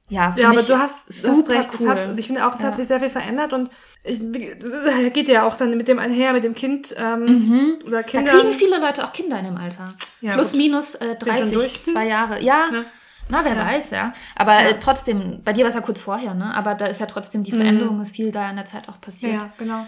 ja, 0.09 0.35
ja 0.37 0.49
aber 0.51 0.63
du 0.63 0.79
hast 0.79 1.13
super 1.13 1.53
du 1.55 1.59
hast. 1.59 1.75
Es 1.75 1.81
cool. 1.81 1.89
Hat, 1.91 2.19
ich 2.19 2.27
finde 2.27 2.47
auch, 2.47 2.55
es 2.55 2.61
Ja. 2.61 2.69
hat 2.69 2.77
sich 2.77 2.87
sehr 2.87 3.01
viel 3.01 3.11
verändert 3.11 3.53
und 3.53 3.71
ich, 4.05 4.21
geht 5.13 5.29
ja 5.29 5.47
auch 5.47 5.57
dann 5.57 5.71
mit 5.77 5.89
dem 5.89 5.99
einher, 5.99 6.33
mit 6.33 6.45
dem 6.45 6.55
Kind 6.55 6.95
ähm, 6.99 7.21
mhm. 7.25 7.79
oder 7.87 8.03
Da 8.03 8.03
Kindern. 8.03 8.39
kriegen 8.41 8.53
viele 8.55 8.79
Leute 8.81 9.05
auch 9.05 9.13
Kinder 9.13 9.39
in 9.39 9.47
dem 9.47 9.57
Alter. 9.57 9.95
Ja, 10.21 10.35
Plus, 10.35 10.49
gut. 10.53 10.59
minus 10.59 10.95
äh, 10.97 11.17
Bin 11.19 11.29
schon 11.29 11.29
30, 11.29 11.53
durch. 11.53 11.87
Hm. 11.87 11.93
zwei 11.93 12.07
Jahre. 12.07 12.43
Ja, 12.43 12.65
Ja. 12.73 12.85
na, 13.29 13.45
wer 13.45 13.57
weiß, 13.57 13.91
ja. 13.91 14.13
Aber. 14.37 14.59
Äh, 14.61 14.79
trotzdem, 14.81 15.43
bei 15.45 15.53
dir 15.53 15.63
war 15.65 15.69
es 15.71 15.75
ja 15.75 15.81
kurz 15.81 16.01
vorher, 16.01 16.35
ne? 16.35 16.55
Aber 16.55 16.75
da 16.75 16.87
ist 16.87 17.01
ja 17.01 17.07
trotzdem 17.07 17.43
die 17.43 17.53
Mhm. 17.53 17.57
Veränderung, 17.57 18.01
ist 18.01 18.17
viel 18.17 18.33
da 18.33 18.49
in 18.51 18.57
der 18.57 18.65
Zeit 18.67 18.89
auch 18.89 19.01
passiert. 19.01 19.35
ja, 19.35 19.53
genau. 19.59 19.87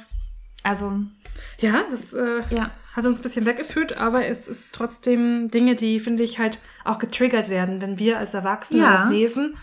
Also, 0.62 0.92
Ja, 1.58 1.84
das 1.90 2.12
äh, 2.12 2.42
ja. 2.50 2.70
Hat 2.92 3.04
uns 3.04 3.18
ein 3.20 3.22
bisschen 3.22 3.46
weggeführt, 3.46 3.96
aber 3.98 4.26
es 4.26 4.48
ist 4.48 4.68
trotzdem 4.72 5.48
Dinge, 5.50 5.74
die, 5.76 6.00
finde 6.00 6.22
ich, 6.22 6.38
halt 6.38 6.58
auch 6.84 6.98
getriggert 6.98 7.48
werden, 7.48 7.80
wenn 7.80 7.98
wir 7.98 8.18
als 8.18 8.34
Erwachsene 8.34 8.80
Ja. 8.80 8.92
das 8.96 9.10
lesen. 9.10 9.56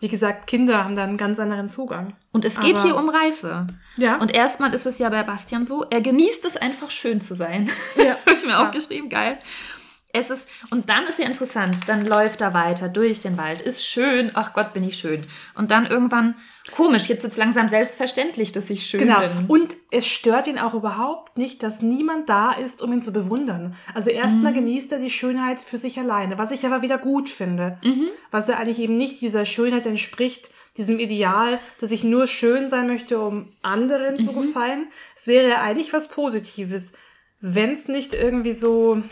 Wie 0.00 0.08
gesagt, 0.08 0.46
Kinder 0.46 0.82
haben 0.82 0.96
da 0.96 1.04
einen 1.04 1.18
ganz 1.18 1.38
anderen 1.38 1.68
Zugang. 1.68 2.14
Und 2.32 2.46
es 2.46 2.58
geht 2.58 2.78
Aber- 2.78 2.86
hier 2.86 2.96
um 2.96 3.10
Reife. 3.10 3.66
Ja. 3.98 4.16
Und 4.16 4.32
erstmal 4.32 4.72
ist 4.72 4.86
es 4.86 4.98
ja 4.98 5.10
bei 5.10 5.22
Bastian 5.22 5.66
so, 5.66 5.84
er 5.90 6.00
genießt 6.00 6.44
es 6.46 6.56
einfach 6.56 6.90
schön 6.90 7.20
zu 7.20 7.34
sein. 7.34 7.68
ja. 7.96 8.16
Habe 8.26 8.32
ich 8.34 8.42
mir 8.44 8.52
Ja. 8.52 8.62
aufgeschrieben, 8.64 9.10
geil. 9.10 9.38
Es 10.12 10.28
ist, 10.30 10.48
und 10.70 10.88
dann 10.90 11.04
ist 11.04 11.18
ja 11.20 11.26
interessant, 11.26 11.88
dann 11.88 12.04
läuft 12.04 12.40
er 12.40 12.52
weiter 12.52 12.88
durch 12.88 13.20
den 13.20 13.36
Wald, 13.38 13.62
ist 13.62 13.86
schön, 13.86 14.32
ach 14.34 14.52
Gott, 14.54 14.72
bin 14.72 14.82
ich 14.82 14.98
schön. 14.98 15.24
Und 15.54 15.70
dann 15.70 15.86
irgendwann, 15.86 16.34
komisch, 16.74 17.08
jetzt 17.08 17.24
ist 17.24 17.32
es 17.32 17.36
langsam 17.36 17.68
selbstverständlich, 17.68 18.50
dass 18.50 18.70
ich 18.70 18.86
schön 18.86 19.00
Genau. 19.00 19.20
bin. 19.20 19.46
Und 19.46 19.76
es 19.92 20.06
stört 20.06 20.48
ihn 20.48 20.58
auch 20.58 20.74
überhaupt 20.74 21.38
nicht, 21.38 21.62
dass 21.62 21.80
niemand 21.80 22.28
da 22.28 22.52
ist, 22.52 22.82
um 22.82 22.92
ihn 22.92 23.02
zu 23.02 23.12
bewundern. 23.12 23.76
Also 23.94 24.10
erstmal 24.10 24.50
Mhm. 24.52 24.56
genießt 24.56 24.90
er 24.92 24.98
die 24.98 25.10
Schönheit 25.10 25.60
für 25.60 25.78
sich 25.78 25.98
alleine, 25.98 26.38
was 26.38 26.50
ich 26.50 26.66
aber 26.66 26.82
wieder 26.82 26.98
gut 26.98 27.30
finde. 27.30 27.78
Mhm. 27.84 28.08
Was 28.32 28.48
er 28.48 28.58
eigentlich 28.58 28.80
eben 28.80 28.96
nicht 28.96 29.20
dieser 29.20 29.44
Schönheit 29.46 29.86
entspricht, 29.86 30.50
diesem 30.76 30.98
Ideal, 30.98 31.58
dass 31.80 31.90
ich 31.92 32.02
nur 32.04 32.26
schön 32.26 32.66
sein 32.66 32.86
möchte, 32.88 33.20
um 33.20 33.48
anderen 33.62 34.18
zu 34.18 34.32
Mhm. 34.32 34.42
gefallen. 34.42 34.86
Es 35.16 35.26
wäre 35.28 35.48
ja 35.48 35.60
eigentlich 35.62 35.92
was 35.92 36.08
Positives, 36.08 36.94
wenn 37.40 37.70
es 37.72 37.88
nicht 37.88 38.12
irgendwie 38.14 38.52
so, 38.52 39.02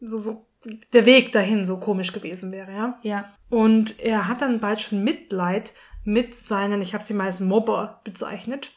so, 0.00 0.18
so 0.18 0.46
der 0.92 1.06
Weg 1.06 1.32
dahin 1.32 1.64
so 1.64 1.78
komisch 1.78 2.12
gewesen 2.12 2.52
wäre, 2.52 2.72
ja. 2.72 2.98
Ja. 3.02 3.24
Und 3.48 3.98
er 4.00 4.28
hat 4.28 4.42
dann 4.42 4.60
bald 4.60 4.80
schon 4.80 5.02
Mitleid 5.04 5.72
mit 6.04 6.34
seinen, 6.34 6.82
ich 6.82 6.94
habe 6.94 7.02
sie 7.04 7.14
mal 7.14 7.24
als 7.26 7.40
Mobber 7.40 8.00
bezeichnet, 8.04 8.72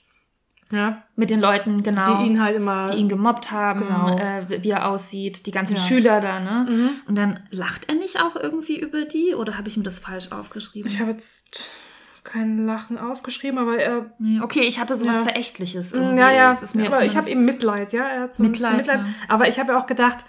ja, 0.72 1.04
Mit 1.16 1.30
den 1.30 1.40
Leuten, 1.40 1.84
genau. 1.84 2.18
die 2.24 2.28
ihn 2.28 2.42
halt 2.42 2.56
immer. 2.56 2.88
die 2.90 2.98
ihn 2.98 3.10
gemobbt 3.10 3.52
haben, 3.52 3.82
Genau. 3.82 4.18
äh, 4.18 4.64
wie 4.64 4.72
er 4.72 4.88
aussieht, 4.88 5.46
die 5.46 5.52
ganzen 5.52 5.76
Ja. 5.76 5.82
Schüler 5.82 6.20
da, 6.22 6.40
ne? 6.40 6.68
Mhm. 6.68 6.90
Und 7.08 7.16
dann 7.16 7.42
lacht 7.52 7.90
er 7.90 7.96
nicht 7.96 8.20
auch 8.20 8.36
irgendwie 8.36 8.80
über 8.80 9.06
die 9.06 9.36
oder 9.36 9.58
habe 9.58 9.68
ich 9.68 9.78
mir 9.78 9.84
das 9.84 10.00
falsch 10.00 10.32
aufgeschrieben? 10.32 10.90
Ich 10.90 11.00
habe 11.00 11.12
jetzt 11.12 11.70
kein 12.24 12.66
Lachen 12.66 12.98
aufgeschrieben, 12.98 13.60
aber 13.60 13.78
er. 13.78 14.14
Nee, 14.18 14.40
okay, 14.42 14.62
ich 14.62 14.80
hatte 14.80 14.96
sowas 14.96 15.18
Ja. 15.18 15.24
Verächtliches 15.24 15.92
irgendwie. 15.92 16.18
Ja, 16.20 16.32
ja, 16.32 16.58
aber 16.88 17.06
ich 17.06 17.18
habe 17.18 17.30
eben 17.30 17.46
Mitleid, 17.46 17.94
ja. 17.94 18.08
Er 18.08 18.22
hat 18.24 18.36
so 18.36 18.42
Mitleid, 18.44 18.78
Mitleid. 18.78 19.00
ja. 19.02 19.06
Aber 19.28 19.48
ich 19.50 19.60
habe 19.60 19.78
auch 19.78 19.86
gedacht, 19.86 20.26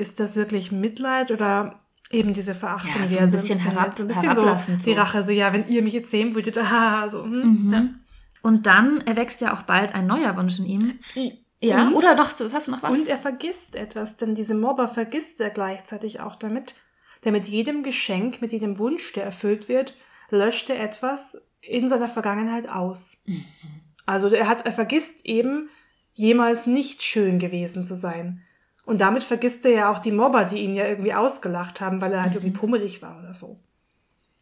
ist 0.00 0.20
das 0.20 0.36
wirklich 0.36 0.72
Mitleid 0.72 1.30
oder 1.30 1.80
eben 2.10 2.32
diese 2.32 2.54
Verachtung, 2.54 2.92
Ja, 3.02 3.08
so 3.08 3.18
ein 3.18 3.28
so 3.28 3.36
bisschen 3.38 3.58
herab- 3.60 3.94
so 3.96 4.02
ein 4.04 4.08
bisschen 4.08 4.34
so 4.34 4.56
die. 4.84 4.92
Rache, 4.92 5.22
so 5.22 5.30
ja, 5.32 5.52
wenn 5.52 5.68
ihr 5.68 5.82
mich 5.82 5.92
jetzt 5.92 6.10
sehen 6.10 6.34
würdet, 6.34 6.56
haha, 6.70 7.08
so. 7.08 7.24
Hm, 7.24 7.64
Mhm. 7.66 7.72
ja. 7.72 7.88
Und 8.42 8.66
dann 8.66 9.00
erwächst 9.02 9.40
ja 9.42 9.52
auch 9.52 9.62
bald 9.62 9.94
ein 9.94 10.06
neuer 10.06 10.34
Wunsch 10.36 10.58
in 10.58 10.64
ihm. 10.66 10.98
Ja, 11.60 11.88
Und? 11.88 11.94
oder 11.94 12.14
doch, 12.16 12.30
hast 12.40 12.40
du 12.68 12.70
noch 12.70 12.82
was? 12.82 12.90
Und 12.90 13.06
er 13.06 13.18
vergisst 13.18 13.76
etwas, 13.76 14.16
denn 14.16 14.34
diese 14.34 14.54
Mobber 14.54 14.88
vergisst 14.88 15.40
er 15.42 15.50
gleichzeitig 15.50 16.20
auch 16.20 16.36
damit. 16.36 16.74
Denn 17.24 17.32
mit 17.32 17.46
jedem 17.46 17.82
Geschenk, 17.82 18.40
mit 18.40 18.52
jedem 18.52 18.78
Wunsch, 18.78 19.12
der 19.12 19.24
erfüllt 19.24 19.68
wird, 19.68 19.94
löscht 20.30 20.70
er 20.70 20.80
etwas 20.82 21.46
in 21.60 21.86
seiner 21.86 22.08
Vergangenheit 22.08 22.66
aus. 22.66 23.22
Also 24.06 24.28
er 24.30 24.48
hat, 24.48 24.64
er 24.64 24.72
vergisst 24.72 25.26
eben, 25.26 25.68
jemals 26.14 26.66
nicht 26.66 27.02
schön 27.02 27.38
gewesen 27.38 27.84
zu 27.84 27.94
sein. 27.94 28.42
Und 28.90 29.00
damit 29.00 29.22
vergisst 29.22 29.64
er 29.66 29.72
ja 29.72 29.92
auch 29.92 30.00
die 30.00 30.10
Mobber, 30.10 30.44
die 30.44 30.58
ihn 30.58 30.74
ja 30.74 30.84
irgendwie 30.84 31.14
ausgelacht 31.14 31.80
haben, 31.80 32.00
weil 32.00 32.12
er 32.12 32.22
halt 32.22 32.34
irgendwie 32.34 32.50
pummelig 32.58 33.00
war 33.02 33.18
oder 33.20 33.34
so. 33.34 33.60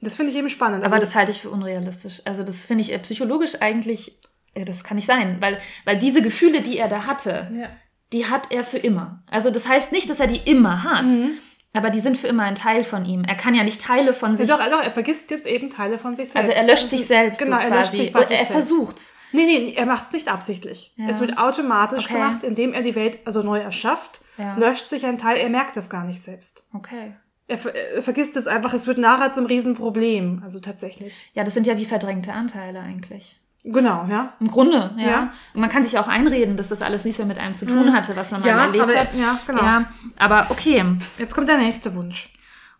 Das 0.00 0.16
finde 0.16 0.32
ich 0.32 0.38
eben 0.38 0.48
spannend. 0.48 0.84
Aber 0.84 0.94
Also- 0.94 1.04
das 1.06 1.14
halte 1.14 1.32
ich 1.32 1.40
für 1.42 1.50
unrealistisch. 1.50 2.22
Also 2.24 2.42
das 2.42 2.64
finde 2.64 2.82
ich 2.82 2.92
äh, 2.92 2.98
psychologisch 2.98 3.61
eigentlich, 3.61 4.18
äh, 4.54 4.64
das 4.64 4.84
kann 4.84 4.94
nicht 4.96 5.06
sein, 5.06 5.37
weil, 5.40 5.58
weil 5.84 5.98
diese 5.98 6.22
Gefühle, 6.22 6.62
die 6.62 6.78
er 6.78 6.88
da 6.88 7.06
hatte, 7.06 7.50
ja. 7.54 7.68
die 8.14 8.24
hat 8.26 8.50
er 8.52 8.64
für 8.64 8.78
immer. 8.78 9.22
Also 9.30 9.50
das 9.50 9.68
heißt 9.68 9.92
nicht, 9.92 10.08
dass 10.08 10.18
er 10.18 10.28
die 10.28 10.40
immer 10.50 10.82
hat, 10.82 11.11
Mhm. 11.11 11.32
aber 11.74 11.90
die 11.90 12.00
sind 12.00 12.16
für 12.16 12.28
immer 12.28 12.44
ein 12.44 12.54
Teil 12.54 12.84
von 12.84 13.04
ihm. 13.04 13.24
Er 13.24 13.34
kann 13.34 13.54
ja 13.54 13.64
nicht 13.64 13.82
Teile 13.82 14.14
von 14.14 14.30
Ja, 14.32 14.37
sich. 14.38 14.48
doch, 14.48 14.58
doch, 14.58 14.82
er 14.82 14.92
vergisst 14.92 15.30
jetzt 15.30 15.46
eben 15.46 15.68
Teile 15.68 15.98
von 15.98 16.16
sich 16.16 16.30
selbst. 16.30 16.48
also 16.48 16.52
er 16.58 16.66
löscht 16.66 16.88
sich 16.88 17.02
ist- 17.02 17.08
selbst 17.08 17.38
Genau, 17.38 17.56
so 17.58 17.62
er 17.64 17.70
löscht 17.70 17.90
sich 17.96 18.14
er 18.14 18.46
versucht's. 18.46 19.11
Nee, 19.32 19.44
nee, 19.44 19.74
er 19.76 19.84
macht 19.84 20.06
es 20.06 20.12
nicht 20.12 20.28
absichtlich. 20.28 20.94
Ja. 20.96 21.11
Es 21.11 21.20
wird 21.20 21.37
automatisch 21.37 22.06
Okay. 22.06 22.14
gemacht, 22.14 22.42
indem 22.44 22.72
er 22.72 22.80
die 22.80 22.94
Welt 22.94 23.18
also 23.26 23.42
neu 23.42 23.58
erschafft, 23.58 24.22
Ja. 24.38 24.57
löscht 24.57 24.88
sich 24.88 25.05
ein 25.05 25.18
Teil, 25.18 25.37
er 25.37 25.48
merkt 25.51 25.77
das 25.77 25.90
gar 25.90 26.05
nicht 26.05 26.22
selbst. 26.22 26.66
Okay. 26.72 27.14
Er, 27.48 27.59
er 27.96 28.03
vergisst 28.03 28.37
es 28.37 28.46
einfach, 28.46 28.72
es 28.74 28.87
wird 28.87 28.98
nachher 28.98 29.31
zum 29.33 29.46
Riesenproblem, 29.46 30.40
also 30.44 30.61
tatsächlich. 30.61 31.31
Ja, 31.35 31.44
das 31.44 31.55
sind 31.55 31.66
ja 31.66 31.77
wie 31.79 31.85
verdrängte 31.87 32.33
Anteile 32.33 32.81
eigentlich. 32.81 33.40
Genau, 33.64 34.07
ja. 34.09 34.35
Im 34.38 34.46
Grunde, 34.48 34.94
ja. 34.98 35.07
Ja. 35.09 35.33
Und 35.55 35.61
man 35.61 35.68
kann 35.68 35.83
sich 35.83 35.98
auch 35.98 36.07
einreden, 36.09 36.57
dass 36.57 36.68
das 36.68 36.81
alles 36.83 37.05
nichts 37.05 37.18
mehr 37.18 37.27
mit 37.27 37.38
einem 37.38 37.55
zu 37.55 37.66
tun 37.66 37.87
Mhm. 37.87 37.92
hatte, 37.92 38.14
was 38.16 38.31
man 38.31 38.42
Ja, 38.44 38.55
mal 38.57 38.66
erlebt 38.66 38.85
aber- 38.85 38.96
hat. 39.01 39.14
ja, 39.14 39.40
genau. 39.46 39.62
Ja, 39.62 39.92
aber 40.16 40.46
okay. 40.51 40.81
Und 40.81 41.03
Jetzt 41.18 41.35
kommt 41.35 41.48
der 41.48 41.59
nächste 41.59 41.94
Wunsch. 41.94 42.29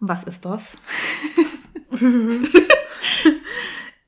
was 0.01 0.23
ist 0.25 0.45
das? 0.45 0.77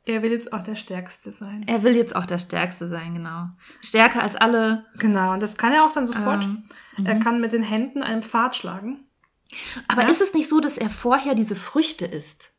Er 0.06 0.22
will 0.22 0.30
jetzt 0.32 0.52
auch 0.52 0.62
der 0.62 0.76
Stärkste 0.76 1.30
sein. 1.30 1.64
Er 1.66 1.82
will 1.82 1.94
jetzt 1.94 2.16
auch 2.16 2.26
der 2.26 2.38
Stärkste 2.38 2.88
sein, 2.88 3.14
genau. 3.14 3.48
Stärker 3.82 4.22
als 4.22 4.34
alle. 4.34 4.86
Genau, 4.98 5.32
und 5.34 5.42
das 5.42 5.56
kann 5.56 5.72
er 5.72 5.84
auch 5.84 5.92
dann 5.92 6.06
sofort. 6.06 6.44
Ähm, 6.44 6.64
Er 7.04 7.14
mhm. 7.16 7.20
kann 7.20 7.40
mit 7.40 7.52
den 7.52 7.62
Händen 7.62 8.02
einen 8.02 8.22
Pfad 8.22 8.56
schlagen. 8.56 9.04
Aber 9.88 10.02
Ja. 10.02 10.08
ist 10.08 10.20
es 10.20 10.32
nicht 10.34 10.48
so, 10.48 10.60
dass 10.60 10.78
er 10.78 10.90
vorher 10.90 11.34
diese 11.34 11.56
Früchte 11.56 12.06
isst? 12.06 12.50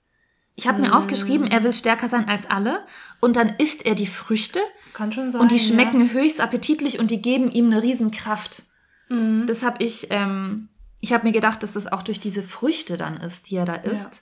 Ich 0.55 0.67
habe 0.67 0.81
mir 0.81 0.89
Mm. 0.89 0.93
aufgeschrieben, 0.93 1.47
er 1.47 1.63
will 1.63 1.73
stärker 1.73 2.09
sein 2.09 2.27
als 2.27 2.45
alle 2.49 2.85
und 3.21 3.35
dann 3.37 3.49
isst 3.57 3.85
er 3.85 3.95
die 3.95 4.05
Früchte 4.07 4.59
Kann 4.93 5.11
schon 5.11 5.31
sein. 5.31 5.39
und 5.41 5.51
die 5.51 5.55
ja. 5.57 5.63
schmecken 5.63 6.11
höchst 6.11 6.41
appetitlich 6.41 6.99
und 6.99 7.09
die 7.09 7.21
geben 7.21 7.49
ihm 7.51 7.67
eine 7.67 7.81
Riesenkraft. 7.81 8.63
Mhm. 9.09 9.47
Das 9.47 9.63
habe 9.63 9.83
ich, 9.83 10.07
ähm, 10.11 10.67
ich 10.99 11.13
habe 11.13 11.25
mir 11.25 11.31
gedacht, 11.31 11.63
dass 11.63 11.73
das 11.73 11.91
auch 11.91 12.03
durch 12.03 12.19
diese 12.19 12.43
Früchte 12.43 12.97
dann 12.97 13.17
ist, 13.17 13.49
die 13.49 13.55
er 13.55 13.65
da 13.65 13.75
isst. 13.75 14.21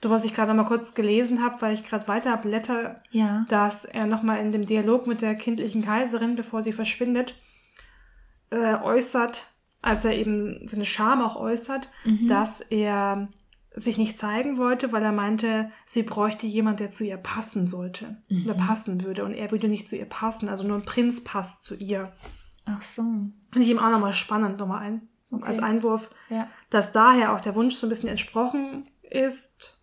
Du, 0.00 0.08
was 0.08 0.24
ich 0.24 0.32
gerade 0.32 0.54
noch 0.54 0.62
mal 0.62 0.68
kurz 0.68 0.94
gelesen 0.94 1.42
habe, 1.44 1.60
weil 1.60 1.74
ich 1.74 1.84
gerade 1.84 2.08
weiter 2.08 2.36
blätter, 2.38 3.02
Ja. 3.10 3.44
dass 3.48 3.84
er 3.84 4.06
nochmal 4.06 4.38
in 4.40 4.50
dem 4.52 4.64
Dialog 4.64 5.06
mit 5.06 5.20
der 5.20 5.34
kindlichen 5.34 5.82
Kaiserin, 5.84 6.36
bevor 6.36 6.62
sie 6.62 6.72
verschwindet, 6.72 7.34
äh, 8.50 8.74
äußert, 8.76 9.46
als 9.82 10.04
er 10.04 10.14
eben 10.16 10.66
seine 10.66 10.84
Scham 10.84 11.20
auch 11.22 11.36
äußert, 11.36 11.90
Mhm. 12.04 12.28
dass 12.28 12.60
er 12.62 13.28
sich 13.76 13.98
nicht 13.98 14.18
zeigen 14.18 14.58
wollte, 14.58 14.90
weil 14.90 15.02
er 15.02 15.12
meinte, 15.12 15.70
sie 15.84 16.02
bräuchte 16.02 16.46
jemand, 16.46 16.80
der 16.80 16.90
zu 16.90 17.04
ihr 17.04 17.16
passen 17.18 17.66
sollte 17.66 18.16
Mhm. 18.28 18.46
oder 18.46 18.54
passen 18.54 19.04
würde 19.04 19.24
und 19.24 19.32
er 19.34 19.50
würde 19.52 19.68
nicht 19.68 19.86
zu 19.86 19.96
ihr 19.96 20.06
passen, 20.06 20.48
also 20.48 20.66
nur 20.66 20.76
ein 20.78 20.84
Prinz 20.84 21.22
passt 21.22 21.62
zu 21.64 21.76
ihr. 21.76 22.12
Ach 22.64 22.82
so. 22.82 23.02
Finde 23.02 23.62
ich 23.62 23.68
ihm 23.70 23.78
auch 23.78 23.90
nochmal 23.90 24.12
spannend, 24.12 24.58
nochmal 24.58 24.80
ein, 24.82 25.08
Okay. 25.30 25.44
als 25.44 25.60
Einwurf, 25.60 26.10
Ja. 26.30 26.48
dass 26.70 26.90
daher 26.90 27.32
auch 27.34 27.40
der 27.40 27.54
Wunsch 27.54 27.76
so 27.76 27.86
ein 27.86 27.90
bisschen 27.90 28.08
entsprochen 28.08 28.88
ist, 29.02 29.79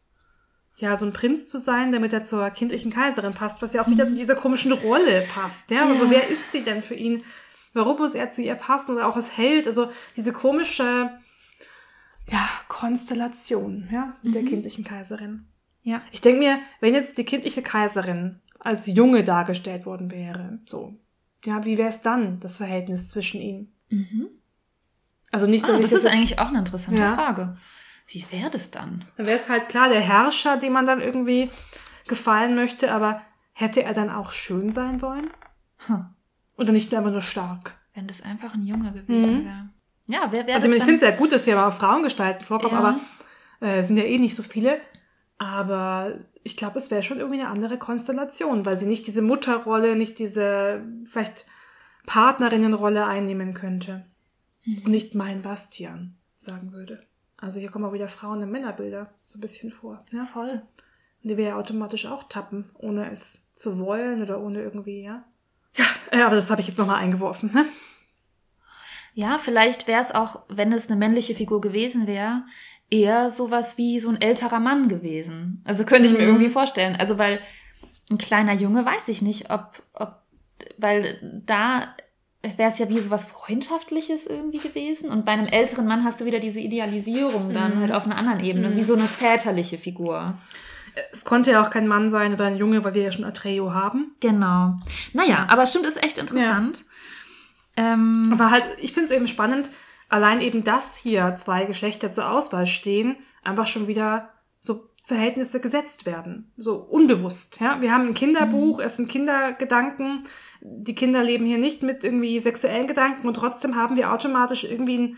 ja, 0.78 0.96
so 0.96 1.06
ein 1.06 1.14
Prinz 1.14 1.48
zu 1.48 1.58
sein, 1.60 1.92
damit 1.92 2.14
er 2.14 2.24
zur 2.24 2.50
kindlichen 2.52 2.92
Kaiserin 2.92 3.34
passt, 3.34 3.62
was 3.62 3.74
ja 3.74 3.82
auch 3.84 3.88
wieder 3.88 4.06
Mhm. 4.06 4.10
zu 4.10 4.16
dieser 4.18 4.36
komischen 4.36 4.72
Rolle 4.72 5.24
passt. 5.34 5.72
Ja? 5.72 5.78
Ja. 5.84 5.88
Also 5.88 6.10
wer 6.12 6.28
ist 6.30 6.52
sie 6.52 6.62
denn 6.64 6.82
für 6.82 6.94
ihn? 6.96 7.24
Warum 7.74 7.98
muss 7.98 8.16
er 8.16 8.30
zu 8.30 8.42
ihr 8.42 8.56
passen 8.56 8.96
oder 8.96 9.08
auch 9.08 9.16
als 9.16 9.38
Held? 9.38 9.68
Also 9.68 9.90
diese 10.16 10.34
komische, 10.34 11.12
ja, 12.30 12.50
Konstellation, 12.68 13.88
ja, 13.92 14.16
mit 14.22 14.36
der 14.36 14.42
Mhm. 14.44 14.48
kindlichen 14.48 14.84
Kaiserin. 14.84 15.46
Ja. 15.84 16.02
Ich 16.12 16.22
denke 16.22 16.40
mir, 16.40 16.60
wenn 16.82 16.94
jetzt 16.94 17.18
die 17.18 17.24
kindliche 17.24 17.62
Kaiserin 17.62 18.40
als 18.60 18.86
Junge 18.88 19.24
dargestellt 19.24 19.86
worden 19.86 20.12
wäre, 20.12 20.60
so, 20.66 20.96
ja, 21.46 21.64
wie 21.66 21.78
wäre 21.78 21.90
es 21.90 22.02
dann, 22.02 22.40
das 22.40 22.58
Verhältnis 22.58 23.10
zwischen 23.10 23.40
ihnen? 23.42 23.72
Mhm. 23.90 24.28
Also 25.32 25.48
nicht, 25.48 25.64
dass 25.68 25.76
Ah, 25.76 25.80
ich 25.80 25.82
das 25.84 25.92
ist 25.94 26.06
eigentlich 26.06 26.40
auch 26.40 26.48
eine 26.50 26.60
interessante 26.60 27.00
Ja. 27.00 27.14
Frage. 27.16 27.58
Wie 28.08 28.26
wäre 28.32 28.50
das 28.50 28.72
dann? 28.72 29.06
Dann 29.18 29.26
wäre 29.26 29.36
es 29.38 29.50
halt 29.50 29.70
klar 29.70 29.90
der 29.90 30.00
Herrscher, 30.00 30.58
dem 30.58 30.74
man 30.74 30.86
dann 30.86 31.02
irgendwie 31.02 31.50
gefallen 32.08 32.56
möchte, 32.56 32.92
aber 32.92 33.22
hätte 33.54 33.84
er 33.84 33.94
dann 33.94 34.10
auch 34.10 34.32
schön 34.32 34.72
sein 34.72 35.02
wollen? 35.02 35.30
Hm. 35.88 36.06
Oder 36.58 36.72
nicht 36.72 36.92
nur 36.92 37.00
einfach 37.00 37.12
nur 37.12 37.22
stark? 37.22 37.76
Wenn 37.94 38.08
das 38.08 38.22
einfach 38.22 38.54
ein 38.54 38.64
Junge 38.64 38.94
gewesen 38.94 39.42
Mhm. 39.42 39.46
wäre. 39.46 39.70
Ja, 40.08 40.30
wer 40.32 40.48
wäre 40.48 40.56
Also 40.56 40.72
ich, 40.72 40.84
finde 40.84 40.96
es 40.96 41.02
ja 41.02 41.12
gut, 41.12 41.32
dass 41.34 41.44
hier 41.46 41.56
mal 41.56 41.70
Frauengestalten 41.72 42.46
vorkommen, 42.46 42.74
Ja. 42.74 42.80
aber 42.80 43.00
äh, 43.62 43.80
es 43.80 43.88
sind 43.88 43.98
ja 43.98 44.04
eh 44.04 44.18
nicht 44.20 44.36
so 44.36 44.44
viele. 44.44 44.80
Aber 45.38 46.14
ich 46.44 46.56
glaube, 46.56 46.78
es 46.78 46.90
wäre 46.90 47.04
schon 47.04 47.20
irgendwie 47.20 47.42
eine 47.42 47.50
andere 47.50 47.78
Konstellation, 47.78 48.66
weil 48.66 48.78
sie 48.78 48.86
nicht 48.88 49.06
diese 49.06 49.22
Mutterrolle, 49.22 49.96
nicht 49.96 50.18
diese 50.18 50.82
vielleicht 51.10 51.46
Partnerinnenrolle 52.06 53.06
einnehmen 53.06 53.54
könnte. 53.54 54.06
Mhm. 54.64 54.78
Und 54.86 54.92
nicht 54.92 55.14
mein 55.14 55.42
Bastian 55.42 56.18
sagen 56.38 56.72
würde. 56.72 57.06
Also 57.40 57.60
hier 57.60 57.70
kommen 57.70 57.86
auch 57.86 57.94
wieder 57.94 58.08
Frauen- 58.10 58.42
und 58.42 58.52
Männerbilder 58.52 59.10
so 59.26 59.38
ein 59.38 59.42
bisschen 59.42 59.72
vor. 59.72 60.04
Ja? 60.12 60.20
dann? 60.20 60.28
Voll. 60.28 60.62
Und 61.24 61.30
die 61.30 61.38
wir 61.38 61.46
ja 61.46 61.56
automatisch 61.58 62.06
auch 62.06 62.24
tappen, 62.24 62.70
ohne 62.76 63.10
es 63.12 63.48
zu 63.56 63.80
wollen 63.80 64.22
oder 64.22 64.40
ohne 64.42 64.62
irgendwie, 64.62 65.04
ja. 65.04 65.24
Ja, 65.76 65.86
äh, 66.12 66.22
aber 66.22 66.36
das 66.36 66.50
habe 66.50 66.62
ich 66.62 66.68
jetzt 66.68 66.78
nochmal 66.78 66.98
eingeworfen. 66.98 67.52
Ne? 67.54 67.66
Ja, 69.14 69.38
vielleicht 69.40 69.88
wäre 69.88 70.02
es 70.02 70.12
auch, 70.12 70.42
wenn 70.48 70.72
es 70.72 70.88
eine 70.88 70.96
männliche 70.96 71.34
Figur 71.36 71.60
gewesen 71.62 72.06
wäre, 72.08 72.44
eher 72.90 73.30
sowas 73.30 73.78
wie 73.78 74.00
so 74.00 74.10
ein 74.10 74.22
älterer 74.22 74.60
Mann 74.60 74.90
gewesen. 74.90 75.62
Also 75.66 75.86
könnte 75.86 76.08
ich 76.08 76.14
mir 76.14 76.22
Mhm. 76.24 76.28
irgendwie 76.30 76.50
vorstellen. 76.50 76.96
Also 76.96 77.18
weil 77.18 77.40
ein 78.10 78.18
kleiner 78.18 78.54
Junge 78.54 78.86
weiß 78.86 79.08
ich 79.10 79.22
nicht, 79.22 79.50
ob, 79.52 79.82
ob 79.94 80.22
weil 80.78 81.42
da 81.46 81.96
wäre 82.42 82.72
es 82.72 82.80
ja 82.80 82.88
wie 82.90 83.00
sowas 83.00 83.26
Freundschaftliches 83.26 84.26
irgendwie 84.26 84.60
gewesen. 84.60 85.10
Und 85.10 85.26
bei 85.26 85.32
einem 85.32 85.48
älteren 85.48 85.88
Mann 85.88 86.04
hast 86.04 86.22
du 86.22 86.26
wieder 86.26 86.40
diese 86.40 86.60
Idealisierung 86.60 87.54
dann 87.54 87.76
Mhm. 87.76 87.80
halt 87.82 87.92
auf 87.92 88.06
einer 88.06 88.16
anderen 88.18 88.40
Ebene, 88.44 88.70
Mhm. 88.70 88.78
wie 88.78 88.84
so 88.84 88.94
eine 88.94 89.08
väterliche 89.08 89.78
Figur. 89.78 90.36
Es 91.12 91.26
konnte 91.26 91.52
ja 91.52 91.62
auch 91.64 91.70
kein 91.70 91.88
Mann 91.88 92.10
sein 92.10 92.34
oder 92.34 92.46
ein 92.46 92.58
Junge, 92.58 92.84
weil 92.84 92.94
wir 92.96 93.04
ja 93.04 93.12
schon 93.12 93.26
Atreo 93.26 93.74
haben. 93.74 94.16
Genau. 94.20 94.80
Naja, 95.14 95.46
aber 95.50 95.64
es 95.64 95.70
stimmt, 95.70 95.86
ist 95.86 96.02
echt 96.04 96.18
interessant. 96.18 96.86
Ähm, 97.76 98.30
Aber 98.34 98.50
halt, 98.50 98.66
ich 98.80 98.94
finde 98.94 99.06
es 99.06 99.12
eben 99.12 99.28
spannend, 99.28 99.70
allein 100.10 100.42
eben, 100.42 100.64
dass 100.64 100.98
hier 100.98 101.36
zwei 101.36 101.66
Geschlechter 101.66 102.12
zur 102.12 102.30
Auswahl 102.32 102.66
stehen, 102.66 103.18
einfach 103.44 103.68
schon 103.68 103.88
wieder 103.88 104.30
so 104.60 104.90
Verhältnisse 105.08 105.62
gesetzt 105.62 106.06
werden. 106.06 106.52
So 106.58 106.76
unbewusst, 106.76 107.62
ja. 107.62 107.80
Wir 107.80 107.94
haben 107.94 108.08
ein 108.08 108.14
Kinderbuch, 108.14 108.82
es 108.82 108.98
sind 108.98 109.08
Kindergedanken. 109.08 110.24
Die 110.60 110.96
Kinder 110.96 111.24
leben 111.24 111.46
hier 111.46 111.60
nicht 111.60 111.82
mit 111.82 112.04
irgendwie 112.04 112.40
sexuellen 112.42 112.88
Gedanken 112.88 113.26
und 113.26 113.36
trotzdem 113.36 113.78
haben 113.78 113.96
wir 113.96 114.12
automatisch 114.12 114.66
irgendwie 114.66 115.16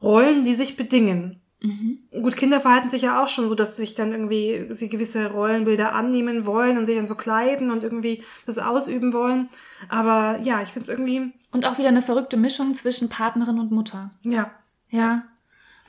Rollen, 0.00 0.44
die 0.44 0.54
sich 0.54 0.76
bedingen. 0.76 1.40
mhm. 1.60 1.98
Gut, 2.12 2.36
Kinder 2.36 2.60
verhalten 2.60 2.88
sich 2.88 3.02
ja 3.02 3.20
auch 3.20 3.26
schon 3.26 3.48
so, 3.48 3.56
dass 3.56 3.76
sich 3.76 3.96
dann 3.96 4.12
irgendwie 4.12 4.68
sie 4.70 4.88
gewisse 4.88 5.32
Rollenbilder 5.32 5.96
annehmen 5.96 6.46
wollen 6.46 6.78
und 6.78 6.86
sich 6.86 6.96
dann 6.96 7.08
so 7.08 7.16
kleiden 7.16 7.72
und 7.72 7.82
irgendwie 7.82 8.22
das 8.46 8.58
ausüben 8.58 9.12
wollen. 9.12 9.48
Aber 9.88 10.38
ja, 10.44 10.62
ich 10.62 10.68
finde 10.68 10.84
es 10.84 10.88
irgendwie, 10.88 11.32
Und 11.50 11.66
auch 11.66 11.78
wieder 11.78 11.88
eine 11.88 12.02
verrückte 12.02 12.36
Mischung 12.36 12.72
zwischen 12.74 13.08
Partnerin 13.08 13.58
und 13.58 13.72
Mutter. 13.72 14.12
ja, 14.24 14.52
Ja. 14.90 15.24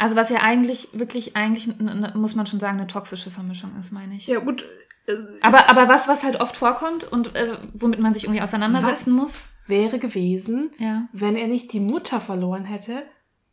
Also 0.04 0.16
was 0.18 0.30
ja 0.30 0.40
eigentlich, 0.42 0.90
wirklich 0.94 1.36
eigentlich, 1.38 1.70
muss 2.16 2.36
man 2.36 2.46
schon 2.46 2.60
sagen, 2.60 2.78
eine 2.78 2.88
toxische 2.88 3.32
Vermischung 3.32 3.72
ist, 3.80 3.92
meine 3.92 4.16
ich. 4.16 4.28
ja 4.28 4.40
gut. 4.40 4.66
äh, 5.08 5.16
Aber, 5.42 5.70
aber 5.70 5.88
was, 5.88 6.08
was 6.08 6.24
halt 6.24 6.40
oft 6.42 6.58
vorkommt 6.58 7.06
und 7.06 7.36
äh, 7.36 7.58
womit 7.74 8.00
man 8.00 8.14
sich 8.14 8.26
irgendwie 8.26 8.42
auseinandersetzen 8.42 9.14
muss. 9.16 9.46
wäre 9.68 10.00
gewesen, 10.00 10.72
Ja. 10.78 11.08
wenn 11.14 11.36
er 11.38 11.48
nicht 11.48 11.72
die 11.72 11.80
Mutter 11.80 12.20
verloren 12.20 12.66
hätte, 12.66 13.04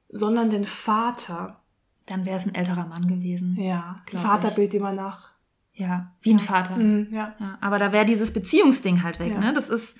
sondern 0.08 0.50
den 0.50 0.64
Vater. 0.64 1.60
Dann 2.06 2.26
wäre 2.26 2.36
es 2.36 2.46
ein 2.46 2.54
älterer 2.56 2.86
Mann 2.86 3.06
gewesen. 3.06 3.56
Ja. 3.56 4.02
Ja, 4.12 4.18
Vaterbild 4.18 4.74
immer 4.74 4.92
nach. 4.92 5.30
wie 6.22 6.32
ein 6.34 6.40
Vater. 6.40 6.76
Mhm, 6.76 7.08
ja. 7.12 7.34
Ja, 7.38 7.58
aber 7.60 7.78
da 7.78 7.92
wäre 7.92 8.04
dieses 8.04 8.32
Beziehungsding 8.32 9.02
halt 9.04 9.18
weg, 9.20 9.32
Ja. 9.32 9.38
ne? 9.40 9.52
Das 9.52 9.68
ist, 9.70 9.96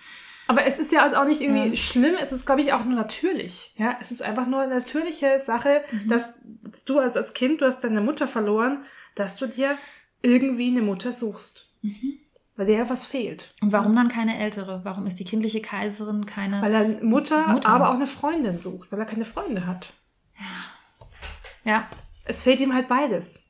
Aber 0.51 0.67
es 0.67 0.79
ist 0.81 0.91
ja 0.91 1.03
also 1.05 1.17
auch 1.17 1.25
nicht 1.27 1.41
irgendwie 1.41 1.69
Ja. 1.71 1.77
schlimm, 1.77 2.17
es 2.21 2.33
ist, 2.33 2.45
glaube 2.45 2.61
ich, 2.61 2.73
auch 2.73 2.85
nur 2.85 2.95
natürlich. 2.97 3.73
Ja, 3.77 3.97
es 4.01 4.11
ist 4.11 4.21
einfach 4.23 4.47
nur 4.47 4.61
eine 4.61 4.75
natürliche 4.75 5.41
Sache, 5.45 5.83
Mhm. 5.93 6.09
dass 6.09 6.41
du 6.87 6.99
als, 6.99 7.17
als 7.17 7.35
Kind, 7.35 7.61
du 7.61 7.67
hast 7.67 7.85
deine 7.85 8.01
Mutter 8.01 8.27
verloren, 8.27 8.83
dass 9.15 9.37
du 9.37 9.47
dir 9.47 9.77
irgendwie 10.23 10.69
eine 10.69 10.83
Mutter 10.83 11.13
suchst. 11.13 11.69
Mhm. 11.83 12.19
Weil 12.57 12.67
dir 12.67 12.79
ja 12.79 12.91
was 12.91 13.07
fehlt. 13.07 13.55
und 13.63 13.73
warum 13.73 13.95
dann 13.95 14.09
keine 14.09 14.39
ältere? 14.39 14.81
Warum 14.83 15.07
ist 15.07 15.19
die 15.21 15.25
kindliche 15.25 15.63
Kaiserin 15.63 16.27
keine? 16.27 16.61
Weil 16.61 16.75
er 16.75 16.89
Mutter, 17.03 17.47
Mutter. 17.49 17.69
aber 17.69 17.89
auch 17.91 17.95
eine 17.95 18.07
Freundin 18.09 18.59
sucht, 18.59 18.91
weil 18.93 18.99
er 18.99 19.07
keine 19.07 19.25
Freunde 19.25 19.67
hat. 19.67 19.93
ja, 21.65 21.89
Es 22.25 22.43
fehlt 22.43 22.61
ihm 22.61 22.75
halt 22.75 22.89
beides. 22.89 23.43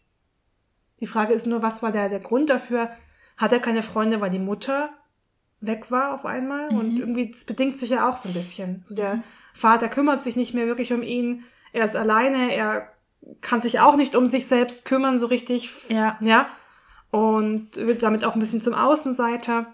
Die 1.01 1.07
Frage 1.07 1.33
ist 1.33 1.47
nur, 1.47 1.63
was 1.63 1.83
war 1.83 1.93
der, 1.93 2.09
der 2.09 2.21
Grund 2.21 2.51
dafür? 2.51 2.91
Hat 3.37 3.53
er 3.53 3.61
keine 3.61 3.83
Freunde, 3.83 4.21
weil 4.21 4.31
die 4.31 4.39
Mutter 4.39 4.91
weg 5.61 5.91
war 5.91 6.15
auf 6.15 6.25
einmal? 6.27 6.69
Und 6.71 6.95
Mhm. 6.95 7.01
irgendwie, 7.01 7.31
das 7.31 7.45
bedingt 7.45 7.77
sich 7.77 7.91
ja 7.91 8.09
auch 8.09 8.17
so 8.17 8.29
ein 8.29 8.35
bisschen. 8.35 8.83
So 8.85 8.95
der 8.95 9.23
Vater 9.53 9.89
kümmert 9.89 10.23
sich 10.23 10.37
nicht 10.37 10.55
mehr 10.55 10.67
wirklich 10.67 10.93
um 10.93 11.03
ihn. 11.03 11.45
Er 11.73 11.85
ist 11.85 11.97
alleine. 11.97 12.55
Er 12.55 12.89
kann 13.41 13.61
sich 13.61 13.81
auch 13.81 13.97
nicht 13.97 14.17
um 14.17 14.27
sich 14.27 14.47
selbst 14.47 14.85
kümmern, 14.85 15.19
so 15.19 15.27
richtig. 15.27 15.71
Ja. 15.89 16.17
Ja. 16.21 16.47
Und 17.11 17.77
wird 17.77 18.03
damit 18.03 18.25
auch 18.25 18.35
ein 18.35 18.41
bisschen 18.41 18.61
zum 18.61 18.75
Außenseiter. 18.75 19.67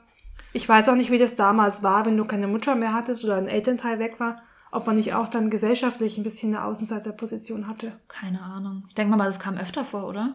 Ich 0.52 0.66
weiß 0.68 0.88
auch 0.88 0.94
nicht, 0.94 1.10
wie 1.10 1.18
das 1.18 1.36
damals 1.36 1.82
war, 1.82 2.06
wenn 2.06 2.16
du 2.16 2.24
keine 2.24 2.48
Mutter 2.48 2.74
mehr 2.76 2.94
hattest 2.94 3.24
oder 3.24 3.36
ein 3.36 3.48
Elternteil 3.48 3.98
weg 3.98 4.18
war. 4.18 4.42
Ob 4.72 4.86
man 4.86 4.96
nicht 4.96 5.14
auch 5.14 5.28
dann 5.28 5.50
gesellschaftlich 5.50 6.16
ein 6.18 6.24
bisschen 6.24 6.54
eine 6.54 6.64
Außenseiterposition 6.64 7.68
hatte. 7.68 7.92
keine 8.08 8.42
Ahnung. 8.42 8.84
Ich 8.88 8.94
denke 8.94 9.16
mal, 9.16 9.24
das 9.24 9.38
kam 9.38 9.56
öfter 9.58 9.84
vor, 9.84 10.06
oder? 10.08 10.34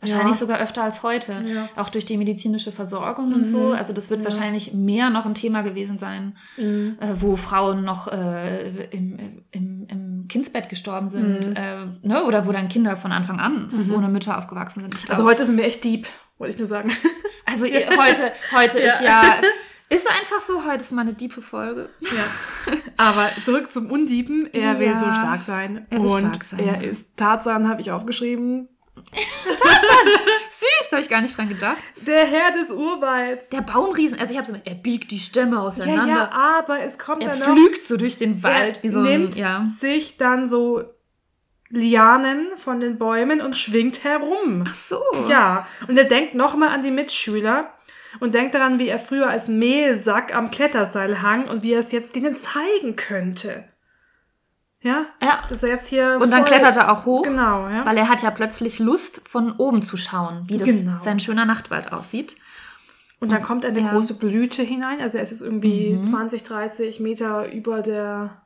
Wahrscheinlich 0.00 0.32
Ja. 0.32 0.38
sogar 0.38 0.58
öfter 0.60 0.82
als 0.82 1.02
heute. 1.02 1.32
Ja. 1.46 1.68
Auch 1.76 1.90
durch 1.90 2.06
die 2.06 2.16
medizinische 2.16 2.72
Versorgung 2.72 3.34
und 3.34 3.44
so. 3.44 3.72
Also 3.72 3.92
das 3.92 4.08
wird 4.08 4.20
Ja. 4.20 4.24
wahrscheinlich 4.30 4.72
mehr 4.72 5.10
noch 5.10 5.26
ein 5.26 5.34
Thema 5.34 5.62
gewesen 5.62 5.98
sein, 5.98 6.36
Mhm. 6.56 6.96
äh, 7.00 7.08
wo 7.20 7.36
Frauen 7.36 7.84
noch 7.84 8.08
äh, 8.10 8.86
im, 8.86 9.42
im, 9.50 9.86
im 9.88 10.26
Kindsbett 10.28 10.68
gestorben 10.70 11.08
sind. 11.10 11.50
Mhm. 11.50 11.56
Äh, 11.56 11.86
ne? 12.02 12.24
Oder 12.24 12.46
wo 12.46 12.52
dann 12.52 12.68
Kinder 12.68 12.96
von 12.96 13.12
Anfang 13.12 13.40
an 13.40 13.90
ohne 13.94 14.08
Mütter 14.08 14.38
aufgewachsen 14.38 14.80
sind. 14.82 14.96
Also 15.10 15.24
heute 15.24 15.44
sind 15.44 15.58
wir 15.58 15.64
echt 15.64 15.84
deep, 15.84 16.06
wollte 16.38 16.54
ich 16.54 16.58
nur 16.58 16.68
sagen. 16.68 16.90
also 17.46 17.66
heute, 17.66 18.32
heute 18.56 18.78
ist 18.78 19.00
Ja. 19.02 19.34
Ist 19.92 20.06
einfach 20.08 20.38
so, 20.46 20.64
heute 20.70 20.84
ist 20.84 20.92
mal 20.92 21.00
eine 21.02 21.14
diepe 21.14 21.42
Folge. 21.42 21.88
Ja. 22.00 22.72
Aber 22.96 23.28
zurück 23.44 23.72
zum 23.72 23.90
Undieben. 23.90 24.48
Er 24.52 24.78
will 24.78 24.96
so 24.96 25.10
stark 25.12 25.42
sein. 25.42 25.84
Er 25.90 25.98
will 25.98 26.06
und 26.10 26.20
stark 26.20 26.44
sein. 26.44 26.60
er 26.60 26.80
ist 26.84 27.16
Tarzan, 27.16 27.68
habe 27.68 27.80
ich 27.80 27.90
aufgeschrieben. 27.90 28.68
Süß, 30.50 30.88
da 30.90 30.96
habe 30.96 31.02
ich 31.02 31.08
gar 31.08 31.20
nicht 31.20 31.36
dran 31.36 31.48
gedacht. 31.48 31.82
Der 31.96 32.24
Herr 32.26 32.52
des 32.52 32.70
Urwalds. 32.70 33.48
Der 33.50 33.62
Baumriesen, 33.62 34.18
also 34.18 34.32
ich 34.32 34.38
habe 34.38 34.46
so, 34.48 34.54
er 34.64 34.74
biegt 34.74 35.10
die 35.10 35.18
Stämme 35.18 35.56
ja, 35.56 35.62
auseinander. 35.62 36.12
ja, 36.14 36.30
aber 36.32 36.80
es 36.82 36.98
kommt 36.98 37.22
Er 37.22 37.30
dann 37.30 37.38
noch. 37.40 37.46
pflügt 37.46 37.84
so 37.86 37.96
durch 37.96 38.16
den 38.18 38.42
Wald 38.42 38.78
er 38.78 38.82
wie 38.82 38.90
so 38.90 38.98
ein, 39.00 39.04
nimmt 39.04 39.36
ja. 39.36 39.64
sich 39.64 40.16
dann 40.16 40.46
so 40.46 40.82
Lianen 41.70 42.48
von 42.56 42.80
den 42.80 42.98
Bäumen 42.98 43.40
und 43.40 43.56
schwingt 43.56 44.02
herum. 44.04 44.64
Ach 44.68 44.74
so. 44.74 45.00
Ja, 45.28 45.66
und 45.88 45.96
er 45.96 46.04
denkt 46.04 46.34
nochmal 46.34 46.70
an 46.70 46.82
die 46.82 46.90
Mitschüler 46.90 47.72
und 48.18 48.34
denkt 48.34 48.56
daran, 48.56 48.80
wie 48.80 48.88
er 48.88 48.98
früher 48.98 49.28
als 49.30 49.46
Mehlsack 49.48 50.34
am 50.34 50.50
Kletterseil 50.50 51.22
hang 51.22 51.48
und 51.48 51.62
wie 51.62 51.74
er 51.74 51.80
es 51.80 51.92
jetzt 51.92 52.16
denen 52.16 52.34
zeigen 52.34 52.96
könnte. 52.96 53.64
Ja, 54.82 55.04
Ja. 55.22 55.42
dass 55.48 55.62
er 55.62 55.68
jetzt 55.70 55.88
hier. 55.88 56.18
Und 56.20 56.30
dann 56.30 56.44
klettert 56.44 56.76
er 56.76 56.90
auch 56.90 57.04
hoch, 57.04 57.22
Genau, 57.22 57.68
ja. 57.68 57.84
weil 57.84 57.96
er 57.98 58.08
hat 58.08 58.22
ja 58.22 58.30
plötzlich 58.30 58.78
Lust, 58.78 59.20
von 59.28 59.52
oben 59.58 59.82
zu 59.82 59.96
schauen, 59.96 60.44
wie 60.48 60.56
das 60.56 60.66
Genau. 60.66 60.96
sein 60.98 61.20
schöner 61.20 61.44
Nachtwald 61.44 61.92
aussieht. 61.92 62.36
Und 63.20 63.30
dann 63.30 63.42
kommt 63.42 63.66
eine 63.66 63.78
Ja. 63.78 63.90
große 63.92 64.14
Blüte 64.18 64.62
hinein. 64.62 65.00
Also 65.00 65.18
es 65.18 65.30
ist 65.32 65.42
irgendwie 65.42 65.92
Mhm. 65.98 66.04
20, 66.04 66.42
30 66.44 67.00
Meter 67.00 67.52
über 67.52 67.82
der 67.82 68.40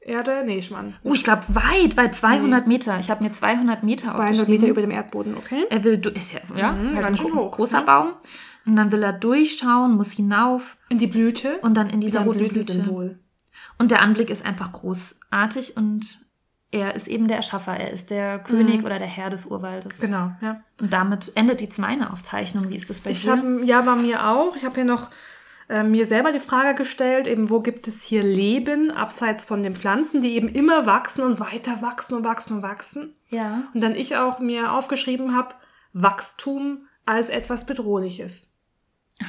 Erde. 0.00 0.42
Nee, 0.46 0.56
ich 0.56 0.70
meine. 0.70 0.94
Oh, 1.02 1.12
ich 1.12 1.24
glaube 1.24 1.42
weit, 1.48 1.98
weit 1.98 2.14
200 2.14 2.66
Meter. 2.66 2.98
Ich 2.98 3.10
habe 3.10 3.22
mir 3.22 3.32
200 3.32 3.82
Meter 3.82 4.06
200 4.08 4.22
aufgeschrieben. 4.30 4.54
Meter 4.54 4.66
über 4.68 4.80
dem 4.80 4.90
Erdboden, 4.92 5.36
okay? 5.36 5.64
Er 5.68 5.84
will, 5.84 6.00
ist 6.14 6.32
ja, 6.32 6.40
ja 6.56 6.72
Mhm, 6.72 6.86
halt 6.86 6.96
ein 6.96 7.02
ganz 7.02 7.18
schön 7.18 7.34
hoch, 7.34 7.54
großer 7.56 7.80
ne? 7.80 7.84
Baum. 7.86 8.12
Und 8.64 8.76
dann 8.76 8.90
will 8.92 9.02
er 9.02 9.12
durchschauen, 9.12 9.96
muss 9.96 10.12
hinauf 10.12 10.76
In 10.88 10.96
die 10.98 11.06
Blüte. 11.06 11.58
und 11.60 11.74
dann 11.76 11.90
in 11.90 12.00
dieser 12.00 12.20
roten 12.24 12.48
Blüte. 12.48 13.16
Und 13.78 13.90
der 13.90 14.00
Anblick 14.02 14.30
ist 14.30 14.44
einfach 14.44 14.72
großartig 14.72 15.76
und 15.76 16.20
er 16.70 16.94
ist 16.94 17.08
eben 17.08 17.28
der 17.28 17.36
Erschaffer. 17.36 17.76
Er 17.76 17.92
ist 17.92 18.10
der 18.10 18.38
König 18.40 18.84
oder 18.84 18.98
der 18.98 19.06
Herr 19.06 19.30
des 19.30 19.46
Urwaldes. 19.46 19.98
Genau, 20.00 20.32
ja. 20.40 20.60
Und 20.80 20.92
damit 20.92 21.32
endet 21.36 21.60
jetzt 21.60 21.78
meine 21.78 22.12
Aufzeichnung. 22.12 22.68
Wie 22.70 22.76
ist 22.76 22.90
das 22.90 23.00
bei 23.00 23.10
Ich 23.10 23.22
dir? 23.22 23.32
habe 23.32 23.64
ja 23.64 23.80
bei 23.82 23.94
mir 23.96 24.26
auch. 24.26 24.56
Ich 24.56 24.64
habe 24.64 24.74
hier 24.76 24.84
noch 24.84 25.10
äh, 25.68 25.82
mir 25.82 26.06
selber 26.06 26.32
die 26.32 26.38
Frage 26.40 26.74
gestellt, 26.74 27.26
eben 27.28 27.50
wo 27.50 27.60
gibt 27.60 27.86
es 27.88 28.02
hier 28.02 28.22
Leben 28.22 28.90
abseits 28.90 29.44
von 29.44 29.62
den 29.62 29.74
Pflanzen, 29.74 30.20
die 30.20 30.34
eben 30.36 30.48
immer 30.48 30.86
wachsen 30.86 31.24
und 31.24 31.38
weiter 31.40 31.82
wachsen 31.82 32.14
und 32.14 32.24
wachsen 32.24 32.56
und 32.56 32.62
wachsen. 32.62 33.14
ja. 33.30 33.62
Und 33.74 33.82
dann 33.82 33.94
ich 33.94 34.16
auch 34.16 34.38
mir 34.40 34.72
aufgeschrieben 34.72 35.34
habe, 35.36 35.54
Wachstum 35.92 36.86
als 37.04 37.28
etwas 37.30 37.64
Bedrohliches. 37.66 38.55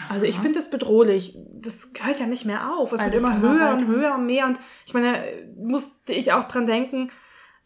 Also 0.09 0.25
ich 0.25 0.35
finde 0.35 0.59
das 0.59 0.69
bedrohlich. 0.69 1.37
Das 1.53 1.89
hört 2.01 2.19
ja 2.19 2.25
nicht 2.25 2.45
mehr 2.45 2.73
auf. 2.73 2.91
Es 2.91 3.01
Weil 3.01 3.11
wird 3.11 3.21
immer 3.21 3.39
höher 3.39 3.71
und 3.71 3.87
höher 3.87 4.15
und 4.15 4.25
mehr. 4.25 4.45
Und 4.45 4.59
ich 4.85 4.93
meine, 4.93 5.23
musste 5.55 6.13
ich 6.13 6.33
auch 6.33 6.43
dran 6.43 6.65
denken, 6.65 7.09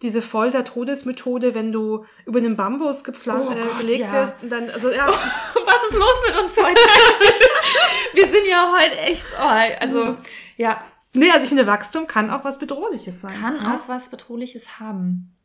diese 0.02 0.22
Folter-Todesmethode, 0.22 1.54
wenn 1.54 1.72
du 1.72 2.06
über 2.26 2.40
einen 2.40 2.56
Bambus 2.56 3.04
gepflanzt, 3.04 3.50
Oh 3.52 3.54
äh, 3.54 3.82
gelegt 3.82 4.02
ja. 4.02 4.14
wirst 4.14 4.44
und 4.44 4.50
dann, 4.50 4.70
also 4.70 4.92
ja, 4.92 5.08
Was 5.08 5.90
ist 5.90 5.94
los 5.94 6.24
mit 6.28 6.40
uns 6.40 6.58
heute? 6.58 6.80
Wir 8.14 8.28
sind 8.28 8.48
ja 8.50 8.74
heute 8.78 8.98
echt, 8.98 9.28
oh, 9.40 9.80
also 9.80 10.18
ja, 10.58 10.84
nee, 11.14 11.30
also 11.30 11.44
ich 11.44 11.50
finde, 11.50 11.68
Wachstum 11.68 12.08
kann 12.08 12.32
auch 12.32 12.44
was 12.44 12.58
Bedrohliches 12.60 13.22
sein. 13.22 13.34
kann 13.40 13.58
ja? 13.58 13.76
auch 13.76 13.88
was 13.88 14.10
Bedrohliches 14.10 14.80
haben. 14.80 15.36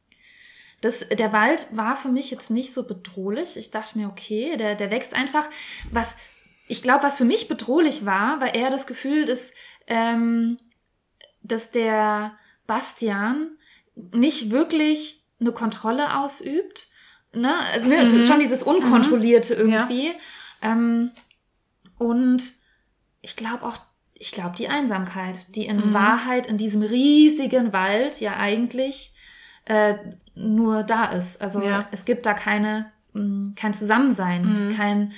Das, 0.80 1.06
der 1.08 1.32
Wald 1.32 1.66
war 1.72 1.96
für 1.96 2.08
mich 2.08 2.30
jetzt 2.30 2.50
nicht 2.50 2.72
so 2.72 2.84
bedrohlich. 2.84 3.56
Ich 3.56 3.70
dachte 3.70 3.98
mir, 3.98 4.08
okay, 4.08 4.56
der, 4.56 4.74
der 4.74 4.90
wächst 4.90 5.14
einfach. 5.14 5.48
Was 5.90 6.14
ich 6.66 6.82
glaube, 6.82 7.04
was 7.04 7.16
für 7.16 7.24
mich 7.24 7.48
bedrohlich 7.48 8.04
war, 8.06 8.40
war 8.40 8.54
eher 8.54 8.70
das 8.70 8.86
Gefühl, 8.86 9.24
dass, 9.24 9.52
ähm, 9.86 10.58
dass 11.42 11.70
der 11.70 12.32
Bastian 12.66 13.50
nicht 14.12 14.50
wirklich 14.50 15.22
eine 15.40 15.52
Kontrolle 15.52 16.18
ausübt. 16.18 16.86
Ne? 17.32 17.52
Ne? 17.84 18.06
Mhm. 18.06 18.22
Schon 18.22 18.40
dieses 18.40 18.62
Unkontrollierte 18.62 19.54
irgendwie. 19.54 20.12
Ähm, 20.62 21.10
und 21.98 22.52
ich 23.22 23.36
glaube 23.36 23.64
auch, 23.64 23.76
ich 24.14 24.32
glaube 24.32 24.56
die 24.56 24.68
Einsamkeit, 24.68 25.54
die 25.54 25.66
in 25.66 25.88
Mhm. 25.88 25.94
Wahrheit 25.94 26.46
in 26.46 26.58
diesem 26.58 26.82
riesigen 26.82 27.72
Wald 27.72 28.20
ja 28.20 28.36
eigentlich 28.36 29.12
äh, 29.66 29.96
nur 30.34 30.84
da 30.84 31.06
ist. 31.06 31.40
Also 31.42 31.60
Ja. 31.60 31.88
es 31.90 32.04
gibt 32.04 32.24
da 32.24 32.34
keine, 32.34 32.92
mh, 33.14 33.52
kein 33.56 33.74
Zusammensein, 33.74 34.68
Mhm. 34.68 34.76
kein, 34.76 35.12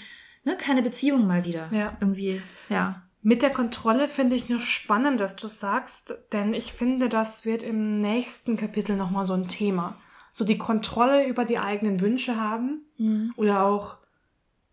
ne, 0.48 0.56
keine 0.56 0.82
Beziehung 0.82 1.26
mal 1.26 1.44
wieder. 1.44 1.68
Ja. 1.70 1.96
Irgendwie, 2.00 2.42
ja. 2.68 3.02
Mit 3.22 3.42
der 3.42 3.50
Kontrolle 3.50 4.08
finde 4.08 4.36
ich 4.36 4.48
nur 4.48 4.60
spannend, 4.60 5.20
dass 5.20 5.36
du 5.36 5.48
sagst, 5.48 6.14
denn 6.32 6.54
ich 6.54 6.72
finde, 6.72 7.08
das 7.08 7.44
wird 7.44 7.62
im 7.62 8.00
nächsten 8.00 8.56
Kapitel 8.56 8.96
nochmal 8.96 9.26
so 9.26 9.34
ein 9.34 9.48
Thema. 9.48 9.96
So 10.30 10.44
die 10.44 10.58
Kontrolle 10.58 11.26
über 11.26 11.44
die 11.44 11.58
eigenen 11.58 12.00
Wünsche 12.00 12.40
haben 12.40 12.82
Mhm. 12.98 13.32
oder 13.36 13.64
auch 13.64 13.96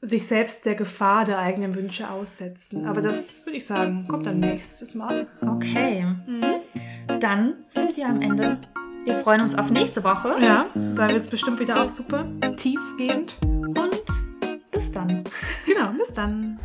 sich 0.01 0.27
selbst 0.27 0.65
der 0.65 0.75
Gefahr 0.75 1.25
der 1.25 1.39
eigenen 1.39 1.73
Wünsche 1.75 2.09
aussetzen. 2.09 2.85
Aber 2.85 3.01
das 3.01 3.45
würde 3.45 3.57
ich 3.57 3.65
sagen, 3.65 4.07
kommt 4.07 4.25
dann 4.27 4.39
nächstes 4.39 4.93
Mal. 4.93 5.27
Okay. 5.41 6.05
Dann 7.19 7.55
sind 7.69 7.97
wir 7.97 8.07
am 8.07 8.21
Ende. 8.21 8.59
Wir 9.05 9.15
freuen 9.15 9.41
uns 9.41 9.55
auf 9.55 9.71
nächste 9.71 10.03
Woche 10.03 10.35
Ja, 10.41 10.67
da 10.73 11.09
wird 11.09 11.21
es 11.21 11.29
bestimmt 11.29 11.59
wieder 11.59 11.81
auch 11.83 11.89
super 11.89 12.25
tiefgehend. 12.57 13.35
Bis 14.85 14.91
dann. 14.91 15.23
Genau, 15.65 15.91
bis 15.93 16.13
dann. 16.13 16.59